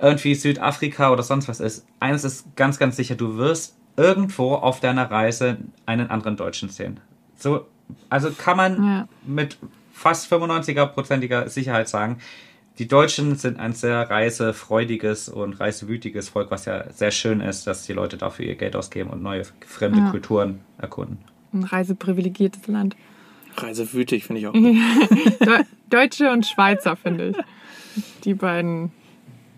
irgendwie 0.00 0.34
Südafrika 0.34 1.10
oder 1.10 1.22
sonst 1.22 1.48
was 1.48 1.60
ist, 1.60 1.86
eines 2.00 2.24
ist 2.24 2.54
ganz, 2.56 2.78
ganz 2.78 2.96
sicher, 2.96 3.14
du 3.14 3.36
wirst 3.36 3.76
irgendwo 3.96 4.54
auf 4.54 4.80
deiner 4.80 5.10
Reise 5.10 5.58
einen 5.86 6.10
anderen 6.10 6.36
Deutschen 6.36 6.68
sehen. 6.68 7.00
So, 7.36 7.66
also 8.08 8.30
kann 8.30 8.56
man 8.56 8.84
Ja. 8.84 9.08
mit 9.26 9.58
fast 9.92 10.32
95%iger 10.32 11.48
Sicherheit 11.48 11.88
sagen, 11.88 12.18
die 12.82 12.88
Deutschen 12.88 13.36
sind 13.36 13.60
ein 13.60 13.74
sehr 13.74 14.10
reisefreudiges 14.10 15.28
und 15.28 15.52
reisewütiges 15.60 16.30
Volk, 16.30 16.50
was 16.50 16.64
ja 16.64 16.90
sehr 16.90 17.12
schön 17.12 17.40
ist, 17.40 17.68
dass 17.68 17.86
die 17.86 17.92
Leute 17.92 18.16
dafür 18.16 18.44
ihr 18.44 18.56
Geld 18.56 18.74
ausgeben 18.74 19.10
und 19.10 19.22
neue 19.22 19.44
fremde 19.64 20.00
Ja. 20.00 20.10
Kulturen 20.10 20.62
erkunden. 20.78 21.18
Ein 21.52 21.62
reiseprivilegiertes 21.62 22.66
Land. 22.66 22.96
Reisewütig 23.56 24.24
finde 24.24 24.40
ich 24.40 24.46
auch. 24.48 24.52
De 24.52 25.64
Deutsche 25.90 26.32
und 26.32 26.44
Schweizer, 26.44 26.96
finde 26.96 27.28
ich. 27.28 27.36
Die 28.24 28.34
beiden 28.34 28.90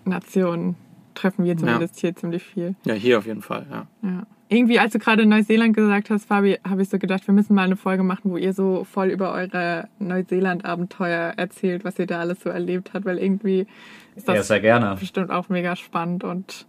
Nationen 0.04 0.76
treffen 1.14 1.46
wir 1.46 1.56
zumindest 1.56 1.98
hier 2.00 2.14
ziemlich 2.14 2.42
viel. 2.42 2.74
Ja, 2.84 2.92
hier 2.92 3.16
auf 3.16 3.24
jeden 3.24 3.40
Fall, 3.40 3.64
ja. 3.70 3.86
Ja. 4.02 4.26
Irgendwie, 4.54 4.78
als 4.78 4.92
du 4.92 4.98
gerade 5.00 5.26
Neuseeland 5.26 5.74
gesagt 5.74 6.10
hast, 6.10 6.26
Fabi, 6.26 6.58
habe 6.68 6.82
ich 6.82 6.88
so 6.88 6.98
gedacht, 6.98 7.26
wir 7.26 7.34
müssen 7.34 7.54
mal 7.54 7.62
eine 7.64 7.76
Folge 7.76 8.02
machen, 8.04 8.30
wo 8.30 8.36
ihr 8.36 8.52
so 8.52 8.84
voll 8.84 9.08
über 9.08 9.32
eure 9.32 9.88
Neuseeland-Abenteuer 9.98 11.32
erzählt, 11.36 11.84
was 11.84 11.98
ihr 11.98 12.06
da 12.06 12.20
alles 12.20 12.40
so 12.40 12.50
erlebt 12.50 12.92
habt, 12.94 13.04
weil 13.04 13.18
irgendwie 13.18 13.66
ist 14.14 14.28
Ja, 14.28 14.34
das 14.34 14.48
sehr 14.48 14.60
gerne. 14.60 14.96
bestimmt 14.98 15.30
auch 15.30 15.48
mega 15.48 15.74
spannend 15.76 16.22
und 16.24 16.66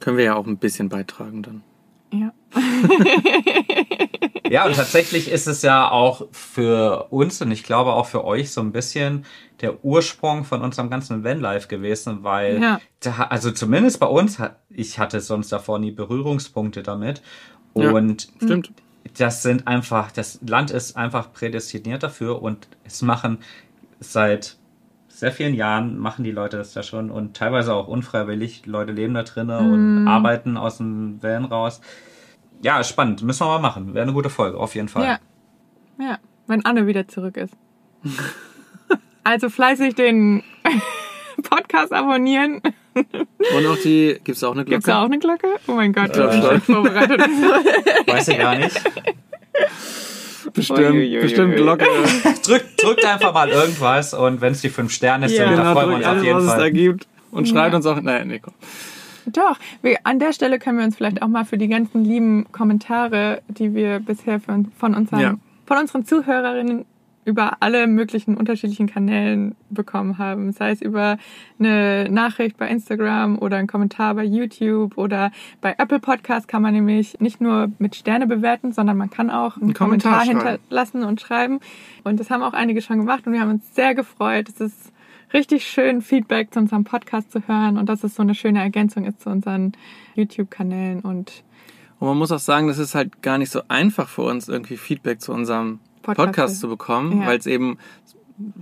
Können 0.00 0.16
wir 0.16 0.24
ja 0.24 0.34
auch 0.34 0.46
ein 0.46 0.56
bisschen 0.56 0.88
beitragen 0.88 1.42
dann. 1.42 1.62
ja. 2.12 2.32
Ja, 4.54 4.66
und 4.66 4.74
tatsächlich 4.74 5.30
ist 5.30 5.46
es 5.46 5.62
ja 5.62 5.90
auch 5.90 6.26
für 6.32 7.06
uns 7.10 7.40
und 7.40 7.50
ich 7.52 7.62
glaube 7.62 7.92
auch 7.92 8.06
für 8.06 8.24
euch 8.24 8.50
so 8.50 8.60
ein 8.60 8.72
bisschen 8.72 9.24
der 9.60 9.84
Ursprung 9.84 10.44
von 10.44 10.62
unserem 10.62 10.90
ganzen 10.90 11.22
Vanlife 11.22 11.68
gewesen, 11.68 12.24
weil, 12.24 12.60
Ja. 12.60 12.80
da, 13.00 13.26
also 13.30 13.50
zumindest 13.52 14.00
bei 14.00 14.06
uns, 14.06 14.38
ich 14.68 14.98
hatte 14.98 15.20
sonst 15.20 15.52
davor 15.52 15.78
nie 15.78 15.92
Berührungspunkte 15.92 16.82
damit. 16.82 17.22
Ja. 17.74 17.92
Und 17.92 18.28
Stimmt. 18.42 18.72
das 19.18 19.42
sind 19.42 19.66
einfach, 19.68 20.10
das 20.10 20.40
Land 20.46 20.70
ist 20.72 20.96
einfach 20.96 21.32
prädestiniert 21.32 22.02
dafür 22.02 22.42
und 22.42 22.66
es 22.84 23.02
machen 23.02 23.38
seit 24.00 24.56
sehr 25.08 25.32
vielen 25.32 25.54
Jahren 25.54 25.98
machen 25.98 26.24
die 26.24 26.30
Leute 26.30 26.56
das 26.56 26.72
da 26.72 26.82
schon 26.82 27.10
und 27.10 27.36
teilweise 27.36 27.74
auch 27.74 27.86
unfreiwillig. 27.88 28.64
Leute 28.66 28.92
leben 28.92 29.12
da 29.14 29.22
drinnen 29.22 29.72
und 29.72 30.08
arbeiten 30.08 30.56
aus 30.56 30.78
dem 30.78 31.22
Van 31.22 31.44
raus. 31.44 31.80
Ja, 32.62 32.82
spannend. 32.84 33.22
Müssen 33.22 33.40
wir 33.40 33.48
mal 33.48 33.58
machen. 33.60 33.94
Wäre 33.94 34.02
eine 34.02 34.12
gute 34.12 34.30
Folge, 34.30 34.58
auf 34.58 34.74
jeden 34.74 34.88
Fall. 34.88 35.04
Ja. 35.04 35.18
Ja, 35.98 36.18
wenn 36.46 36.64
Anne 36.64 36.86
wieder 36.86 37.08
zurück 37.08 37.36
ist. 37.36 37.54
Also 39.22 39.50
fleißig 39.50 39.94
den 39.94 40.42
Podcast 41.42 41.92
abonnieren. 41.92 42.62
Und 42.94 43.66
auch 43.66 43.76
die, 43.84 44.18
gibt's 44.24 44.42
auch 44.42 44.52
eine 44.52 44.64
Glocke? 44.64 44.70
Gibt's 44.76 44.86
da 44.86 45.00
auch 45.02 45.04
eine 45.04 45.18
Glocke? 45.18 45.46
Oh 45.68 45.72
mein 45.72 45.92
Gott, 45.92 46.14
glaub 46.14 46.32
ich 46.32 46.40
bin 46.40 46.60
vorbereitet. 46.62 47.20
Weiß 48.06 48.28
ich 48.28 48.38
gar 48.38 48.56
nicht. 48.56 48.80
Bestimmt, 50.54 50.80
Uiuiui. 50.80 51.20
bestimmt 51.20 51.54
Glocke. 51.56 51.84
Drückt, 52.44 52.82
drückt 52.82 53.04
einfach 53.04 53.34
mal 53.34 53.50
irgendwas 53.50 54.14
und 54.14 54.40
wenn 54.40 54.52
es 54.52 54.62
die 54.62 54.70
fünf 54.70 54.90
Sterne 54.90 55.28
sind, 55.28 55.38
Ja. 55.38 55.50
da 55.50 55.56
genau, 55.56 55.72
freuen 55.74 55.90
wir 55.90 55.96
uns 55.96 56.04
auf 56.06 56.10
alles, 56.12 56.24
jeden 56.24 56.36
was 56.38 56.44
es 56.44 56.50
da 56.50 56.56
Fall. 56.56 56.72
gibt. 56.72 57.06
Und 57.30 57.46
schreibt 57.48 57.72
Ja. 57.72 57.76
uns 57.76 57.86
auch, 57.86 58.00
naja, 58.00 58.24
nee, 58.24 58.38
komm. 58.40 58.54
Doch, 59.32 59.58
wir, 59.82 59.98
an 60.04 60.18
der 60.18 60.32
Stelle 60.32 60.58
können 60.58 60.78
wir 60.78 60.84
uns 60.84 60.96
vielleicht 60.96 61.22
auch 61.22 61.28
mal 61.28 61.44
für 61.44 61.58
die 61.58 61.68
ganzen 61.68 62.04
lieben 62.04 62.46
Kommentare, 62.52 63.42
die 63.48 63.74
wir 63.74 64.00
bisher 64.00 64.40
von, 64.40 64.70
von, 64.76 64.94
unseren, 64.94 65.20
Ja. 65.20 65.34
von 65.66 65.78
unseren 65.78 66.04
Zuhörerinnen 66.04 66.84
über 67.26 67.58
alle 67.60 67.86
möglichen 67.86 68.36
unterschiedlichen 68.36 68.86
Kanälen 68.88 69.54
bekommen 69.68 70.16
haben. 70.18 70.52
Sei 70.52 70.70
es 70.70 70.80
über 70.80 71.18
eine 71.58 72.08
Nachricht 72.10 72.56
bei 72.56 72.66
Instagram 72.68 73.38
oder 73.38 73.58
ein 73.58 73.66
Kommentar 73.66 74.14
bei 74.14 74.24
YouTube 74.24 74.96
oder 74.96 75.30
bei 75.60 75.74
Apple 75.78 76.00
Podcast 76.00 76.48
kann 76.48 76.62
man 76.62 76.72
nämlich 76.72 77.20
nicht 77.20 77.40
nur 77.40 77.70
mit 77.78 77.94
Sterne 77.94 78.26
bewerten, 78.26 78.72
sondern 78.72 78.96
man 78.96 79.10
kann 79.10 79.30
auch 79.30 79.56
einen 79.56 79.64
Einen 79.64 79.74
Kommentar 79.74 80.24
Kommentar, 80.24 80.52
hinterlassen 80.52 81.04
und 81.04 81.20
schreiben. 81.20 81.60
Und 82.04 82.18
das 82.18 82.30
haben 82.30 82.42
auch 82.42 82.54
einige 82.54 82.80
schon 82.80 82.98
gemacht 82.98 83.26
und 83.26 83.34
wir 83.34 83.40
haben 83.40 83.50
uns 83.50 83.74
sehr 83.74 83.94
gefreut. 83.94 84.48
Es 84.48 84.60
ist 84.60 84.92
richtig 85.32 85.66
schön, 85.66 86.02
Feedback 86.02 86.52
zu 86.52 86.60
unserem 86.60 86.84
Podcast 86.84 87.30
zu 87.32 87.46
hören 87.46 87.78
und 87.78 87.88
dass 87.88 88.04
es 88.04 88.14
so 88.14 88.22
eine 88.22 88.34
schöne 88.34 88.60
Ergänzung 88.60 89.04
ist 89.06 89.20
zu 89.20 89.30
unseren 89.30 89.72
YouTube-Kanälen 90.16 91.00
und 91.00 91.42
Und 91.98 92.08
man 92.08 92.16
muss 92.18 92.32
auch 92.32 92.38
sagen, 92.38 92.66
das 92.68 92.78
ist 92.78 92.94
halt 92.94 93.22
gar 93.22 93.38
nicht 93.38 93.50
so 93.50 93.60
einfach 93.68 94.08
für 94.08 94.22
uns, 94.22 94.48
irgendwie 94.48 94.76
Feedback 94.76 95.20
zu 95.20 95.32
unserem 95.32 95.78
Podcast. 96.02 96.26
Podcast, 96.26 96.60
zu 96.60 96.68
bekommen, 96.68 97.20
Ja. 97.22 97.26
weil 97.28 97.38
es 97.38 97.46
eben 97.46 97.78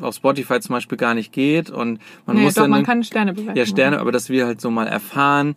auf 0.01 0.17
Spotify 0.17 0.59
zum 0.61 0.73
Beispiel 0.75 0.99
gar 0.99 1.15
nicht 1.15 1.33
geht 1.33 1.71
und 1.71 2.01
man 2.27 2.37
nee, 2.37 2.43
muss 2.43 2.55
doch, 2.55 2.63
dann 2.63 2.71
man 2.73 2.83
kann 2.85 3.05
Sterne 3.05 3.33
bewerten. 3.33 3.57
ja 3.57 3.65
Sterne, 3.65 4.01
aber 4.01 4.11
dass 4.11 4.29
wir 4.29 4.45
halt 4.47 4.61
so 4.61 4.71
mal 4.73 4.89
erfahren, 4.89 5.55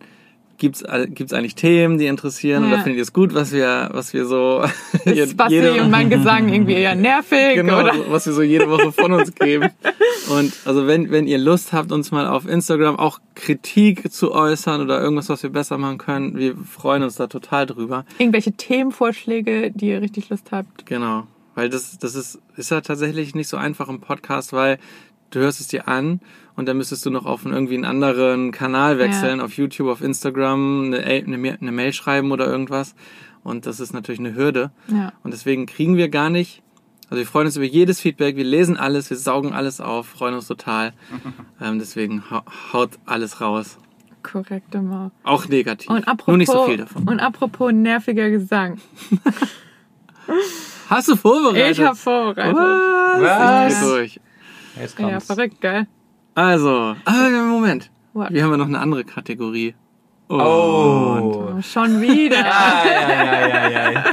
gibt's 0.62 0.82
gibt's 1.08 1.32
eigentlich 1.34 1.54
Themen, 1.56 1.98
die 1.98 2.06
interessieren 2.06 2.62
Ja. 2.62 2.68
oder 2.68 2.76
findet 2.78 2.96
ihr 2.96 3.02
es 3.02 3.12
gut, 3.12 3.34
was 3.34 3.52
wir 3.52 3.90
was 3.92 4.14
wir 4.14 4.24
so 4.24 4.64
Ist 5.04 5.36
Basti 5.36 5.56
jede- 5.56 5.82
und 5.82 5.90
mein 5.90 6.08
Gesang 6.08 6.48
irgendwie 6.48 6.74
eher 6.74 6.94
nervig? 6.94 7.54
genau, 7.56 7.80
oder? 7.80 7.92
was 8.08 8.24
wir 8.26 8.32
so 8.32 8.42
jede 8.42 8.70
Woche 8.70 8.92
von 8.92 9.12
uns 9.12 9.34
geben. 9.34 9.68
Und 10.30 10.54
also 10.64 10.86
wenn, 10.86 11.10
wenn 11.10 11.26
ihr 11.26 11.38
Lust 11.38 11.72
habt, 11.72 11.92
uns 11.92 12.10
mal 12.12 12.26
auf 12.26 12.46
Instagram 12.48 12.96
auch 12.96 13.18
Kritik 13.34 14.12
zu 14.12 14.32
äußern 14.32 14.80
oder 14.80 15.00
irgendwas, 15.02 15.28
was 15.28 15.42
wir 15.42 15.50
besser 15.50 15.76
machen 15.78 15.98
können, 15.98 16.38
wir 16.38 16.54
freuen 16.56 17.02
uns 17.02 17.16
da 17.16 17.26
total 17.26 17.66
drüber. 17.66 18.04
Irgendwelche 18.18 18.52
Themenvorschläge, 18.52 19.72
die 19.72 19.88
ihr 19.88 20.00
richtig 20.00 20.30
Lust 20.30 20.52
habt. 20.52 20.86
Genau. 20.86 21.26
Weil 21.54 21.68
das, 21.68 21.98
das 21.98 22.14
ist, 22.14 22.38
ist 22.56 22.70
ja 22.70 22.80
tatsächlich 22.80 23.34
nicht 23.34 23.48
so 23.48 23.56
einfach 23.56 23.88
im 23.88 24.00
Podcast, 24.00 24.52
weil 24.52 24.78
du 25.30 25.40
hörst 25.40 25.60
es 25.60 25.68
dir 25.68 25.88
an 25.88 26.20
und 26.56 26.66
dann 26.68 26.76
müsstest 26.76 27.04
du 27.06 27.10
noch 27.10 27.24
auf 27.26 27.44
einen, 27.44 27.54
irgendwie 27.54 27.74
einen 27.74 27.84
anderen 27.84 28.50
Kanal 28.52 28.98
wechseln, 28.98 29.40
auf 29.40 29.54
YouTube, 29.56 29.88
auf 29.88 30.02
Instagram, 30.02 30.84
eine, 30.86 30.98
eine, 31.04 31.58
eine 31.60 31.72
Mail 31.72 31.92
schreiben 31.92 32.30
oder 32.32 32.46
irgendwas. 32.46 32.94
Und 33.44 33.66
das 33.66 33.80
ist 33.80 33.92
natürlich 33.92 34.20
eine 34.20 34.34
Hürde. 34.34 34.70
Ja. 34.88 35.12
Und 35.24 35.32
deswegen 35.32 35.66
kriegen 35.66 35.96
wir 35.96 36.08
gar 36.08 36.30
nicht, 36.30 36.62
also 37.10 37.16
wir 37.16 37.26
freuen 37.26 37.46
uns 37.46 37.56
über 37.56 37.64
jedes 37.66 38.00
Feedback, 38.00 38.36
wir 38.36 38.44
lesen 38.44 38.76
alles, 38.76 39.10
wir 39.10 39.16
saugen 39.16 39.52
alles 39.52 39.80
auf, 39.80 40.06
freuen 40.06 40.34
uns 40.34 40.46
total. 40.46 40.92
ähm, 41.60 41.78
deswegen 41.78 42.22
hau- 42.30 42.44
haut 42.72 42.90
alles 43.06 43.40
raus. 43.40 43.78
Korrekt 44.22 44.72
immer. 44.76 45.10
Auch 45.24 45.48
negativ. 45.48 45.90
Und 45.90 46.06
apropos, 46.06 46.28
Nur 46.28 46.36
nicht 46.36 46.52
so 46.52 46.64
viel 46.66 46.76
davon. 46.76 47.08
Und 47.08 47.18
apropos 47.18 47.72
nerviger 47.72 48.30
Gesang. 48.30 48.78
Hast 50.88 51.08
du 51.08 51.16
vorbereitet? 51.16 51.78
Ich 51.78 51.84
habe 51.84 51.96
vorbereitet. 51.96 52.54
Was? 52.56 53.72
Ich 53.72 53.78
dreh 53.80 53.86
durch. 53.88 54.20
Jetzt 54.80 54.98
Ja, 54.98 55.08
kommt's. 55.10 55.26
verrückt, 55.26 55.60
gell? 55.60 55.86
Also, 56.34 56.96
ah, 57.04 57.28
Moment. 57.48 57.90
What? 58.14 58.30
Wir 58.30 58.44
haben 58.44 58.50
ja 58.52 58.56
noch 58.56 58.66
eine 58.66 58.78
andere 58.80 59.04
Kategorie. 59.04 59.74
Und 60.28 60.40
Oh. 60.40 61.52
Oh, 61.58 61.62
schon 61.62 62.00
wieder. 62.00 62.38
Ja, 62.38 62.82
ja, 62.84 63.48
ja, 63.48 63.68
ja, 63.68 63.90
ja. 63.92 64.04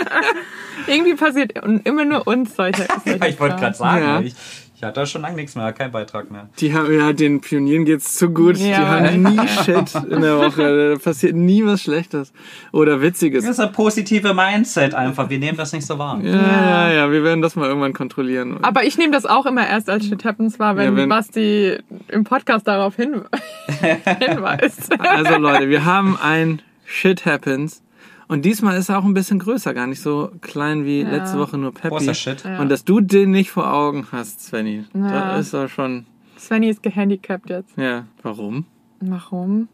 Irgendwie 0.88 1.14
passiert 1.16 1.54
immer 1.86 2.04
nur 2.06 2.26
uns 2.28 2.56
solche. 2.56 2.88
solche 3.06 3.26
ich 3.28 3.40
wollte 3.40 3.56
gerade 3.58 3.76
sagen, 3.78 4.04
Ja. 4.04 4.20
ich, 4.22 4.34
ich 4.80 4.84
hatte 4.86 5.02
da 5.02 5.06
schon 5.06 5.24
lange 5.24 5.36
nichts 5.36 5.56
mehr, 5.56 5.74
kein 5.74 5.92
Beitrag 5.92 6.32
mehr. 6.32 6.48
Die 6.60 6.74
haben 6.74 6.90
ja 6.98 7.12
den 7.12 7.42
Pionieren 7.42 7.84
geht's 7.84 8.16
zu 8.16 8.30
gut. 8.30 8.58
Die 8.58 8.70
Ja. 8.70 8.78
haben 9.02 9.24
nie 9.24 9.46
Shit 9.66 9.94
in 10.10 10.22
der 10.22 10.38
Woche. 10.38 10.94
Da 10.94 10.98
passiert 11.04 11.36
nie 11.36 11.66
was 11.66 11.82
Schlechtes 11.82 12.32
oder 12.72 13.02
Witziges. 13.02 13.44
Das 13.44 13.52
ist 13.56 13.60
ein 13.60 13.74
positive 13.74 14.34
Mindset 14.34 14.94
einfach. 14.94 15.30
Wir 15.30 15.38
nehmen 15.38 15.58
das 15.58 15.74
nicht 15.74 15.86
so 15.86 16.00
wahr. 16.00 16.22
Ja, 16.24 16.32
ja, 16.34 16.92
ja, 16.94 17.12
wir 17.12 17.26
werden 17.26 17.42
das 17.42 17.58
mal 17.58 17.68
irgendwann 17.68 17.92
kontrollieren. 17.92 18.58
Aber 18.62 18.86
ich 18.86 18.98
nehme 18.98 19.12
das 19.12 19.26
auch 19.26 19.46
immer 19.46 19.68
erst 19.68 19.90
als 19.90 20.06
Shit 20.06 20.24
Happens 20.24 20.60
wahr, 20.60 20.78
wenn, 20.78 20.86
Ja, 20.92 20.96
wenn- 20.96 21.10
Basti 21.10 21.78
im 22.08 22.24
Podcast 22.24 22.66
darauf 22.66 22.96
hin 22.96 23.24
hinweist. 24.20 24.98
Also 25.00 25.38
Leute, 25.38 25.68
wir 25.68 25.84
haben 25.84 26.18
ein 26.22 26.62
Shit 26.86 27.26
Happens. 27.26 27.82
Und 28.30 28.46
diesmal 28.46 28.78
ist 28.78 28.90
er 28.90 29.00
auch 29.00 29.04
ein 29.06 29.14
bisschen 29.16 29.40
größer, 29.40 29.74
gar 29.74 29.88
nicht 29.88 30.02
so 30.02 30.30
klein 30.42 30.86
wie 30.86 31.02
Ja. 31.02 31.10
letzte 31.10 31.40
Woche 31.40 31.58
nur 31.58 31.74
Peppy. 31.74 31.90
Großer 31.90 32.14
Shit. 32.14 32.44
Ja. 32.46 32.62
Und 32.62 32.70
dass 32.70 32.86
du 32.86 33.02
den 33.02 33.32
nicht 33.32 33.50
vor 33.52 33.74
Augen 33.74 34.08
hast, 34.12 34.42
Svenny, 34.42 34.86
Ja. 34.94 35.10
da 35.10 35.38
ist 35.38 35.52
er 35.54 35.68
schon. 35.68 36.06
Svenny 36.38 36.70
ist 36.70 36.82
gehandicapt 36.84 37.50
jetzt. 37.50 37.76
Ja, 37.76 38.06
warum? 38.22 38.66
Warum? 39.02 39.68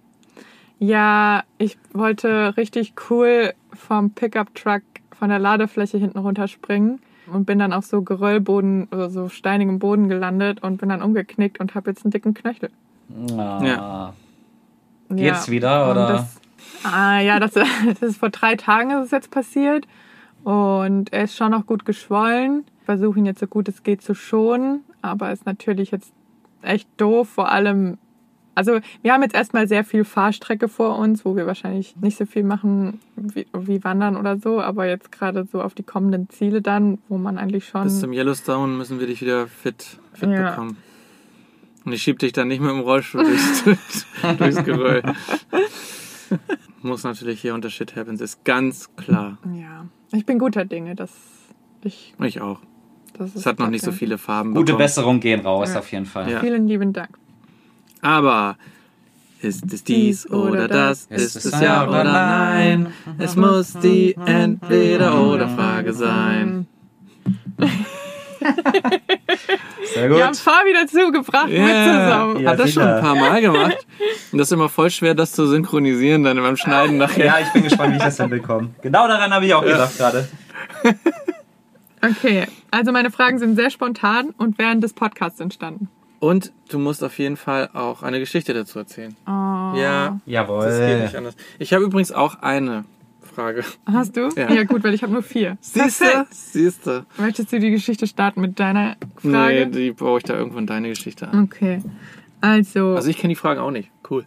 Ja, 0.79 1.43
ich 1.57 1.77
wollte 1.93 2.55
richtig 2.57 2.93
cool 3.09 3.53
vom 3.73 4.11
Pickup-Truck 4.11 4.81
von 5.17 5.29
der 5.29 5.39
Ladefläche 5.39 5.97
hinten 5.97 6.17
runterspringen 6.19 6.99
und 7.31 7.45
bin 7.45 7.59
dann 7.59 7.73
auf 7.73 7.85
so 7.85 8.01
Geröllboden 8.03 8.87
oder 8.91 9.09
so 9.09 9.27
steinigem 9.29 9.79
Boden 9.79 10.07
gelandet 10.09 10.63
und 10.63 10.77
bin 10.77 10.89
dann 10.89 11.01
umgeknickt 11.01 11.59
und 11.59 11.75
habe 11.75 11.91
jetzt 11.91 12.05
einen 12.05 12.11
dicken 12.11 12.33
Knöchel. 12.33 12.69
Ah. 13.37 13.61
Ja. 13.63 14.13
Geht's 15.09 15.49
wieder, 15.49 15.85
und 15.85 15.91
oder? 15.91 16.07
Das, 16.07 16.41
ah, 16.85 17.19
ja, 17.19 17.39
das, 17.39 17.53
das 17.99 18.01
ist 18.01 18.17
vor 18.17 18.29
drei 18.29 18.55
Tagen 18.55 18.91
ist 18.91 19.05
es 19.05 19.11
jetzt 19.11 19.31
passiert 19.31 19.87
und 20.43 21.11
er 21.11 21.23
ist 21.23 21.35
schon 21.35 21.51
noch 21.51 21.65
gut 21.65 21.85
geschwollen. 21.85 22.65
Ich 22.79 22.85
versuche 22.85 23.19
ihn 23.19 23.25
jetzt 23.25 23.39
so 23.39 23.47
gut 23.47 23.67
es 23.67 23.83
geht 23.83 24.01
zu 24.01 24.13
schonen, 24.13 24.83
aber 25.01 25.31
ist 25.31 25.45
natürlich 25.45 25.91
jetzt 25.91 26.13
echt 26.61 26.87
doof, 26.97 27.29
vor 27.29 27.51
allem 27.51 27.97
also 28.55 28.79
wir 29.01 29.11
haben 29.13 29.21
jetzt 29.21 29.35
erstmal 29.35 29.67
sehr 29.67 29.83
viel 29.83 30.05
Fahrstrecke 30.05 30.69
vor 30.69 30.97
uns, 30.97 31.25
wo 31.25 31.35
wir 31.35 31.45
wahrscheinlich 31.45 31.95
nicht 31.97 32.17
so 32.17 32.25
viel 32.25 32.43
machen 32.43 33.01
wie, 33.17 33.45
wie 33.53 33.83
Wandern 33.83 34.15
oder 34.15 34.37
so, 34.37 34.61
aber 34.61 34.87
jetzt 34.87 35.11
gerade 35.11 35.45
so 35.51 35.61
auf 35.61 35.75
die 35.75 35.83
kommenden 35.83 36.29
Ziele 36.29 36.61
dann, 36.61 36.99
wo 37.09 37.17
man 37.17 37.37
eigentlich 37.37 37.67
schon... 37.67 37.83
Bis 37.83 37.99
zum 37.99 38.13
Yellowstone 38.13 38.73
müssen 38.73 38.99
wir 38.99 39.07
dich 39.07 39.21
wieder 39.21 39.47
fit, 39.47 39.99
fit 40.13 40.29
Ja. 40.29 40.51
bekommen. 40.51 40.77
Und 41.83 41.91
ich 41.91 42.01
schieb 42.01 42.17
dich 42.19 42.31
dann 42.31 42.47
nicht 42.47 42.61
mit 42.61 42.71
dem 42.71 42.79
Rollstuhl 42.79 43.25
durchs, 43.25 43.65
durchs 44.37 44.63
Geröll. 44.63 45.03
Muss 46.85 47.03
natürlich 47.03 47.41
hier 47.41 47.55
unter 47.55 47.71
Shit 47.71 47.95
Happens, 47.95 48.21
ist 48.21 48.43
ganz 48.45 48.95
klar. 48.95 49.39
ja, 49.59 49.87
ich 50.13 50.23
bin 50.27 50.37
guter 50.37 50.65
Dinge, 50.65 50.93
dass 50.95 51.09
ich... 51.83 52.13
Ich 52.21 52.41
auch. 52.41 52.59
Das 53.17 53.29
ist 53.29 53.37
Es 53.37 53.45
hat 53.47 53.57
noch 53.57 53.71
nicht 53.71 53.83
so 53.83 53.91
viele 53.91 54.19
Farben 54.19 54.53
Gute 54.53 54.65
bekommen. 54.65 54.77
Besserung 54.77 55.19
gehen 55.19 55.39
raus, 55.39 55.73
Ja. 55.73 55.79
auf 55.79 55.91
jeden 55.91 56.05
Fall. 56.05 56.29
Ja. 56.29 56.41
Vielen 56.41 56.67
lieben 56.67 56.93
Dank. 56.93 57.17
Aber 58.01 58.55
ist 59.41 59.73
es 59.73 59.83
dies 59.83 60.29
oder 60.29 60.67
das? 60.67 61.05
Ist 61.07 61.35
es 61.37 61.59
ja 61.59 61.87
oder 61.87 62.03
nein? 62.03 62.87
Es 63.17 63.35
muss 63.35 63.73
die 63.73 64.15
Entweder-oder-Frage 64.23 65.91
sein. 65.91 66.67
Sehr 69.95 70.09
Wir 70.09 70.23
haben 70.23 70.31
gut. 70.33 70.37
Fabi 70.39 70.73
dazu 70.73 71.11
gebracht, 71.11 71.49
Ja, 71.49 71.63
mitzusammen. 71.63 72.39
Ja, 72.43 72.51
hat 72.51 72.59
das 72.59 72.71
schon 72.73 72.83
sicher. 72.83 72.95
ein 72.97 73.01
paar 73.01 73.15
Mal 73.15 73.41
gemacht. 73.41 73.87
Und 74.31 74.37
das 74.37 74.49
ist 74.49 74.51
immer 74.51 74.69
voll 74.69 74.91
schwer, 74.91 75.15
das 75.15 75.31
zu 75.31 75.47
synchronisieren 75.47 76.23
dann 76.23 76.37
beim 76.37 76.57
Schneiden 76.57 76.97
nachher. 76.97 77.25
Ja, 77.25 77.39
ich 77.41 77.51
bin 77.53 77.63
gespannt, 77.63 77.93
wie 77.93 77.97
ich 77.97 78.03
das 78.03 78.17
hinbekomme. 78.17 78.69
Genau 78.83 79.07
daran 79.07 79.33
habe 79.33 79.45
ich 79.45 79.53
auch 79.53 79.63
gedacht 79.63 79.97
gerade. 79.97 80.27
Okay, 82.01 82.45
also 82.69 82.91
meine 82.91 83.09
Fragen 83.09 83.39
sind 83.39 83.55
sehr 83.55 83.71
spontan 83.71 84.29
und 84.37 84.59
während 84.59 84.83
des 84.83 84.93
Podcasts 84.93 85.39
entstanden. 85.39 85.89
Und 86.19 86.51
du 86.69 86.77
musst 86.77 87.03
auf 87.03 87.17
jeden 87.17 87.35
Fall 87.37 87.69
auch 87.73 88.03
eine 88.03 88.19
Geschichte 88.19 88.53
dazu 88.53 88.79
erzählen. 88.79 89.15
Oh. 89.25 89.29
Ja, 89.75 90.09
das 90.09 90.13
geht 90.25 90.33
Jawohl. 90.33 90.99
nicht 91.01 91.15
anders. 91.15 91.35
Ich 91.57 91.73
habe 91.73 91.83
übrigens 91.83 92.11
auch 92.11 92.41
eine 92.41 92.85
Frage. 93.35 93.63
Hast 93.85 94.15
du? 94.17 94.29
Ja. 94.35 94.51
Ja. 94.51 94.63
gut, 94.63 94.83
weil 94.83 94.93
ich 94.93 95.03
habe 95.03 95.11
nur 95.13 95.21
vier. 95.23 95.57
Siehste? 95.61 96.25
Siehste. 96.31 97.05
Möchtest 97.17 97.51
du 97.51 97.59
die 97.59 97.71
Geschichte 97.71 98.07
starten 98.07 98.41
mit 98.41 98.59
deiner 98.59 98.95
Nee, 99.23 99.31
Frage? 99.31 99.67
die 99.67 99.91
baue 99.91 100.19
ich 100.19 100.23
da 100.23 100.35
irgendwo 100.35 100.57
in 100.59 100.67
deine 100.67 100.89
Geschichte 100.89 101.27
an. 101.27 101.43
Okay. 101.43 101.81
Also, 102.41 102.95
Also 102.95 103.09
ich 103.09 103.17
kenne 103.17 103.33
die 103.33 103.39
Fragen 103.39 103.59
auch 103.59 103.71
nicht. 103.71 103.89
Cool. 104.09 104.25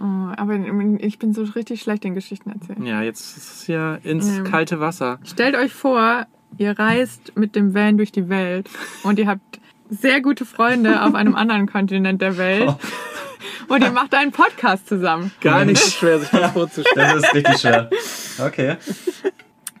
oh, 0.00 0.04
aber 0.04 0.54
ich 1.00 1.18
bin 1.18 1.34
so 1.34 1.42
richtig 1.42 1.82
schlecht 1.82 2.04
in 2.04 2.14
Geschichten 2.14 2.50
erzählen. 2.50 2.84
Ja, 2.86 3.02
jetzt 3.02 3.36
ist 3.36 3.52
es 3.62 3.66
ja 3.66 3.96
ins 3.96 4.38
Ähm. 4.38 4.44
kalte 4.44 4.80
Wasser. 4.80 5.18
Stellt 5.24 5.56
euch 5.56 5.72
vor, 5.72 6.26
ihr 6.58 6.78
reist 6.78 7.36
mit 7.36 7.54
dem 7.56 7.74
Van 7.74 7.96
durch 7.96 8.12
die 8.12 8.28
Welt 8.28 8.68
und 9.02 9.18
ihr 9.18 9.26
habt 9.26 9.60
sehr 9.90 10.20
gute 10.20 10.44
Freunde 10.44 11.02
auf 11.02 11.14
einem 11.14 11.34
anderen 11.34 11.66
Kontinent 11.66 12.22
der 12.22 12.36
Welt 12.38 12.74
und 13.68 13.82
ihr 13.82 13.90
macht 13.90 14.14
einen 14.14 14.32
Podcast 14.32 14.88
zusammen. 14.88 15.32
Gar 15.40 15.64
nicht 15.64 15.82
so 15.82 15.90
schwer, 15.90 16.20
sich 16.20 16.30
das 16.30 16.52
vorzustellen. 16.52 17.20
Das 17.20 17.24
ist 17.24 17.34
richtig 17.34 17.58
schwer. 17.58 17.90
Okay. 18.38 18.76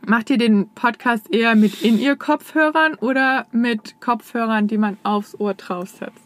Macht 0.06 0.30
ihr 0.30 0.38
den 0.38 0.68
Podcast 0.70 1.32
eher 1.32 1.54
mit 1.54 1.82
In-Ear-Kopfhörern 1.82 2.94
oder 2.94 3.46
mit 3.52 4.00
Kopfhörern, 4.00 4.66
die 4.66 4.78
man 4.78 4.96
aufs 5.02 5.38
Ohr 5.38 5.54
draufsetzt? 5.54 6.20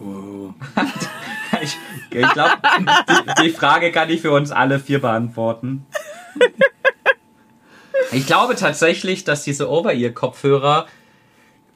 Ich, 1.60 1.76
ich 2.10 2.28
glaube, 2.34 2.52
die, 2.78 3.42
die 3.42 3.50
Frage 3.50 3.90
kann 3.90 4.10
ich 4.10 4.20
für 4.20 4.30
uns 4.30 4.52
alle 4.52 4.78
vier 4.78 5.00
beantworten. 5.00 5.86
Ich 8.10 8.26
glaube 8.26 8.54
tatsächlich, 8.54 9.24
dass 9.24 9.42
diese 9.42 9.68
Over-Ear-Kopfhörer, 9.68 10.86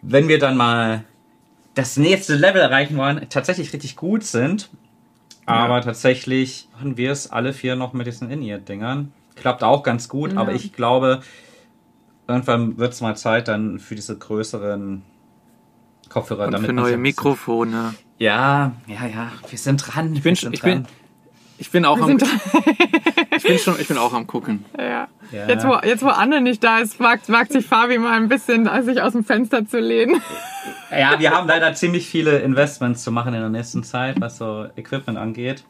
wenn 0.03 0.28
wir 0.28 0.38
dann 0.38 0.57
mal 0.57 1.05
das 1.74 1.96
nächste 1.96 2.34
Level 2.36 2.61
erreichen 2.61 2.96
wollen, 2.96 3.26
tatsächlich 3.30 3.72
richtig 3.72 3.96
gut 3.96 4.24
sind. 4.24 4.68
Aber 5.46 5.80
tatsächlich 5.80 6.68
machen 6.72 6.96
wir 6.96 7.11
es 7.11 7.30
alle 7.30 7.53
vier 7.53 7.74
noch 7.74 7.92
mit 7.94 8.07
diesen 8.07 8.30
In-Ear-Dingern. 8.30 9.12
Klappt 9.34 9.64
auch 9.64 9.82
ganz 9.82 10.09
gut, 10.09 10.32
Ja. 10.34 10.38
aber 10.40 10.53
ich 10.53 10.72
glaube, 10.72 11.22
irgendwann 12.28 12.78
wird 12.78 12.92
es 12.92 13.00
mal 13.00 13.16
Zeit 13.16 13.48
dann 13.48 13.78
für 13.80 13.94
diese 13.94 14.16
größeren 14.16 15.03
Kopfhörer. 16.09 16.46
Und 16.46 16.53
damit 16.53 16.66
für 16.66 16.72
neue 16.72 16.96
Mikrofone. 16.96 17.94
Ja, 18.18 18.72
ja, 18.86 19.07
ja, 19.07 19.32
wir 19.48 19.59
sind 19.59 19.78
dran. 19.78 20.14
Ich 20.14 20.22
bin, 20.22 20.34
ich 20.34 20.62
bin, 20.62 20.86
ich 21.62 21.70
bin 21.70 21.84
auch 21.84 21.96
Wir 21.96 22.04
am, 22.06 22.18
ich 23.36 23.42
bin 23.44 23.56
schon, 23.56 23.78
ich 23.78 23.86
bin 23.86 23.96
auch 23.96 24.12
am 24.12 24.26
gucken. 24.26 24.64
Ja. 24.76 25.06
Ja. 25.30 25.46
Jetzt, 25.46 25.64
wo, 25.64 25.78
jetzt, 25.84 26.02
wo 26.02 26.08
Anne 26.08 26.40
nicht 26.40 26.64
da 26.64 26.80
ist, 26.80 26.98
wagt, 26.98 27.30
wagt 27.30 27.52
sich 27.52 27.64
Fabi 27.64 27.98
mal 27.98 28.14
ein 28.16 28.28
bisschen, 28.28 28.68
sich 28.82 29.00
aus 29.00 29.12
dem 29.12 29.24
Fenster 29.24 29.64
zu 29.64 29.78
lehnen. 29.78 30.20
Ja, 30.90 31.20
wir 31.20 31.30
haben 31.30 31.46
leider 31.46 31.72
ziemlich 31.74 32.08
viele 32.08 32.40
Investments 32.40 33.04
zu 33.04 33.12
machen 33.12 33.32
in 33.32 33.40
der 33.40 33.48
nächsten 33.48 33.84
Zeit, 33.84 34.20
was 34.20 34.38
so 34.38 34.66
Equipment 34.74 35.16
angeht. 35.16 35.62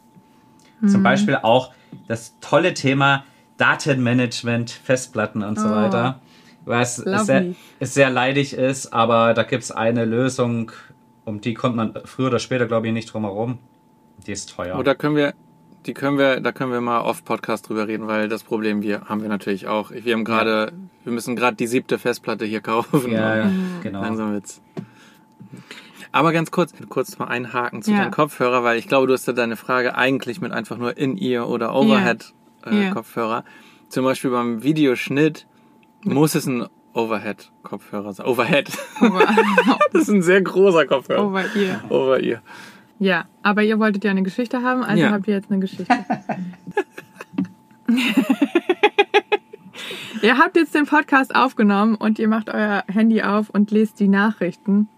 Mhm. 0.80 0.88
Zum 0.88 1.02
Beispiel 1.02 1.36
auch 1.42 1.72
das 2.08 2.38
tolle 2.40 2.72
Thema 2.72 3.24
Datenmanagement, 3.58 4.70
Festplatten 4.70 5.42
und 5.42 5.58
so 5.58 5.68
Oh. 5.68 5.72
weiter. 5.72 6.20
Was 6.64 6.96
sehr, 6.96 7.54
sehr 7.80 8.08
leidig 8.08 8.54
ist, 8.54 8.94
aber 8.94 9.34
da 9.34 9.42
gibt 9.42 9.62
es 9.64 9.72
eine 9.72 10.06
Lösung, 10.06 10.72
um 11.26 11.42
die 11.42 11.52
kommt 11.52 11.76
man 11.76 11.92
früher 12.06 12.28
oder 12.28 12.38
später, 12.38 12.66
glaube 12.66 12.86
ich, 12.86 12.94
nicht 12.94 13.12
drum 13.12 13.24
herum. 13.24 13.58
Die 14.26 14.32
ist 14.32 14.54
teuer. 14.56 14.78
Oder 14.78 14.94
können 14.94 15.16
wir 15.16 15.34
die 15.86 15.94
können 15.94 16.18
wir, 16.18 16.40
da 16.40 16.52
können 16.52 16.72
wir 16.72 16.80
mal 16.80 17.00
off 17.00 17.24
Podcast 17.24 17.68
drüber 17.68 17.88
reden, 17.88 18.06
weil 18.06 18.28
das 18.28 18.42
Problem 18.44 18.82
wir 18.82 19.02
haben 19.06 19.22
wir 19.22 19.28
natürlich 19.28 19.66
auch. 19.66 19.90
Wir 19.90 20.14
haben 20.14 20.24
gerade, 20.24 20.72
wir 21.04 21.12
müssen 21.12 21.34
gerade 21.36 21.56
die 21.56 21.66
siebte 21.66 21.98
Festplatte 21.98 22.44
hier 22.44 22.60
kaufen. 22.60 23.10
Ja, 23.12 23.42
Und 23.44 23.78
genau. 23.82 24.00
Langsam 24.02 24.32
wird's. 24.32 24.60
Aber 26.12 26.32
ganz 26.32 26.50
kurz, 26.50 26.72
kurz 26.88 27.18
mal 27.18 27.26
einhaken 27.28 27.82
zu 27.82 27.90
Ja. 27.90 27.98
deinem 28.00 28.10
Kopfhörer, 28.10 28.62
weil 28.64 28.78
ich 28.78 28.86
glaube, 28.86 29.06
du 29.06 29.14
hast 29.14 29.26
ja 29.26 29.32
deine 29.32 29.56
Frage 29.56 29.96
eigentlich 29.96 30.40
mit 30.40 30.52
einfach 30.52 30.76
nur 30.76 30.96
In-Ear 30.96 31.48
oder 31.48 31.74
Overhead 31.74 32.32
äh, 32.66 32.84
Ja. 32.84 32.90
Kopfhörer. 32.90 33.44
Zum 33.88 34.04
Beispiel 34.04 34.30
beim 34.30 34.62
Videoschnitt 34.62 35.46
muss 36.04 36.34
es 36.34 36.46
ein 36.46 36.66
Overhead 36.94 37.50
Kopfhörer 37.62 38.12
sein. 38.12 38.26
Overhead. 38.26 38.70
Over, 39.00 39.26
Das 39.92 40.02
ist 40.02 40.08
ein 40.10 40.22
sehr 40.22 40.42
großer 40.42 40.86
Kopfhörer. 40.86 41.24
over 41.24 41.44
ihr. 41.56 41.80
Over-Ear. 41.88 42.42
Ja, 43.02 43.24
aber 43.42 43.64
ihr 43.64 43.80
wolltet 43.80 44.04
ja 44.04 44.12
eine 44.12 44.22
Geschichte 44.22 44.62
haben, 44.62 44.84
also 44.84 45.02
Ja. 45.02 45.10
habt 45.10 45.26
ihr 45.26 45.34
jetzt 45.34 45.50
eine 45.50 45.58
Geschichte. 45.58 45.92
ihr 50.22 50.38
habt 50.38 50.54
jetzt 50.54 50.72
den 50.72 50.86
Podcast 50.86 51.34
aufgenommen 51.34 51.96
und 51.96 52.20
ihr 52.20 52.28
macht 52.28 52.48
euer 52.48 52.84
Handy 52.86 53.20
auf 53.22 53.50
und 53.50 53.72
lest 53.72 53.98
die 53.98 54.06
Nachrichten. 54.06 54.88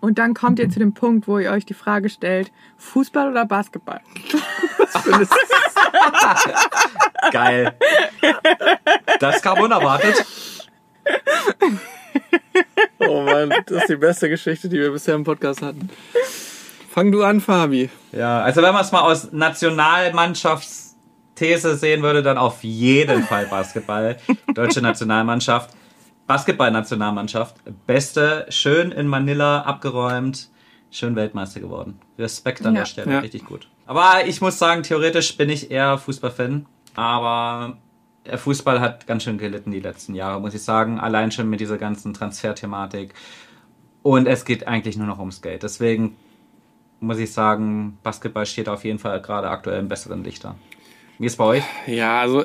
Und 0.00 0.18
dann 0.18 0.32
kommt 0.32 0.60
ihr 0.60 0.70
zu 0.70 0.78
dem 0.78 0.94
Punkt, 0.94 1.28
wo 1.28 1.38
ihr 1.38 1.50
euch 1.52 1.66
die 1.66 1.74
Frage 1.74 2.08
stellt, 2.08 2.50
Fußball 2.78 3.28
oder 3.30 3.44
Basketball? 3.44 4.00
Geil. 7.32 7.74
Das 9.20 9.42
kam 9.42 9.58
unerwartet. 9.60 10.24
Oh 12.98 13.20
Mann, 13.22 13.52
das 13.66 13.82
ist 13.82 13.88
die 13.90 13.96
beste 13.96 14.30
Geschichte, 14.30 14.70
die 14.70 14.78
wir 14.80 14.90
bisher 14.90 15.16
im 15.16 15.24
Podcast 15.24 15.60
hatten. 15.60 15.90
Fang 16.92 17.10
du 17.10 17.24
an, 17.24 17.40
Fabi. 17.40 17.88
Ja, 18.12 18.42
also 18.42 18.60
wenn 18.62 18.72
man 18.74 18.82
es 18.84 18.92
mal 18.92 19.00
aus 19.00 19.32
Nationalmannschaftsthese 19.32 21.76
sehen 21.76 22.02
würde, 22.02 22.22
dann 22.22 22.38
auf 22.38 22.62
jeden 22.62 23.22
Fall 23.24 23.46
Basketball. 23.46 24.16
Deutsche 24.54 24.80
Nationalmannschaft. 24.82 25.70
Basketball-Nationalmannschaft. 26.26 27.56
Beste, 27.86 28.46
schön 28.48 28.92
in 28.92 29.06
Manila 29.06 29.62
abgeräumt. 29.62 30.48
Schön 30.90 31.16
Weltmeister 31.16 31.60
geworden. 31.60 31.98
Respekt 32.18 32.64
an 32.66 32.74
Ja. 32.74 32.80
der 32.82 32.86
Stelle, 32.86 33.12
Ja. 33.12 33.18
richtig 33.20 33.44
gut. 33.46 33.68
Aber 33.86 34.26
ich 34.26 34.40
muss 34.40 34.58
sagen, 34.58 34.82
theoretisch 34.82 35.36
bin 35.36 35.48
ich 35.50 35.70
eher 35.70 35.98
Fußballfan. 35.98 36.66
Aber 36.94 37.76
der 38.26 38.38
Fußball 38.38 38.80
hat 38.80 39.06
ganz 39.06 39.24
schön 39.24 39.38
gelitten 39.38 39.70
die 39.70 39.80
letzten 39.80 40.14
Jahre, 40.14 40.40
muss 40.40 40.54
ich 40.54 40.62
sagen. 40.62 41.00
Allein 41.00 41.32
schon 41.32 41.48
mit 41.48 41.60
dieser 41.60 41.78
ganzen 41.78 42.12
Transferthematik. 42.14 43.14
Und 44.02 44.26
es 44.26 44.44
geht 44.44 44.66
eigentlich 44.68 44.96
nur 44.96 45.06
noch 45.06 45.18
ums 45.18 45.42
Geld. 45.42 45.62
Deswegen 45.62 46.16
muss 47.02 47.18
ich 47.18 47.32
sagen, 47.32 47.98
Basketball 48.02 48.46
steht 48.46 48.68
auf 48.68 48.84
jeden 48.84 48.98
Fall 48.98 49.20
gerade 49.20 49.50
aktuell 49.50 49.80
im 49.80 49.88
besseren 49.88 50.24
Lichter. 50.24 50.54
Wie 51.18 51.26
ist 51.26 51.36
bei 51.36 51.44
euch? 51.44 51.62
Ja, 51.86 52.20
also 52.20 52.44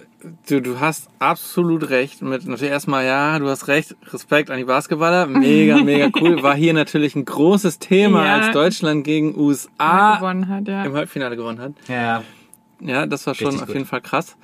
du, 0.50 0.62
du 0.62 0.80
hast 0.80 1.08
absolut 1.20 1.90
recht. 1.90 2.22
Mit 2.22 2.46
natürlich 2.46 2.72
erstmal, 2.72 3.06
ja, 3.06 3.40
du 3.40 3.48
hast 3.48 3.68
recht. 3.68 3.96
Respekt 4.12 4.52
an 4.52 4.58
die 4.58 4.66
Basketballer. 4.66 5.26
Mega, 5.26 5.78
mega 5.84 6.10
cool. 6.20 6.44
War 6.44 6.54
hier 6.56 6.74
natürlich 6.74 7.16
ein 7.16 7.26
großes 7.26 7.80
Thema, 7.80 8.26
Ja. 8.26 8.36
als 8.36 8.52
Deutschland 8.52 9.04
gegen 9.04 9.36
USA 9.40 10.18
gewonnen 10.18 10.48
hat, 10.50 10.68
ja. 10.68 10.84
im 10.84 10.94
Halbfinale 10.94 11.36
gewonnen 11.38 11.60
hat. 11.60 11.74
Ja, 11.88 12.24
Ja, 12.80 13.06
das 13.08 13.26
war 13.26 13.34
schon 13.34 13.48
Richtig 13.48 13.62
auf 13.64 13.68
gut. 13.68 13.76
jeden 13.76 13.88
Fall 13.88 14.02
krass. 14.02 14.36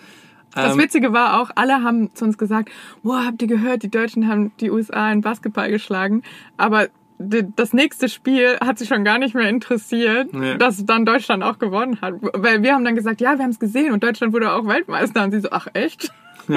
Das 0.56 0.74
Ähm, 0.74 0.80
Witzige 0.82 1.14
war 1.14 1.42
auch, 1.42 1.52
alle 1.56 1.84
haben 1.84 2.14
zu 2.16 2.26
uns 2.26 2.38
gesagt, 2.38 2.70
wow, 3.04 3.26
habt 3.26 3.42
ihr 3.42 3.48
gehört, 3.48 3.84
die 3.84 3.90
Deutschen 3.92 4.28
haben 4.28 4.52
die 4.60 4.72
USA 4.72 5.12
in 5.12 5.22
Basketball 5.22 5.70
geschlagen. 5.70 6.24
Aber 6.58 6.88
das 7.20 7.74
nächste 7.74 8.10
Spiel 8.10 8.58
hat 8.60 8.80
sie 8.80 8.86
schon 8.86 9.04
gar 9.04 9.18
nicht 9.18 9.34
mehr 9.36 9.48
interessiert, 9.50 10.34
Nee. 10.34 10.58
dass 10.58 10.86
dann 10.86 11.06
Deutschland 11.06 11.44
auch 11.44 11.60
gewonnen 11.60 12.00
hat. 12.02 12.16
Weil 12.34 12.64
wir 12.64 12.74
haben 12.74 12.84
dann 12.84 12.96
gesagt, 12.96 13.22
ja, 13.22 13.38
wir 13.38 13.44
haben 13.44 13.52
es 13.52 13.60
gesehen 13.60 13.94
und 13.94 14.04
Deutschland 14.04 14.34
wurde 14.34 14.52
auch 14.52 14.66
Weltmeister. 14.68 15.24
Und 15.24 15.32
sie 15.32 15.40
so, 15.42 15.50
ach 15.52 15.68
echt? 15.74 16.12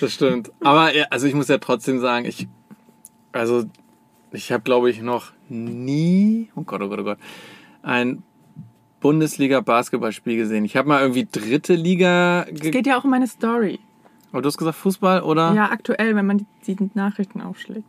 Das 0.00 0.12
stimmt. 0.12 0.50
Aber 0.60 0.94
ja, 0.94 1.06
also 1.10 1.26
ich 1.26 1.34
muss 1.34 1.48
ja 1.48 1.58
trotzdem 1.58 2.00
sagen, 2.00 2.24
ich 2.26 2.48
also 3.32 3.64
ich 4.32 4.50
habe 4.52 4.62
glaube 4.62 4.90
ich 4.90 5.02
noch 5.02 5.32
nie, 5.48 6.50
oh 6.56 6.62
Gott, 6.62 6.80
oh 6.82 6.88
Gott, 6.88 6.98
oh 7.00 7.04
Gott, 7.04 7.18
ein 7.82 8.22
Bundesliga 9.00 9.60
Basketballspiel 9.60 10.36
gesehen. 10.36 10.64
Ich 10.64 10.76
habe 10.76 10.88
mal 10.88 11.00
irgendwie 11.00 11.26
dritte 11.30 11.74
Liga 11.74 12.42
Es 12.52 12.60
ge 12.60 12.70
geht 12.70 12.86
ja 12.86 12.98
auch 12.98 13.04
um 13.04 13.12
eine 13.12 13.26
Story. 13.26 13.78
Aber 14.32 14.42
du 14.42 14.46
hast 14.48 14.58
gesagt 14.58 14.76
Fußball 14.76 15.22
oder? 15.22 15.52
Ja, 15.54 15.70
aktuell, 15.70 16.14
wenn 16.16 16.26
man 16.26 16.46
die, 16.66 16.74
die 16.74 16.90
Nachrichten 16.94 17.40
aufschlägt. 17.40 17.84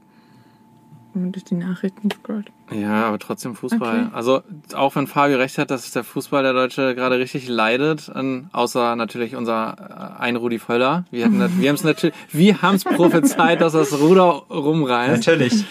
Wenn 1.13 1.23
man 1.23 1.31
durch 1.33 1.43
die 1.43 1.55
Nachrichten 1.55 2.09
scrollt. 2.09 2.51
Ja, 2.71 3.05
aber 3.05 3.19
trotzdem 3.19 3.55
Fußball. 3.55 4.05
Okay. 4.05 4.09
Also 4.13 4.43
auch 4.73 4.95
wenn 4.95 5.07
Fabio 5.07 5.37
recht 5.37 5.57
hat, 5.57 5.69
dass 5.69 5.91
der 5.91 6.05
Fußball 6.05 6.41
der 6.43 6.53
Deutsche 6.53 6.95
gerade 6.95 7.19
richtig 7.19 7.49
leidet, 7.49 8.09
an, 8.09 8.49
außer 8.53 8.95
natürlich 8.95 9.35
unser 9.35 10.15
äh, 10.17 10.21
ein 10.21 10.37
Rudi 10.37 10.57
Völler. 10.57 11.05
Wir 11.11 11.29
wir 11.31 11.69
haben 11.69 11.75
es 11.75 11.83
natürlich, 11.83 12.15
wir 12.31 12.61
haben 12.61 12.75
es 12.75 12.85
prophezeit, 12.85 13.59
dass 13.59 13.73
das 13.73 13.99
Ruder 13.99 14.43
rumreißt. 14.49 15.11
natürlich. 15.11 15.65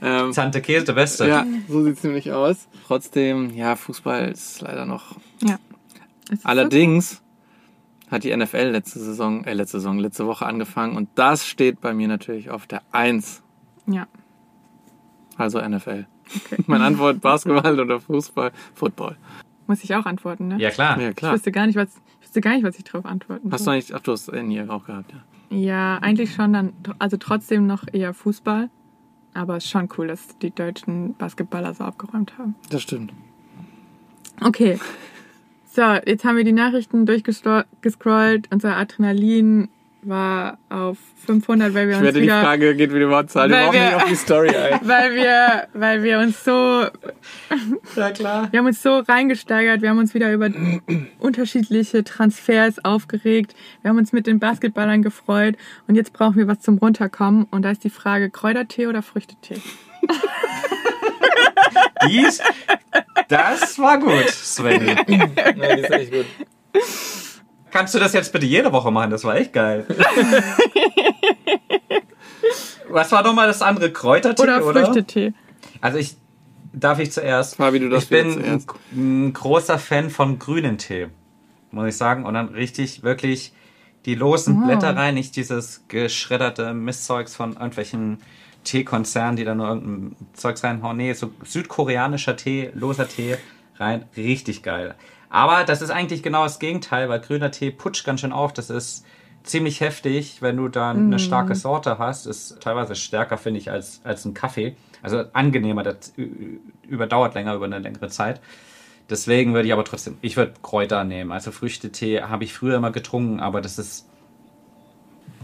Ähm, 0.00 0.32
Tante 0.32 0.62
Käse, 0.62 0.84
der 0.86 0.92
Beste. 0.92 1.26
ja, 1.26 1.44
so 1.68 1.82
sieht's 1.82 2.04
nämlich 2.04 2.32
aus. 2.32 2.68
Trotzdem, 2.86 3.54
ja, 3.54 3.76
Fußball 3.76 4.30
ist 4.30 4.60
leider 4.60 4.86
noch. 4.86 5.16
Ja. 5.42 5.58
Es 6.30 6.44
Allerdings 6.44 7.20
hat 8.10 8.24
die 8.24 8.34
NFL 8.34 8.70
letzte 8.70 9.00
Saison, 9.00 9.44
äh, 9.44 9.54
letzte 9.54 9.80
Saison, 9.80 9.98
letzte 9.98 10.26
Woche 10.26 10.46
angefangen 10.46 10.96
und 10.96 11.08
das 11.14 11.46
steht 11.46 11.80
bei 11.80 11.94
mir 11.94 12.08
natürlich 12.08 12.50
auf 12.50 12.66
der 12.66 12.82
Eins. 12.92 13.42
So. 13.86 13.94
Ja. 13.94 14.06
Also 15.38 15.60
NFL. 15.60 16.04
Okay. 16.44 16.62
Meine 16.66 16.84
Antwort 16.84 17.20
Basketball 17.22 17.80
oder 17.80 18.00
Fußball, 18.00 18.52
Football. 18.74 19.16
Muss 19.66 19.82
ich 19.84 19.94
auch 19.94 20.04
antworten, 20.06 20.48
ne? 20.48 20.58
Ja, 20.58 20.70
klar. 20.70 21.00
Ja, 21.00 21.10
Ich 21.10 21.16
klar. 21.16 21.34
wüsste 21.34 21.52
gar 21.52 21.66
nicht, 21.66 21.76
was, 21.76 21.88
ich 22.20 22.26
wüsste 22.26 22.40
gar 22.40 22.52
nicht, 22.54 22.64
was 22.64 22.76
ich 22.78 22.84
drauf 22.84 23.06
antworten 23.06 23.50
Hast 23.52 23.66
du 23.66 23.70
eigentlich, 23.70 23.94
ach, 23.94 24.00
du 24.00 24.12
hast 24.12 24.28
in 24.28 24.50
hier 24.50 24.68
auch 24.70 24.84
gehabt, 24.84 25.12
ja. 25.12 25.56
Ja, 25.56 25.98
eigentlich 25.98 26.34
schon 26.34 26.52
dann, 26.52 26.72
also 26.98 27.16
trotzdem 27.16 27.66
noch 27.66 27.84
eher 27.90 28.12
Fußball. 28.12 28.68
Aber 29.34 29.56
es 29.56 29.64
ist 29.64 29.70
schon 29.70 29.88
cool, 29.96 30.08
dass 30.08 30.36
die 30.38 30.50
deutschen 30.50 31.14
Basketballer 31.14 31.72
so 31.74 31.84
abgeräumt 31.84 32.36
haben. 32.38 32.54
Das 32.70 32.82
stimmt. 32.82 33.12
Okay. 34.40 34.78
So, 35.70 35.82
jetzt 36.06 36.24
haben 36.24 36.36
wir 36.36 36.44
die 36.44 36.52
Nachrichten 36.52 37.06
durchgescrollt. 37.06 38.48
Unser 38.50 38.76
Adrenalin 38.76 39.68
war 40.02 40.58
auf 40.68 40.96
500, 41.26 41.74
weil 41.74 41.86
wir 41.88 41.92
Ich 41.92 41.96
uns 41.96 42.04
werde 42.04 42.18
die 42.20 42.24
wieder, 42.26 42.40
Frage, 42.42 42.74
geht 42.76 42.94
wieder 42.94 43.08
mal 43.08 43.26
Zahl, 43.26 43.50
wir 43.50 43.56
brauchen 43.56 43.80
nicht 43.84 43.94
auf 43.94 44.04
die 44.04 44.14
Story 44.14 44.48
ein. 44.56 44.80
weil 44.82 45.14
wir, 45.14 45.66
weil 45.74 46.02
wir 46.02 46.18
uns 46.20 46.44
so, 46.44 46.86
Ja, 47.96 48.10
klar. 48.12 48.48
wir 48.50 48.58
haben 48.60 48.66
uns 48.66 48.80
so 48.82 48.98
reingesteigert. 48.98 49.82
Wir 49.82 49.90
haben 49.90 49.98
uns 49.98 50.14
wieder 50.14 50.32
über 50.32 50.50
unterschiedliche 51.18 52.04
Transfers 52.04 52.84
aufgeregt. 52.84 53.54
Wir 53.82 53.88
haben 53.90 53.98
uns 53.98 54.12
mit 54.12 54.26
den 54.26 54.38
Basketballern 54.38 55.02
gefreut. 55.02 55.56
Und 55.88 55.94
jetzt 55.96 56.12
brauchen 56.12 56.36
wir 56.36 56.46
was 56.48 56.60
zum 56.60 56.78
Runterkommen. 56.78 57.44
Und 57.50 57.62
da 57.62 57.70
ist 57.70 57.82
die 57.84 57.90
Frage, 57.90 58.30
Kräutertee 58.30 58.86
oder 58.86 59.02
Früchtetee? 59.02 59.60
Dies, 62.08 62.40
das 63.28 63.78
war 63.78 63.98
gut, 63.98 64.28
Sven. 64.28 64.86
Ja, 65.08 65.26
die 65.76 65.80
ist 65.82 65.90
echt 65.90 66.12
gut. 66.12 66.26
Kannst 67.70 67.94
du 67.94 67.98
das 67.98 68.12
jetzt 68.12 68.32
bitte 68.32 68.46
jede 68.46 68.72
Woche 68.72 68.90
machen? 68.90 69.10
Das 69.10 69.24
war 69.24 69.36
echt 69.36 69.52
geil. 69.52 69.86
Was 72.88 73.12
war 73.12 73.22
nochmal 73.22 73.46
das 73.46 73.60
andere? 73.62 73.92
Kräutertee, 73.92 74.42
Oder 74.42 74.64
oder? 74.64 74.84
Früchtetee? 74.86 75.32
Also 75.80 75.98
ich, 75.98 76.16
darf 76.72 76.98
ich 76.98 77.12
zuerst? 77.12 77.56
Fabi, 77.56 77.78
du 77.80 77.86
ich 77.86 77.92
darfst 77.92 78.10
bin 78.10 78.30
wieder 78.36 78.40
zuerst. 78.42 78.70
ein, 78.92 79.26
ein 79.28 79.32
großer 79.32 79.78
Fan 79.78 80.10
von 80.10 80.38
grünen 80.38 80.78
Tee, 80.78 81.08
muss 81.70 81.88
ich 81.88 81.96
sagen. 81.96 82.24
Und 82.24 82.34
dann 82.34 82.48
richtig, 82.48 83.02
wirklich 83.02 83.52
die 84.06 84.14
losen 84.14 84.62
Oh. 84.62 84.66
Blätter 84.66 84.96
rein, 84.96 85.14
nicht 85.14 85.36
dieses 85.36 85.84
geschredderte 85.88 86.72
Mistzeugs 86.72 87.36
von 87.36 87.52
irgendwelchen 87.54 88.18
Teekonzernen, 88.64 89.36
die 89.36 89.44
da 89.44 89.54
nur 89.54 89.68
irgendein 89.68 90.16
Zeugs 90.32 90.64
reinhauen. 90.64 90.96
Nee, 90.96 91.12
so 91.12 91.30
südkoreanischer 91.44 92.36
Tee, 92.36 92.70
loser 92.74 93.06
Tee 93.08 93.36
rein, 93.76 94.04
richtig 94.16 94.62
geil. 94.62 94.94
Aber 95.30 95.64
das 95.64 95.82
ist 95.82 95.90
eigentlich 95.90 96.22
genau 96.22 96.44
das 96.44 96.58
Gegenteil, 96.58 97.08
weil 97.08 97.20
grüner 97.20 97.50
Tee 97.50 97.70
putscht 97.70 98.04
ganz 98.04 98.20
schön 98.20 98.32
auf. 98.32 98.52
Das 98.52 98.70
ist 98.70 99.04
ziemlich 99.42 99.80
heftig, 99.80 100.40
wenn 100.40 100.56
du 100.56 100.68
dann 100.68 101.06
eine 101.06 101.18
starke 101.18 101.54
Sorte 101.54 101.98
hast. 101.98 102.26
Ist 102.26 102.60
teilweise 102.60 102.94
stärker, 102.94 103.38
finde 103.38 103.60
ich, 103.60 103.70
als, 103.70 104.00
als 104.04 104.24
ein 104.24 104.34
Kaffee. 104.34 104.76
Also 105.02 105.24
angenehmer, 105.32 105.82
das 105.82 106.12
überdauert 106.82 107.34
länger 107.34 107.54
über 107.54 107.66
eine 107.66 107.78
längere 107.78 108.08
Zeit. 108.08 108.40
Deswegen 109.10 109.54
würde 109.54 109.66
ich 109.66 109.72
aber 109.72 109.84
trotzdem, 109.84 110.18
ich 110.20 110.36
würde 110.36 110.54
Kräuter 110.62 111.04
nehmen. 111.04 111.32
Also 111.32 111.50
Früchtetee 111.50 112.22
habe 112.22 112.44
ich 112.44 112.52
früher 112.52 112.76
immer 112.76 112.90
getrunken, 112.90 113.40
aber 113.40 113.60
das 113.60 113.78
ist 113.78 114.06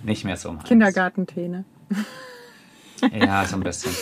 nicht 0.03 0.25
mehr 0.25 0.37
so 0.37 0.53
meins. 0.53 0.65
Kindergartentee, 0.65 1.49
ne? 1.49 1.65
Ja, 3.13 3.45
so 3.47 3.57
ein 3.57 3.63
bisschen. 3.63 3.93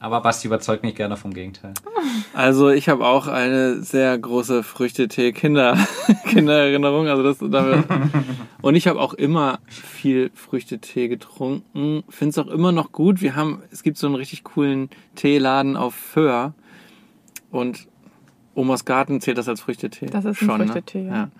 Aber 0.00 0.22
Basti 0.22 0.46
überzeugt 0.46 0.82
mich 0.82 0.94
gerne 0.94 1.18
vom 1.18 1.34
Gegenteil. 1.34 1.74
Also 2.32 2.70
ich 2.70 2.88
habe 2.88 3.06
auch 3.06 3.26
eine 3.26 3.82
sehr 3.82 4.16
große 4.16 4.62
Früchtetee-Kinder 4.62 5.76
Kindererinnerung. 6.26 7.06
Also 7.08 7.22
das 7.22 7.36
damit. 7.38 7.84
Und 8.62 8.74
ich 8.76 8.88
habe 8.88 8.98
auch 8.98 9.12
immer 9.12 9.60
viel 9.68 10.30
Früchtetee 10.34 11.08
getrunken. 11.08 12.02
Finde 12.08 12.30
es 12.30 12.38
auch 12.38 12.50
immer 12.50 12.72
noch 12.72 12.92
gut. 12.92 13.20
Wir 13.20 13.36
haben, 13.36 13.62
es 13.70 13.82
gibt 13.82 13.98
so 13.98 14.06
einen 14.06 14.16
richtig 14.16 14.42
coolen 14.42 14.88
Teeladen 15.16 15.76
auf 15.76 15.94
Föhr. 15.94 16.54
Und 17.50 17.86
Omas 18.54 18.86
Garten 18.86 19.20
zählt 19.20 19.36
das 19.36 19.48
als 19.48 19.60
Früchtetee? 19.60 20.06
Das 20.06 20.24
ist 20.24 20.40
ein 20.40 20.46
Schon, 20.46 20.60
Früchtetee, 20.60 21.02
ne? 21.02 21.08
ja. 21.08 21.14
ja. 21.14 21.30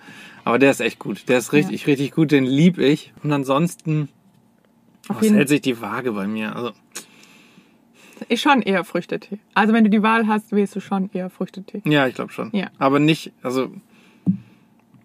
Aber 0.45 0.59
der 0.59 0.71
ist 0.71 0.81
echt 0.81 0.99
gut. 0.99 1.29
Der 1.29 1.39
ist 1.39 1.55
richtig, 1.55 1.87
richtig 1.87 2.13
gut, 2.13 2.31
den 2.31 2.45
lieb 2.45 2.79
ich. 2.79 3.15
Und 3.23 3.33
ansonsten, 3.33 4.11
jeden 5.21 5.37
hält 5.37 5.49
sich 5.49 5.63
die 5.63 5.81
Waage 5.81 6.13
bei 6.13 6.27
mir? 6.27 6.55
Also, 6.55 6.73
ist 8.29 8.43
schon 8.43 8.62
eher 8.62 8.85
Früchtetee. 8.85 9.39
Also 9.55 9.73
wenn 9.73 9.85
du 9.85 9.91
die 9.91 10.03
Wahl 10.03 10.27
hast, 10.27 10.53
wählst 10.53 10.77
du 10.77 10.81
schon 10.81 11.11
eher 11.12 11.31
Früchtetee. 11.31 11.83
ja, 11.85 12.07
ich 12.07 12.14
glaube 12.14 12.33
schon. 12.33 12.51
Ja. 12.53 12.71
Aber 12.79 12.99
nicht, 12.99 13.33
also, 13.43 13.73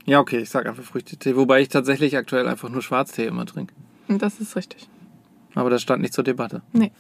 ja, 0.05 0.20
okay, 0.20 0.39
ich 0.39 0.49
sag 0.49 0.68
einfach 0.68 0.84
Früchtetee. 0.84 1.36
Wobei 1.36 1.61
ich 1.61 1.70
tatsächlich 1.70 2.16
aktuell 2.18 2.47
einfach 2.47 2.70
nur 2.70 2.82
Schwarztee 2.82 3.26
immer 3.26 3.45
trinke. 3.45 3.74
Das 4.07 4.39
ist 4.39 4.55
richtig. 4.55 4.88
Aber 5.55 5.70
das 5.70 5.82
stand 5.82 6.01
nicht 6.01 6.13
zur 6.13 6.24
Debatte. 6.24 6.61
Nee. 6.74 6.91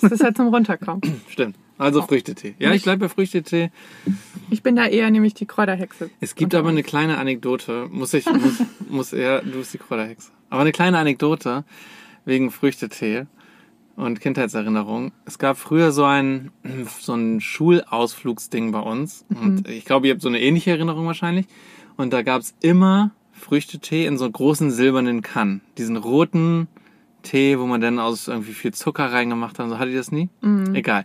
Das 0.00 0.12
ist 0.12 0.22
halt 0.22 0.36
zum 0.36 0.48
Runterkommen. 0.48 1.00
Stimmt. 1.28 1.56
Also 1.78 2.02
Früchtetee. 2.02 2.54
Ja, 2.58 2.72
ich 2.72 2.82
bleibe 2.82 3.06
bei 3.06 3.08
Früchtetee. 3.08 3.72
Ich 4.50 4.62
bin 4.62 4.76
da 4.76 4.86
eher 4.86 5.10
nämlich 5.10 5.34
die 5.34 5.46
Kräuterhexe. 5.46 6.10
Es 6.20 6.36
gibt 6.36 6.54
aber 6.54 6.68
eine 6.68 6.84
kleine 6.84 7.18
Anekdote. 7.18 7.88
Muss 7.90 8.14
ich, 8.14 8.26
muss, 8.26 8.62
muss 8.88 9.12
er, 9.12 9.42
du 9.42 9.58
bist 9.58 9.74
die 9.74 9.78
Kräuterhexe. 9.78 10.30
Aber 10.50 10.60
eine 10.60 10.72
kleine 10.72 10.98
Anekdote 10.98 11.64
wegen 12.24 12.50
Früchtetee 12.52 13.26
und 13.96 14.20
Kindheitserinnerung. 14.20 15.12
Es 15.24 15.38
gab 15.38 15.56
früher 15.56 15.92
so 15.92 16.04
ein, 16.04 16.50
so 17.00 17.14
ein 17.14 17.40
Schulausflugsding 17.40 18.72
bei 18.72 18.80
uns. 18.80 19.24
Und 19.28 19.68
ich 19.68 19.84
glaube, 19.84 20.06
ihr 20.06 20.12
habt 20.12 20.22
so 20.22 20.28
eine 20.28 20.40
ähnliche 20.40 20.70
Erinnerung 20.72 21.06
wahrscheinlich. 21.06 21.46
Und 21.96 22.12
da 22.12 22.22
gab's 22.22 22.54
immer 22.60 23.12
Früchtetee 23.32 24.06
in 24.06 24.18
so 24.18 24.30
großen 24.30 24.70
silbernen 24.70 25.22
Kannen. 25.22 25.60
Diesen 25.78 25.96
roten 25.96 26.68
Tee, 27.22 27.58
wo 27.58 27.66
man 27.66 27.80
dann 27.80 27.98
aus 27.98 28.28
irgendwie 28.28 28.52
viel 28.52 28.74
Zucker 28.74 29.12
reingemacht 29.12 29.58
hat. 29.58 29.68
So 29.68 29.78
hatte 29.78 29.90
ich 29.90 29.96
das 29.96 30.12
nie? 30.12 30.28
Egal. 30.74 31.04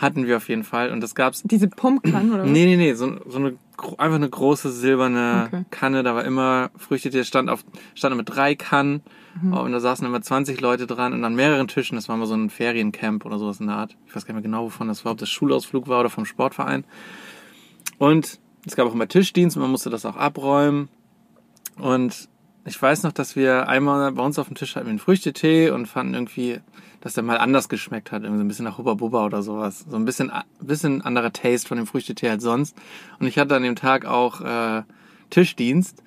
Hatten 0.00 0.26
wir 0.26 0.38
auf 0.38 0.48
jeden 0.48 0.64
Fall. 0.64 0.92
Und 0.92 1.02
das 1.02 1.14
gab's 1.14 1.42
Diese 1.44 1.68
Pumpkan, 1.68 2.32
oder 2.32 2.44
was? 2.44 2.50
Nee, 2.50 2.64
nee, 2.64 2.76
nee, 2.76 2.94
so, 2.94 3.18
so 3.28 3.36
eine 3.36 3.56
einfach 3.98 4.16
eine 4.16 4.28
große 4.28 4.70
silberne 4.70 5.44
Okay. 5.46 5.64
Kanne, 5.70 6.02
da 6.02 6.14
war 6.14 6.24
immer 6.24 6.70
Früchtetee, 6.76 7.24
stand 7.24 7.50
auf 7.50 7.64
stand 7.94 8.16
mit 8.16 8.28
drei 8.28 8.54
Kannen 8.54 9.02
und 9.42 9.72
da 9.72 9.80
saßen 9.80 10.06
immer 10.06 10.20
20 10.20 10.60
Leute 10.60 10.86
dran 10.86 11.12
und 11.12 11.24
an 11.24 11.34
mehreren 11.34 11.68
Tischen, 11.68 11.96
das 11.96 12.08
war 12.08 12.16
mal 12.16 12.26
so 12.26 12.34
ein 12.34 12.50
Feriencamp 12.50 13.24
oder 13.24 13.38
sowas 13.38 13.60
in 13.60 13.66
der 13.66 13.76
Art. 13.76 13.96
Ich 14.06 14.16
weiß 14.16 14.26
gar 14.26 14.34
nicht 14.34 14.42
mehr 14.42 14.50
genau, 14.50 14.64
wovon 14.64 14.88
das 14.88 15.04
war, 15.04 15.12
ob 15.12 15.18
das 15.18 15.28
Schulausflug 15.28 15.86
war 15.86 16.00
oder 16.00 16.10
vom 16.10 16.24
Sportverein. 16.24 16.84
Und 17.98 18.40
es 18.66 18.76
gab 18.76 18.86
auch 18.86 18.94
immer 18.94 19.08
Tischdienst, 19.08 19.56
man 19.56 19.70
musste 19.70 19.90
das 19.90 20.04
auch 20.04 20.16
abräumen. 20.16 20.88
Und 21.76 22.28
ich 22.64 22.80
weiß 22.80 23.02
noch, 23.04 23.12
dass 23.12 23.36
wir 23.36 23.68
einmal 23.68 24.12
bei 24.12 24.22
uns 24.22 24.38
auf 24.38 24.48
dem 24.48 24.56
Tisch 24.56 24.76
hatten 24.76 24.86
wir 24.86 24.90
einen 24.90 24.98
Früchtetee 24.98 25.70
und 25.70 25.86
fanden 25.86 26.14
irgendwie, 26.14 26.60
dass 27.00 27.14
der 27.14 27.24
mal 27.24 27.38
anders 27.38 27.68
geschmeckt 27.68 28.12
hat. 28.12 28.22
Irgendwie 28.22 28.38
so 28.38 28.44
ein 28.44 28.48
bisschen 28.48 28.64
nach 28.64 28.78
Hubba 28.78 28.94
Bubba 28.94 29.24
oder 29.24 29.42
sowas. 29.42 29.86
So 29.88 29.96
ein 29.96 30.04
bisschen, 30.04 30.30
ein 30.30 30.44
bisschen 30.60 31.02
anderer 31.02 31.32
Taste 31.32 31.66
von 31.66 31.78
dem 31.78 31.86
Früchtetee 31.86 32.28
als 32.28 32.42
sonst. 32.42 32.76
Und 33.18 33.26
ich 33.26 33.38
hatte 33.38 33.56
an 33.56 33.62
dem 33.62 33.76
Tag 33.76 34.04
auch 34.04 34.40
äh, 34.42 34.82
Tischdienst 35.30 36.02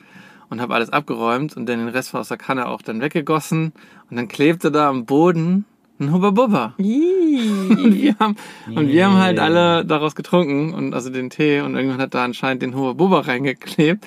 und 0.49 0.61
habe 0.61 0.75
alles 0.75 0.91
abgeräumt 0.91 1.57
und 1.57 1.67
dann 1.67 1.79
den 1.79 1.87
Rest 1.87 2.13
aus 2.13 2.27
der 2.27 2.37
Kanne 2.37 2.67
auch 2.67 2.81
dann 2.81 3.01
weggegossen. 3.01 3.73
Und 4.09 4.17
dann 4.17 4.27
klebte 4.27 4.71
da 4.71 4.89
am 4.89 5.05
Boden 5.05 5.65
ein 5.99 6.13
Hubba 6.13 6.31
Bubba. 6.31 6.73
Und 6.77 7.95
wir 7.95 8.15
haben, 8.19 8.35
und 8.67 8.87
wir 8.87 9.05
haben 9.05 9.17
halt 9.17 9.39
alle 9.39 9.85
daraus 9.85 10.15
getrunken 10.15 10.73
und 10.73 10.93
also 10.93 11.09
den 11.09 11.29
Tee 11.29 11.61
und 11.61 11.75
irgendwann 11.75 12.01
hat 12.01 12.13
da 12.13 12.23
anscheinend 12.23 12.61
den 12.61 12.75
Hubba 12.75 12.93
Bubba 12.93 13.21
reingeklebt. 13.21 14.05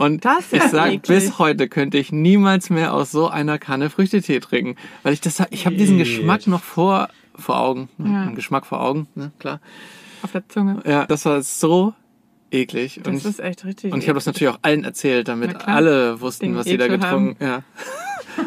Und 0.00 0.24
Das 0.24 0.50
ich 0.52 0.62
sag, 0.62 0.86
eklig. 0.92 1.02
bis 1.02 1.38
heute 1.38 1.68
könnte 1.68 1.98
ich 1.98 2.10
niemals 2.10 2.70
mehr 2.70 2.94
aus 2.94 3.10
so 3.10 3.28
einer 3.28 3.58
Kanne 3.58 3.90
Früchtetee 3.90 4.40
trinken, 4.40 4.76
weil 5.02 5.12
ich 5.12 5.20
das, 5.20 5.42
ich 5.50 5.66
habe 5.66 5.76
diesen 5.76 5.98
Geschmack 5.98 6.46
noch 6.46 6.62
vor 6.62 7.08
vor 7.34 7.58
Augen, 7.60 7.88
Ja. 7.98 8.22
Ein 8.22 8.34
Geschmack 8.34 8.64
vor 8.66 8.80
Augen, 8.82 9.08
ne, 9.14 9.30
klar. 9.38 9.60
Auf 10.22 10.32
der 10.32 10.46
Zunge. 10.48 10.82
Ja, 10.86 11.06
das 11.06 11.24
war 11.26 11.42
so 11.42 11.94
eklig 12.50 12.96
und 12.98 13.06
Das 13.06 13.14
ich, 13.16 13.24
ist 13.26 13.40
echt 13.40 13.64
richtig. 13.64 13.92
und 13.92 14.02
ich 14.02 14.08
habe 14.08 14.16
das 14.16 14.26
natürlich 14.26 14.52
auch 14.54 14.58
allen 14.62 14.84
erzählt, 14.84 15.28
damit 15.28 15.66
alle 15.68 16.20
wussten, 16.20 16.46
Den 16.46 16.56
was 16.56 16.64
sie 16.66 16.76
da 16.78 16.88
getrunken. 16.88 17.36
Ja. 17.44 17.62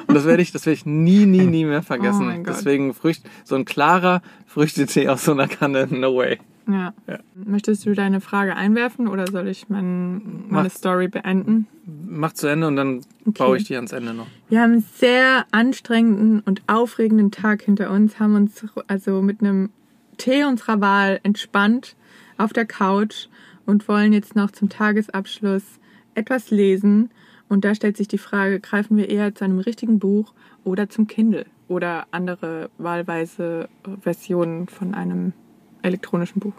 Und 0.08 0.16
das 0.16 0.26
werde 0.26 0.42
ich, 0.42 0.52
das 0.52 0.66
werde 0.66 0.76
ich 0.76 0.86
nie, 0.86 1.26
nie, 1.26 1.46
nie 1.46 1.66
mehr 1.66 1.84
vergessen. 1.84 2.30
Oh. 2.40 2.44
Deswegen 2.46 2.94
Frücht, 2.94 3.24
so 3.44 3.56
ein 3.56 3.66
klarer 3.66 4.22
Früchtetee 4.46 5.08
aus 5.10 5.26
so 5.26 5.32
einer 5.32 5.48
Kanne, 5.48 5.88
no 5.90 6.16
way. 6.16 6.40
Ja. 6.68 6.94
Möchtest 7.36 7.86
du 7.86 7.94
deine 7.94 8.22
Frage 8.22 8.56
einwerfen 8.56 9.08
oder 9.08 9.28
soll 9.28 9.48
ich 9.48 9.70
mein, 9.70 10.46
meine 10.48 10.70
Mach. 10.70 10.72
Story 10.72 11.08
beenden? 11.08 11.68
Mach 12.08 12.34
zu 12.34 12.48
Ende 12.48 12.68
und 12.68 12.78
dann 12.78 13.02
baue 13.26 13.58
ich 13.58 13.66
die 13.66 13.76
ans 13.76 13.92
Ende 13.92 14.14
noch. 14.14 14.28
Wir 14.50 14.62
haben 14.62 14.74
einen 14.74 14.86
sehr 14.96 15.46
anstrengenden 15.52 16.40
und 16.40 16.62
aufregenden 16.68 17.32
Tag 17.32 17.64
hinter 17.64 17.92
uns, 17.92 18.20
haben 18.20 18.36
uns 18.36 18.66
also 18.88 19.22
mit 19.22 19.42
einem 19.42 19.72
Tee 20.18 20.46
unserer 20.46 20.80
Wahl 20.80 21.20
entspannt 21.24 21.96
auf 22.38 22.54
der 22.54 22.66
Couch 22.66 23.28
und 23.66 23.88
wollen 23.88 24.14
jetzt 24.14 24.36
noch 24.36 24.52
zum 24.52 24.70
Tagesabschluss 24.70 25.64
etwas 26.16 26.52
lesen. 26.52 27.10
Und 27.50 27.66
da 27.66 27.76
stellt 27.76 27.98
sich 27.98 28.08
die 28.08 28.18
Frage, 28.18 28.60
greifen 28.60 28.98
wir 28.98 29.10
eher 29.10 29.36
zu 29.36 29.44
einem 29.46 29.60
richtigen 29.60 30.00
Buch 30.00 30.34
oder 30.64 30.90
zum 30.90 31.08
Kindle 31.08 31.46
oder 31.68 32.08
andere 32.12 32.70
wahlweise 32.78 33.70
Versionen 34.02 34.68
von 34.68 34.94
einem 34.96 35.34
elektronischen 35.82 36.40
Buch? 36.40 36.54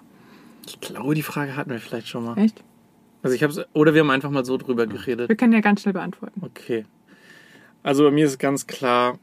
Ich 0.66 0.80
glaube, 0.80 1.14
die 1.14 1.22
Frage 1.22 1.57
hatten 1.57 1.70
wir 1.70 1.78
vielleicht 1.78 2.09
schon 2.09 2.24
mal. 2.24 2.39
Echt? 2.39 2.62
Also 3.22 3.35
ich 3.35 3.43
habe 3.43 3.66
oder 3.72 3.95
wir 3.95 4.01
haben 4.03 4.11
einfach 4.11 4.30
mal 4.30 4.45
so 4.45 4.57
drüber 4.57 4.87
geredet. 4.87 5.28
Wir 5.28 5.37
können 5.37 5.53
ja 5.53 5.61
ganz 5.61 5.82
schnell 5.82 5.95
beantworten. 5.95 6.43
Okay. 6.45 6.85
Also 7.82 8.05
bei 8.05 8.11
mir 8.11 8.26
ist 8.26 8.39
ganz 8.39 8.66
klar, 8.66 9.18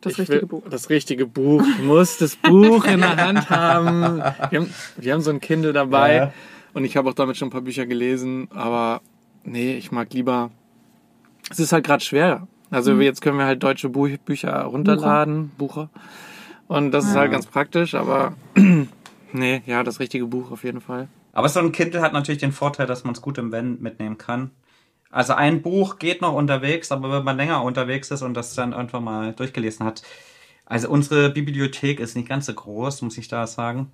Das 0.00 0.14
ich 0.14 0.18
richtige 0.20 0.40
will, 0.42 0.48
Buch. 0.48 0.62
Das 0.68 0.90
richtige 0.90 1.26
Buch. 1.26 1.62
Ich 1.78 1.82
muss 1.84 2.18
das 2.18 2.36
Buch 2.36 2.84
in 2.86 3.00
der 3.00 3.16
Hand 3.16 3.50
haben. 3.50 4.16
Wir 4.50 4.60
haben, 4.60 4.70
wir 4.96 5.12
haben 5.12 5.20
so 5.20 5.30
ein 5.30 5.40
Kindle 5.40 5.72
dabei 5.72 6.14
Ja. 6.16 6.32
und 6.74 6.84
ich 6.84 6.96
habe 6.96 7.08
auch 7.10 7.14
damit 7.14 7.36
schon 7.36 7.48
ein 7.48 7.52
paar 7.52 7.60
Bücher 7.62 7.86
gelesen, 7.86 8.48
aber 8.50 9.02
nee, 9.44 9.76
ich 9.76 9.92
mag 9.92 10.12
lieber. 10.14 10.50
Es 11.52 11.60
ist 11.60 11.72
halt 11.72 11.84
gerade 11.86 12.02
schwer. 12.02 12.48
Also 12.70 12.94
Mhm. 12.94 13.02
jetzt 13.02 13.20
können 13.20 13.38
wir 13.38 13.44
halt 13.44 13.62
deutsche 13.62 13.88
Buch, 13.90 14.08
Bücher 14.24 14.62
runterladen, 14.62 15.50
Bucher. 15.58 15.90
Und 16.66 16.90
das 16.92 17.04
ist 17.04 17.14
halt 17.14 17.30
ganz 17.30 17.46
praktisch, 17.46 17.94
aber 17.94 18.34
nee, 19.32 19.62
ja, 19.66 19.82
das 19.84 20.00
richtige 20.00 20.26
Buch 20.26 20.50
auf 20.50 20.64
jeden 20.64 20.80
Fall. 20.80 21.08
Aber 21.32 21.48
so 21.48 21.60
ein 21.60 21.72
Kindle 21.72 22.00
hat 22.00 22.12
natürlich 22.14 22.40
den 22.40 22.52
Vorteil, 22.52 22.86
dass 22.86 23.04
man 23.04 23.14
es 23.14 23.20
gut 23.20 23.36
im 23.38 23.52
Van 23.52 23.80
mitnehmen 23.80 24.16
kann. 24.16 24.50
Also 25.10 25.34
ein 25.34 25.60
Buch 25.60 25.98
geht 25.98 26.22
noch 26.22 26.32
unterwegs, 26.32 26.90
aber 26.90 27.12
wenn 27.12 27.24
man 27.24 27.36
länger 27.36 27.62
unterwegs 27.62 28.10
ist 28.10 28.22
und 28.22 28.32
das 28.34 28.54
dann 28.54 28.72
irgendwann 28.72 29.04
mal 29.04 29.32
durchgelesen 29.34 29.84
hat. 29.84 30.02
Also 30.64 30.88
unsere 30.88 31.28
Bibliothek 31.28 32.00
ist 32.00 32.16
nicht 32.16 32.28
ganz 32.28 32.46
so 32.46 32.54
groß, 32.54 33.02
muss 33.02 33.18
ich 33.18 33.28
da 33.28 33.46
sagen. 33.46 33.92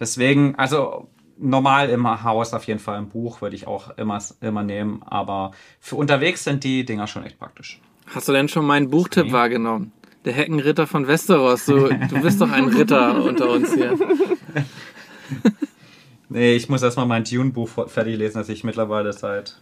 Deswegen, 0.00 0.56
also 0.56 1.08
normal 1.38 1.88
im 1.90 2.22
Haus 2.24 2.52
auf 2.54 2.64
jeden 2.64 2.80
Fall 2.80 2.98
ein 2.98 3.08
Buch 3.08 3.40
würde 3.40 3.56
ich 3.56 3.66
auch 3.66 3.96
immer, 3.96 4.18
immer 4.40 4.62
nehmen. 4.62 5.02
Aber 5.04 5.52
für 5.80 5.96
unterwegs 5.96 6.44
sind 6.44 6.64
die 6.64 6.84
Dinger 6.84 7.06
schon 7.06 7.24
echt 7.24 7.38
praktisch. 7.38 7.80
Hast 8.06 8.28
du 8.28 8.32
denn 8.32 8.48
schon 8.48 8.64
meinen 8.66 8.90
Buchtipp 8.90 9.32
wahrgenommen? 9.32 9.92
Der 10.24 10.32
Heckenritter 10.32 10.86
von 10.86 11.06
Westeros. 11.06 11.66
Du, 11.66 11.88
du 11.88 12.20
bist 12.22 12.40
doch 12.40 12.50
ein 12.50 12.64
Ritter 12.68 13.22
unter 13.24 13.50
uns 13.50 13.72
hier. 13.74 13.96
Nee, 16.30 16.54
ich 16.56 16.68
muss 16.68 16.82
erstmal 16.82 17.06
mein 17.06 17.24
Dune-Buch 17.24 17.88
fertig 17.88 18.18
lesen, 18.18 18.38
das 18.38 18.48
ich 18.50 18.62
mittlerweile 18.62 19.12
seit 19.14 19.56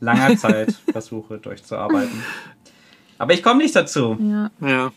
langer 0.00 0.36
Zeit 0.36 0.72
versuche 0.92 1.38
durchzuarbeiten. 1.38 2.22
Aber 3.16 3.32
ich 3.32 3.42
komme 3.42 3.62
nicht 3.62 3.74
dazu. 3.74 4.18
Ja. 4.20 4.50
Ja. 4.60 4.92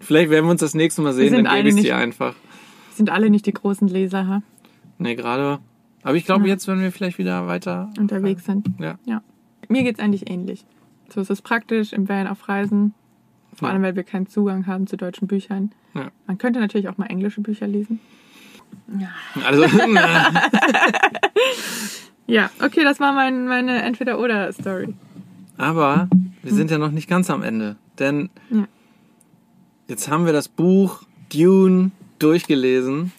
Vielleicht 0.00 0.30
werden 0.30 0.44
wir 0.46 0.52
uns 0.52 0.60
das 0.60 0.74
nächste 0.74 1.02
Mal 1.02 1.12
sehen, 1.12 1.30
sind 1.30 1.44
dann 1.44 1.44
gebe 1.44 1.54
alle 1.56 1.68
ich 1.68 1.74
nicht- 1.74 1.86
dir 1.86 1.96
einfach. 1.96 2.34
Sind 2.94 3.10
alle 3.10 3.30
nicht 3.30 3.46
die 3.46 3.52
großen 3.52 3.88
Leser 3.88 4.28
ha? 4.28 4.42
Nee, 4.98 5.14
gerade. 5.14 5.58
Aber 6.02 6.14
ich 6.16 6.24
glaube, 6.24 6.46
jetzt 6.48 6.66
werden 6.68 6.82
wir 6.82 6.92
vielleicht 6.92 7.18
wieder 7.18 7.46
weiter. 7.46 7.90
unterwegs 7.98 8.44
sind. 8.44 8.68
Ja. 8.78 8.98
ja. 9.06 9.22
Mir 9.68 9.82
geht's 9.82 10.00
eigentlich 10.00 10.28
ähnlich. 10.30 10.64
So 11.08 11.20
ist 11.20 11.30
es 11.30 11.40
praktisch 11.42 11.92
im 11.92 12.08
Van 12.08 12.26
auf 12.26 12.48
Reisen. 12.48 12.92
Vor 13.54 13.68
Ja. 13.68 13.72
allem, 13.74 13.82
weil 13.82 13.96
wir 13.96 14.02
keinen 14.02 14.26
Zugang 14.26 14.66
haben 14.66 14.86
zu 14.86 14.96
deutschen 14.96 15.28
Büchern. 15.28 15.72
Ja. 15.94 16.10
Man 16.26 16.38
könnte 16.38 16.60
natürlich 16.60 16.88
auch 16.88 16.98
mal 16.98 17.06
englische 17.06 17.40
Bücher 17.40 17.66
lesen. 17.66 18.00
Also, 19.44 19.64
na, 19.88 20.30
Ja, 22.26 22.50
okay, 22.62 22.82
das 22.84 23.00
war 23.00 23.12
mein, 23.12 23.46
meine 23.46 23.82
Entweder-Oder-Story. 23.82 24.94
aber 25.58 26.08
wir 26.42 26.52
sind 26.52 26.70
ja 26.70 26.78
noch 26.78 26.90
nicht 26.90 27.08
ganz 27.08 27.30
am 27.30 27.42
Ende. 27.42 27.76
Denn 27.98 28.30
Ja. 28.50 28.66
jetzt 29.88 30.10
haben 30.10 30.24
wir 30.26 30.32
das 30.32 30.48
Buch 30.48 31.02
Dune 31.32 31.90
durchgelesen. 32.18 33.12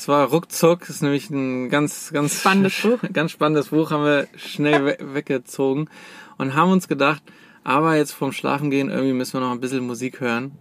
Es 0.00 0.08
war 0.08 0.28
ruckzuck, 0.28 0.88
ist 0.88 1.02
nämlich 1.02 1.28
ein 1.28 1.68
ganz, 1.68 2.10
ganz 2.10 2.40
Spannendes 2.40 2.80
Buch. 2.82 3.00
Ganz 3.12 3.32
spannendes 3.32 3.68
Buch 3.68 3.90
haben 3.90 4.02
wir 4.02 4.28
schnell 4.34 4.86
we 4.86 4.96
weggezogen 5.14 5.90
und 6.38 6.54
haben 6.54 6.72
uns 6.72 6.88
gedacht, 6.88 7.22
aber 7.64 7.96
jetzt 7.96 8.12
vorm 8.12 8.32
Schlafengehen 8.32 8.88
irgendwie 8.88 9.12
müssen 9.12 9.34
wir 9.34 9.40
noch 9.40 9.50
ein 9.50 9.60
bisschen 9.60 9.86
Musik 9.86 10.22
hören, 10.22 10.52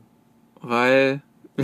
weil 0.61 1.21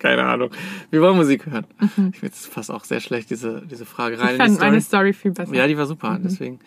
keine 0.00 0.24
Ahnung, 0.24 0.50
wir 0.90 1.00
wollen 1.00 1.16
Musik 1.16 1.46
hören. 1.46 1.66
Ich 2.10 2.18
finde 2.18 2.34
es 2.34 2.46
fast 2.46 2.68
auch 2.68 2.82
sehr 2.82 2.98
schlecht 2.98 3.30
diese 3.30 3.62
diese 3.64 3.86
Frage 3.86 4.18
rein 4.18 4.30
Mhm. 4.30 4.32
Ich 4.32 4.38
fand 4.38 4.58
meine 4.58 4.80
Story. 4.80 5.12
Story 5.12 5.12
viel 5.12 5.30
besser. 5.30 5.54
Ja, 5.54 5.68
die 5.68 5.78
war 5.78 5.86
super, 5.86 6.18
deswegen. 6.20 6.58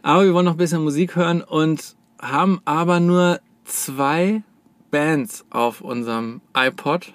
Aber 0.00 0.24
wir 0.24 0.32
wollen 0.32 0.46
noch 0.46 0.54
ein 0.54 0.56
bisschen 0.56 0.82
Musik 0.82 1.16
hören 1.16 1.42
und 1.42 1.96
haben 2.18 2.62
aber 2.64 2.98
nur 2.98 3.40
zwei 3.64 4.42
Bands 4.90 5.44
auf 5.50 5.82
unserem 5.82 6.40
iPod. 6.54 7.12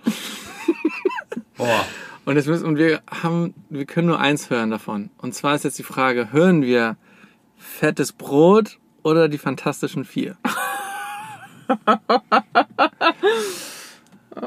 Boah. 1.58 1.84
Und, 2.26 2.36
jetzt 2.36 2.48
müssen, 2.48 2.66
und 2.66 2.78
wir 2.78 3.02
haben, 3.10 3.54
wir 3.70 3.86
können 3.86 4.08
nur 4.08 4.20
eins 4.20 4.50
hören 4.50 4.72
davon. 4.72 5.12
Und 5.18 5.36
zwar 5.36 5.56
ist 5.56 5.64
jetzt 5.64 5.78
die 5.78 5.84
Frage, 5.84 6.32
hören 6.32 6.64
wir 6.64 6.98
fettes 7.58 8.12
Brot 8.14 8.80
oder 9.04 9.30
die 9.30 9.38
Fantastischen 9.38 10.06
Vier? 10.06 10.38
Oh. 14.38 14.46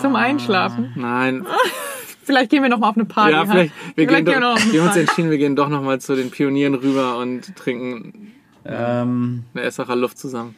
Zum 0.00 0.14
Einschlafen. 0.14 0.92
Nein. 0.94 1.44
Vielleicht 2.22 2.50
gehen 2.50 2.62
wir 2.62 2.68
noch 2.68 2.78
mal 2.78 2.90
auf 2.90 2.96
eine 2.96 3.04
Party. 3.04 3.32
ja, 3.32 3.44
vielleicht, 3.46 3.72
wir, 3.94 4.06
gehen 4.06 4.24
Vielleicht 4.24 4.28
doch, 4.28 4.32
wir 4.32 4.40
noch 4.40 4.54
auf 4.54 4.62
eine 4.62 4.72
wir 4.72 4.80
haben 4.80 4.88
uns 4.88 4.96
entschieden, 4.96 5.30
wir 5.30 5.38
gehen 5.38 5.54
doch 5.54 5.68
nochmal 5.68 6.00
zu 6.00 6.16
den 6.16 6.30
Pionieren 6.30 6.74
rüber 6.74 7.18
und 7.18 7.54
trinken 7.56 8.32
Ähm, 8.64 9.44
eine 9.54 9.64
Essacher 9.64 9.94
Luft 9.94 10.18
zusammen. 10.18 10.56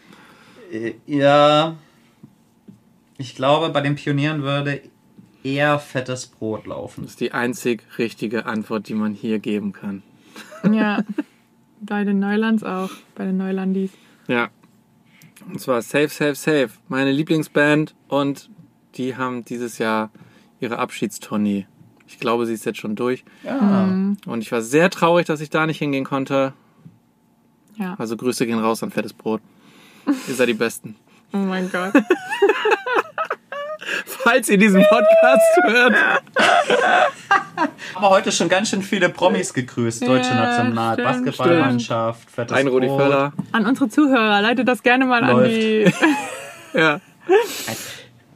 äh, 0.72 0.94
ja. 1.06 1.76
Ich 3.18 3.34
glaube, 3.34 3.70
bei 3.70 3.80
den 3.80 3.96
Pionieren 3.96 4.42
würde 4.42 4.80
eher 5.42 5.78
fettes 5.78 6.26
Brot 6.26 6.66
laufen. 6.66 7.02
Das 7.02 7.12
ist 7.12 7.20
die 7.20 7.32
einzig 7.32 7.82
richtige 7.98 8.46
Antwort, 8.46 8.88
die 8.88 8.94
man 8.94 9.12
hier 9.12 9.40
geben 9.40 9.72
kann. 9.72 10.02
Ja. 10.72 11.04
Bei 11.80 12.02
den 12.04 12.18
Neulands 12.18 12.64
auch. 12.64 12.90
Bei 13.14 13.24
den 13.24 13.36
Neulandis. 13.36 13.90
Ja. 14.26 14.48
Und 15.46 15.60
zwar 15.60 15.80
Safe, 15.82 16.08
Safe, 16.08 16.34
Safe. 16.34 16.70
Meine 16.88 17.12
Lieblingsband 17.12 17.94
und 18.08 18.50
die 18.94 19.16
haben 19.16 19.44
dieses 19.44 19.78
Jahr 19.78 20.10
ihre 20.60 20.78
Abschiedstournee. 20.78 21.66
Ich 22.06 22.18
glaube, 22.18 22.46
sie 22.46 22.54
ist 22.54 22.64
jetzt 22.64 22.78
schon 22.78 22.96
durch. 22.96 23.24
Ja. 23.44 23.84
Und 24.26 24.38
ich 24.40 24.50
war 24.50 24.62
sehr 24.62 24.90
traurig, 24.90 25.26
dass 25.26 25.40
ich 25.40 25.50
da 25.50 25.66
nicht 25.66 25.78
hingehen 25.78 26.04
konnte. 26.04 26.52
Ja. 27.76 27.94
Also 27.98 28.16
Grüße 28.16 28.46
gehen 28.46 28.58
raus 28.58 28.82
an 28.82 28.90
fettes 28.90 29.12
Brot. 29.12 29.40
Ihr 30.06 30.34
seid 30.34 30.48
die 30.48 30.54
Besten. 30.54 30.96
Oh 31.32 31.36
mein 31.36 31.70
Gott. 31.70 31.92
Falls 34.28 34.50
ihr 34.50 34.58
diesen 34.58 34.82
Podcast 34.82 35.58
hört. 35.62 35.94
Aber 37.94 38.10
heute 38.10 38.30
schon 38.30 38.50
ganz 38.50 38.68
schön 38.68 38.82
viele 38.82 39.08
Promis 39.08 39.54
gegrüßt. 39.54 40.06
Deutsche 40.06 40.28
Ja, 40.28 40.34
National 40.34 40.92
stimmt, 40.94 41.08
Basketballmannschaft, 41.08 42.30
fettes 42.30 42.54
Ein 42.54 42.66
Rudi. 42.68 42.88
Völler. 42.88 43.32
An 43.52 43.64
unsere 43.64 43.88
Zuhörer, 43.88 44.42
leitet 44.42 44.68
das 44.68 44.82
gerne 44.82 45.06
mal 45.06 45.24
an 45.24 45.30
Läuft. 45.30 45.50
die. 45.50 45.92
Ja. 46.74 47.00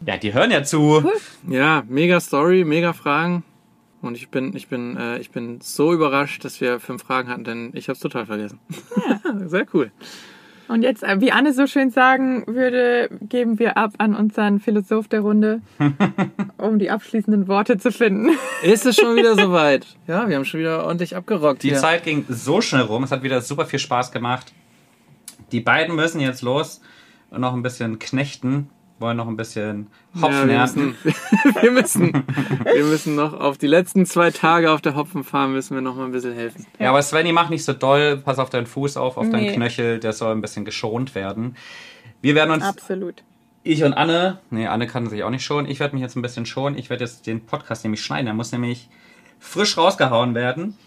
Ja, 0.06 0.16
die 0.16 0.32
hören 0.32 0.50
ja 0.50 0.62
zu. 0.62 1.04
Ja, 1.46 1.82
mega 1.86 2.18
Story, 2.20 2.64
mega 2.64 2.94
Fragen. 2.94 3.44
Und 4.00 4.16
ich 4.16 4.30
bin, 4.30 4.56
ich 4.56 4.68
bin, 4.68 4.96
äh, 4.96 5.18
ich 5.18 5.30
bin 5.30 5.60
so 5.60 5.92
überrascht, 5.92 6.42
dass 6.46 6.62
wir 6.62 6.80
fünf 6.80 7.02
Fragen 7.02 7.28
hatten, 7.28 7.44
denn 7.44 7.70
ich 7.74 7.88
habe 7.88 7.96
es 7.96 8.00
total 8.00 8.24
vergessen. 8.24 8.58
Sehr 9.44 9.66
cool. 9.74 9.92
Und 10.72 10.80
jetzt, 10.82 11.02
äh, 11.02 11.20
wie 11.20 11.30
Anne 11.32 11.52
so 11.52 11.66
schön 11.66 11.90
sagen 11.90 12.44
würde, 12.46 13.10
geben 13.20 13.58
wir 13.58 13.76
ab 13.76 13.92
an 13.98 14.14
unseren 14.14 14.58
Philosoph 14.58 15.06
der 15.06 15.20
Runde, 15.20 15.60
um 16.56 16.78
die 16.78 16.90
abschließenden 16.90 17.46
Worte 17.46 17.76
zu 17.76 17.92
finden. 17.92 18.30
Ist 18.62 18.86
es 18.86 18.96
schon 18.96 19.14
wieder 19.14 19.34
soweit? 19.36 19.86
Ja, 20.06 20.26
wir 20.26 20.36
haben 20.36 20.46
schon 20.46 20.60
wieder 20.60 20.86
ordentlich 20.86 21.14
abgerockt. 21.14 21.62
Die 21.62 21.68
hier. 21.68 21.78
Zeit 21.78 22.04
ging 22.04 22.24
so 22.26 22.62
schnell 22.62 22.82
rum. 22.82 23.04
Es 23.04 23.10
hat 23.10 23.22
wieder 23.22 23.42
super 23.42 23.66
viel 23.66 23.80
Spaß 23.80 24.12
gemacht. 24.12 24.54
Die 25.52 25.60
beiden 25.60 25.94
müssen 25.94 26.20
jetzt 26.20 26.40
los 26.40 26.80
und 27.28 27.42
noch 27.42 27.52
ein 27.52 27.62
bisschen 27.62 27.98
knechten. 27.98 28.70
Wollen 29.02 29.18
noch 29.18 29.28
ein 29.28 29.36
bisschen 29.36 29.88
Hopfen 30.14 30.32
ja, 30.32 30.46
wir, 30.48 30.54
ernten. 30.54 30.96
müssen, 31.02 31.14
wir, 31.62 31.70
müssen, 31.72 32.24
wir 32.64 32.84
müssen 32.84 33.14
noch 33.14 33.34
auf 33.34 33.58
die 33.58 33.66
letzten 33.66 34.06
zwei 34.06 34.30
Tage 34.30 34.70
auf 34.70 34.80
der 34.80 34.96
Hopfenfarm 34.96 35.52
müssen 35.52 35.74
wir 35.74 35.82
noch 35.82 35.96
mal 35.96 36.06
ein 36.06 36.12
bisschen 36.12 36.32
helfen. 36.32 36.66
Ja, 36.78 36.88
aber 36.90 37.02
Svenny, 37.02 37.32
mach 37.32 37.50
nicht 37.50 37.64
so 37.64 37.74
doll. 37.74 38.16
Pass 38.24 38.38
auf 38.38 38.48
deinen 38.48 38.66
Fuß 38.66 38.96
auf, 38.96 39.18
auf 39.18 39.28
deinen 39.28 39.42
Nee. 39.42 39.54
Knöchel. 39.54 39.98
Der 39.98 40.12
soll 40.14 40.32
ein 40.32 40.40
bisschen 40.40 40.64
geschont 40.64 41.14
werden. 41.14 41.56
Wir 42.22 42.34
werden 42.34 42.52
uns, 42.52 42.64
Absolut. 42.64 43.22
ich 43.64 43.84
und 43.84 43.92
Anne, 43.92 44.38
nee, 44.50 44.66
Anne 44.66 44.86
kann 44.86 45.08
sich 45.10 45.24
auch 45.24 45.30
nicht 45.30 45.44
schonen. 45.44 45.68
Ich 45.68 45.80
werde 45.80 45.94
mich 45.94 46.02
jetzt 46.02 46.16
ein 46.16 46.22
bisschen 46.22 46.46
schonen. 46.46 46.78
Ich 46.78 46.88
werde 46.88 47.04
jetzt 47.04 47.26
den 47.26 47.44
Podcast 47.44 47.84
nämlich 47.84 48.00
schneiden. 48.02 48.26
Der 48.26 48.34
muss 48.34 48.52
nämlich 48.52 48.88
frisch 49.40 49.76
rausgehauen 49.76 50.34
werden. 50.34 50.78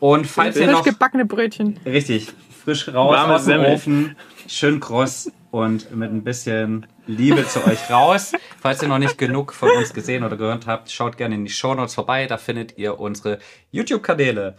Und 0.00 0.26
falls 0.26 0.56
ihr 0.56 0.64
Frisch 0.64 0.72
noch... 0.72 0.84
gebackene 0.84 1.26
Brötchen. 1.26 1.78
Richtig, 1.84 2.32
frisch 2.64 2.88
raus 2.88 3.14
Warme 3.14 3.34
aus 3.34 3.44
dem 3.44 3.46
Semmel. 3.46 3.72
Ofen, 3.72 4.16
schön 4.46 4.80
kross 4.80 5.30
und 5.50 5.94
mit 5.94 6.10
ein 6.10 6.22
bisschen 6.22 6.86
Liebe 7.08 7.46
zu 7.46 7.66
euch 7.66 7.90
raus. 7.90 8.32
Falls 8.60 8.82
ihr 8.82 8.88
noch 8.88 8.98
nicht 8.98 9.16
genug 9.16 9.54
von 9.54 9.70
uns 9.70 9.94
gesehen 9.94 10.24
oder 10.24 10.36
gehört 10.36 10.66
habt, 10.66 10.90
schaut 10.90 11.16
gerne 11.16 11.34
in 11.34 11.44
die 11.46 11.50
Shownotes 11.50 11.94
vorbei, 11.94 12.26
da 12.26 12.36
findet 12.36 12.76
ihr 12.76 13.00
unsere 13.00 13.38
YouTube-Kanäle. 13.72 14.56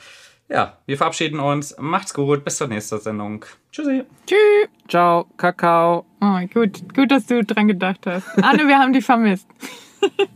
Ja, 0.49 0.77
wir 0.87 0.97
verabschieden 0.97 1.39
uns. 1.39 1.75
Macht's 1.77 2.13
gut, 2.13 2.43
bis 2.43 2.57
zur 2.57 2.67
nächsten 2.67 2.99
Sendung. 2.99 3.45
Tschüssi. 3.71 4.03
Tschüss. 4.25 4.67
Ciao, 4.87 5.25
Kakao. 5.37 6.05
Oh, 6.21 6.39
gut, 6.51 6.93
gut, 6.95 7.11
dass 7.11 7.27
du 7.27 7.43
dran 7.43 7.67
gedacht 7.67 8.07
hast. 8.07 8.27
Anne, 8.41 8.67
wir 8.67 8.79
haben 8.79 8.93
dich 8.93 9.05
vermisst. 9.05 9.47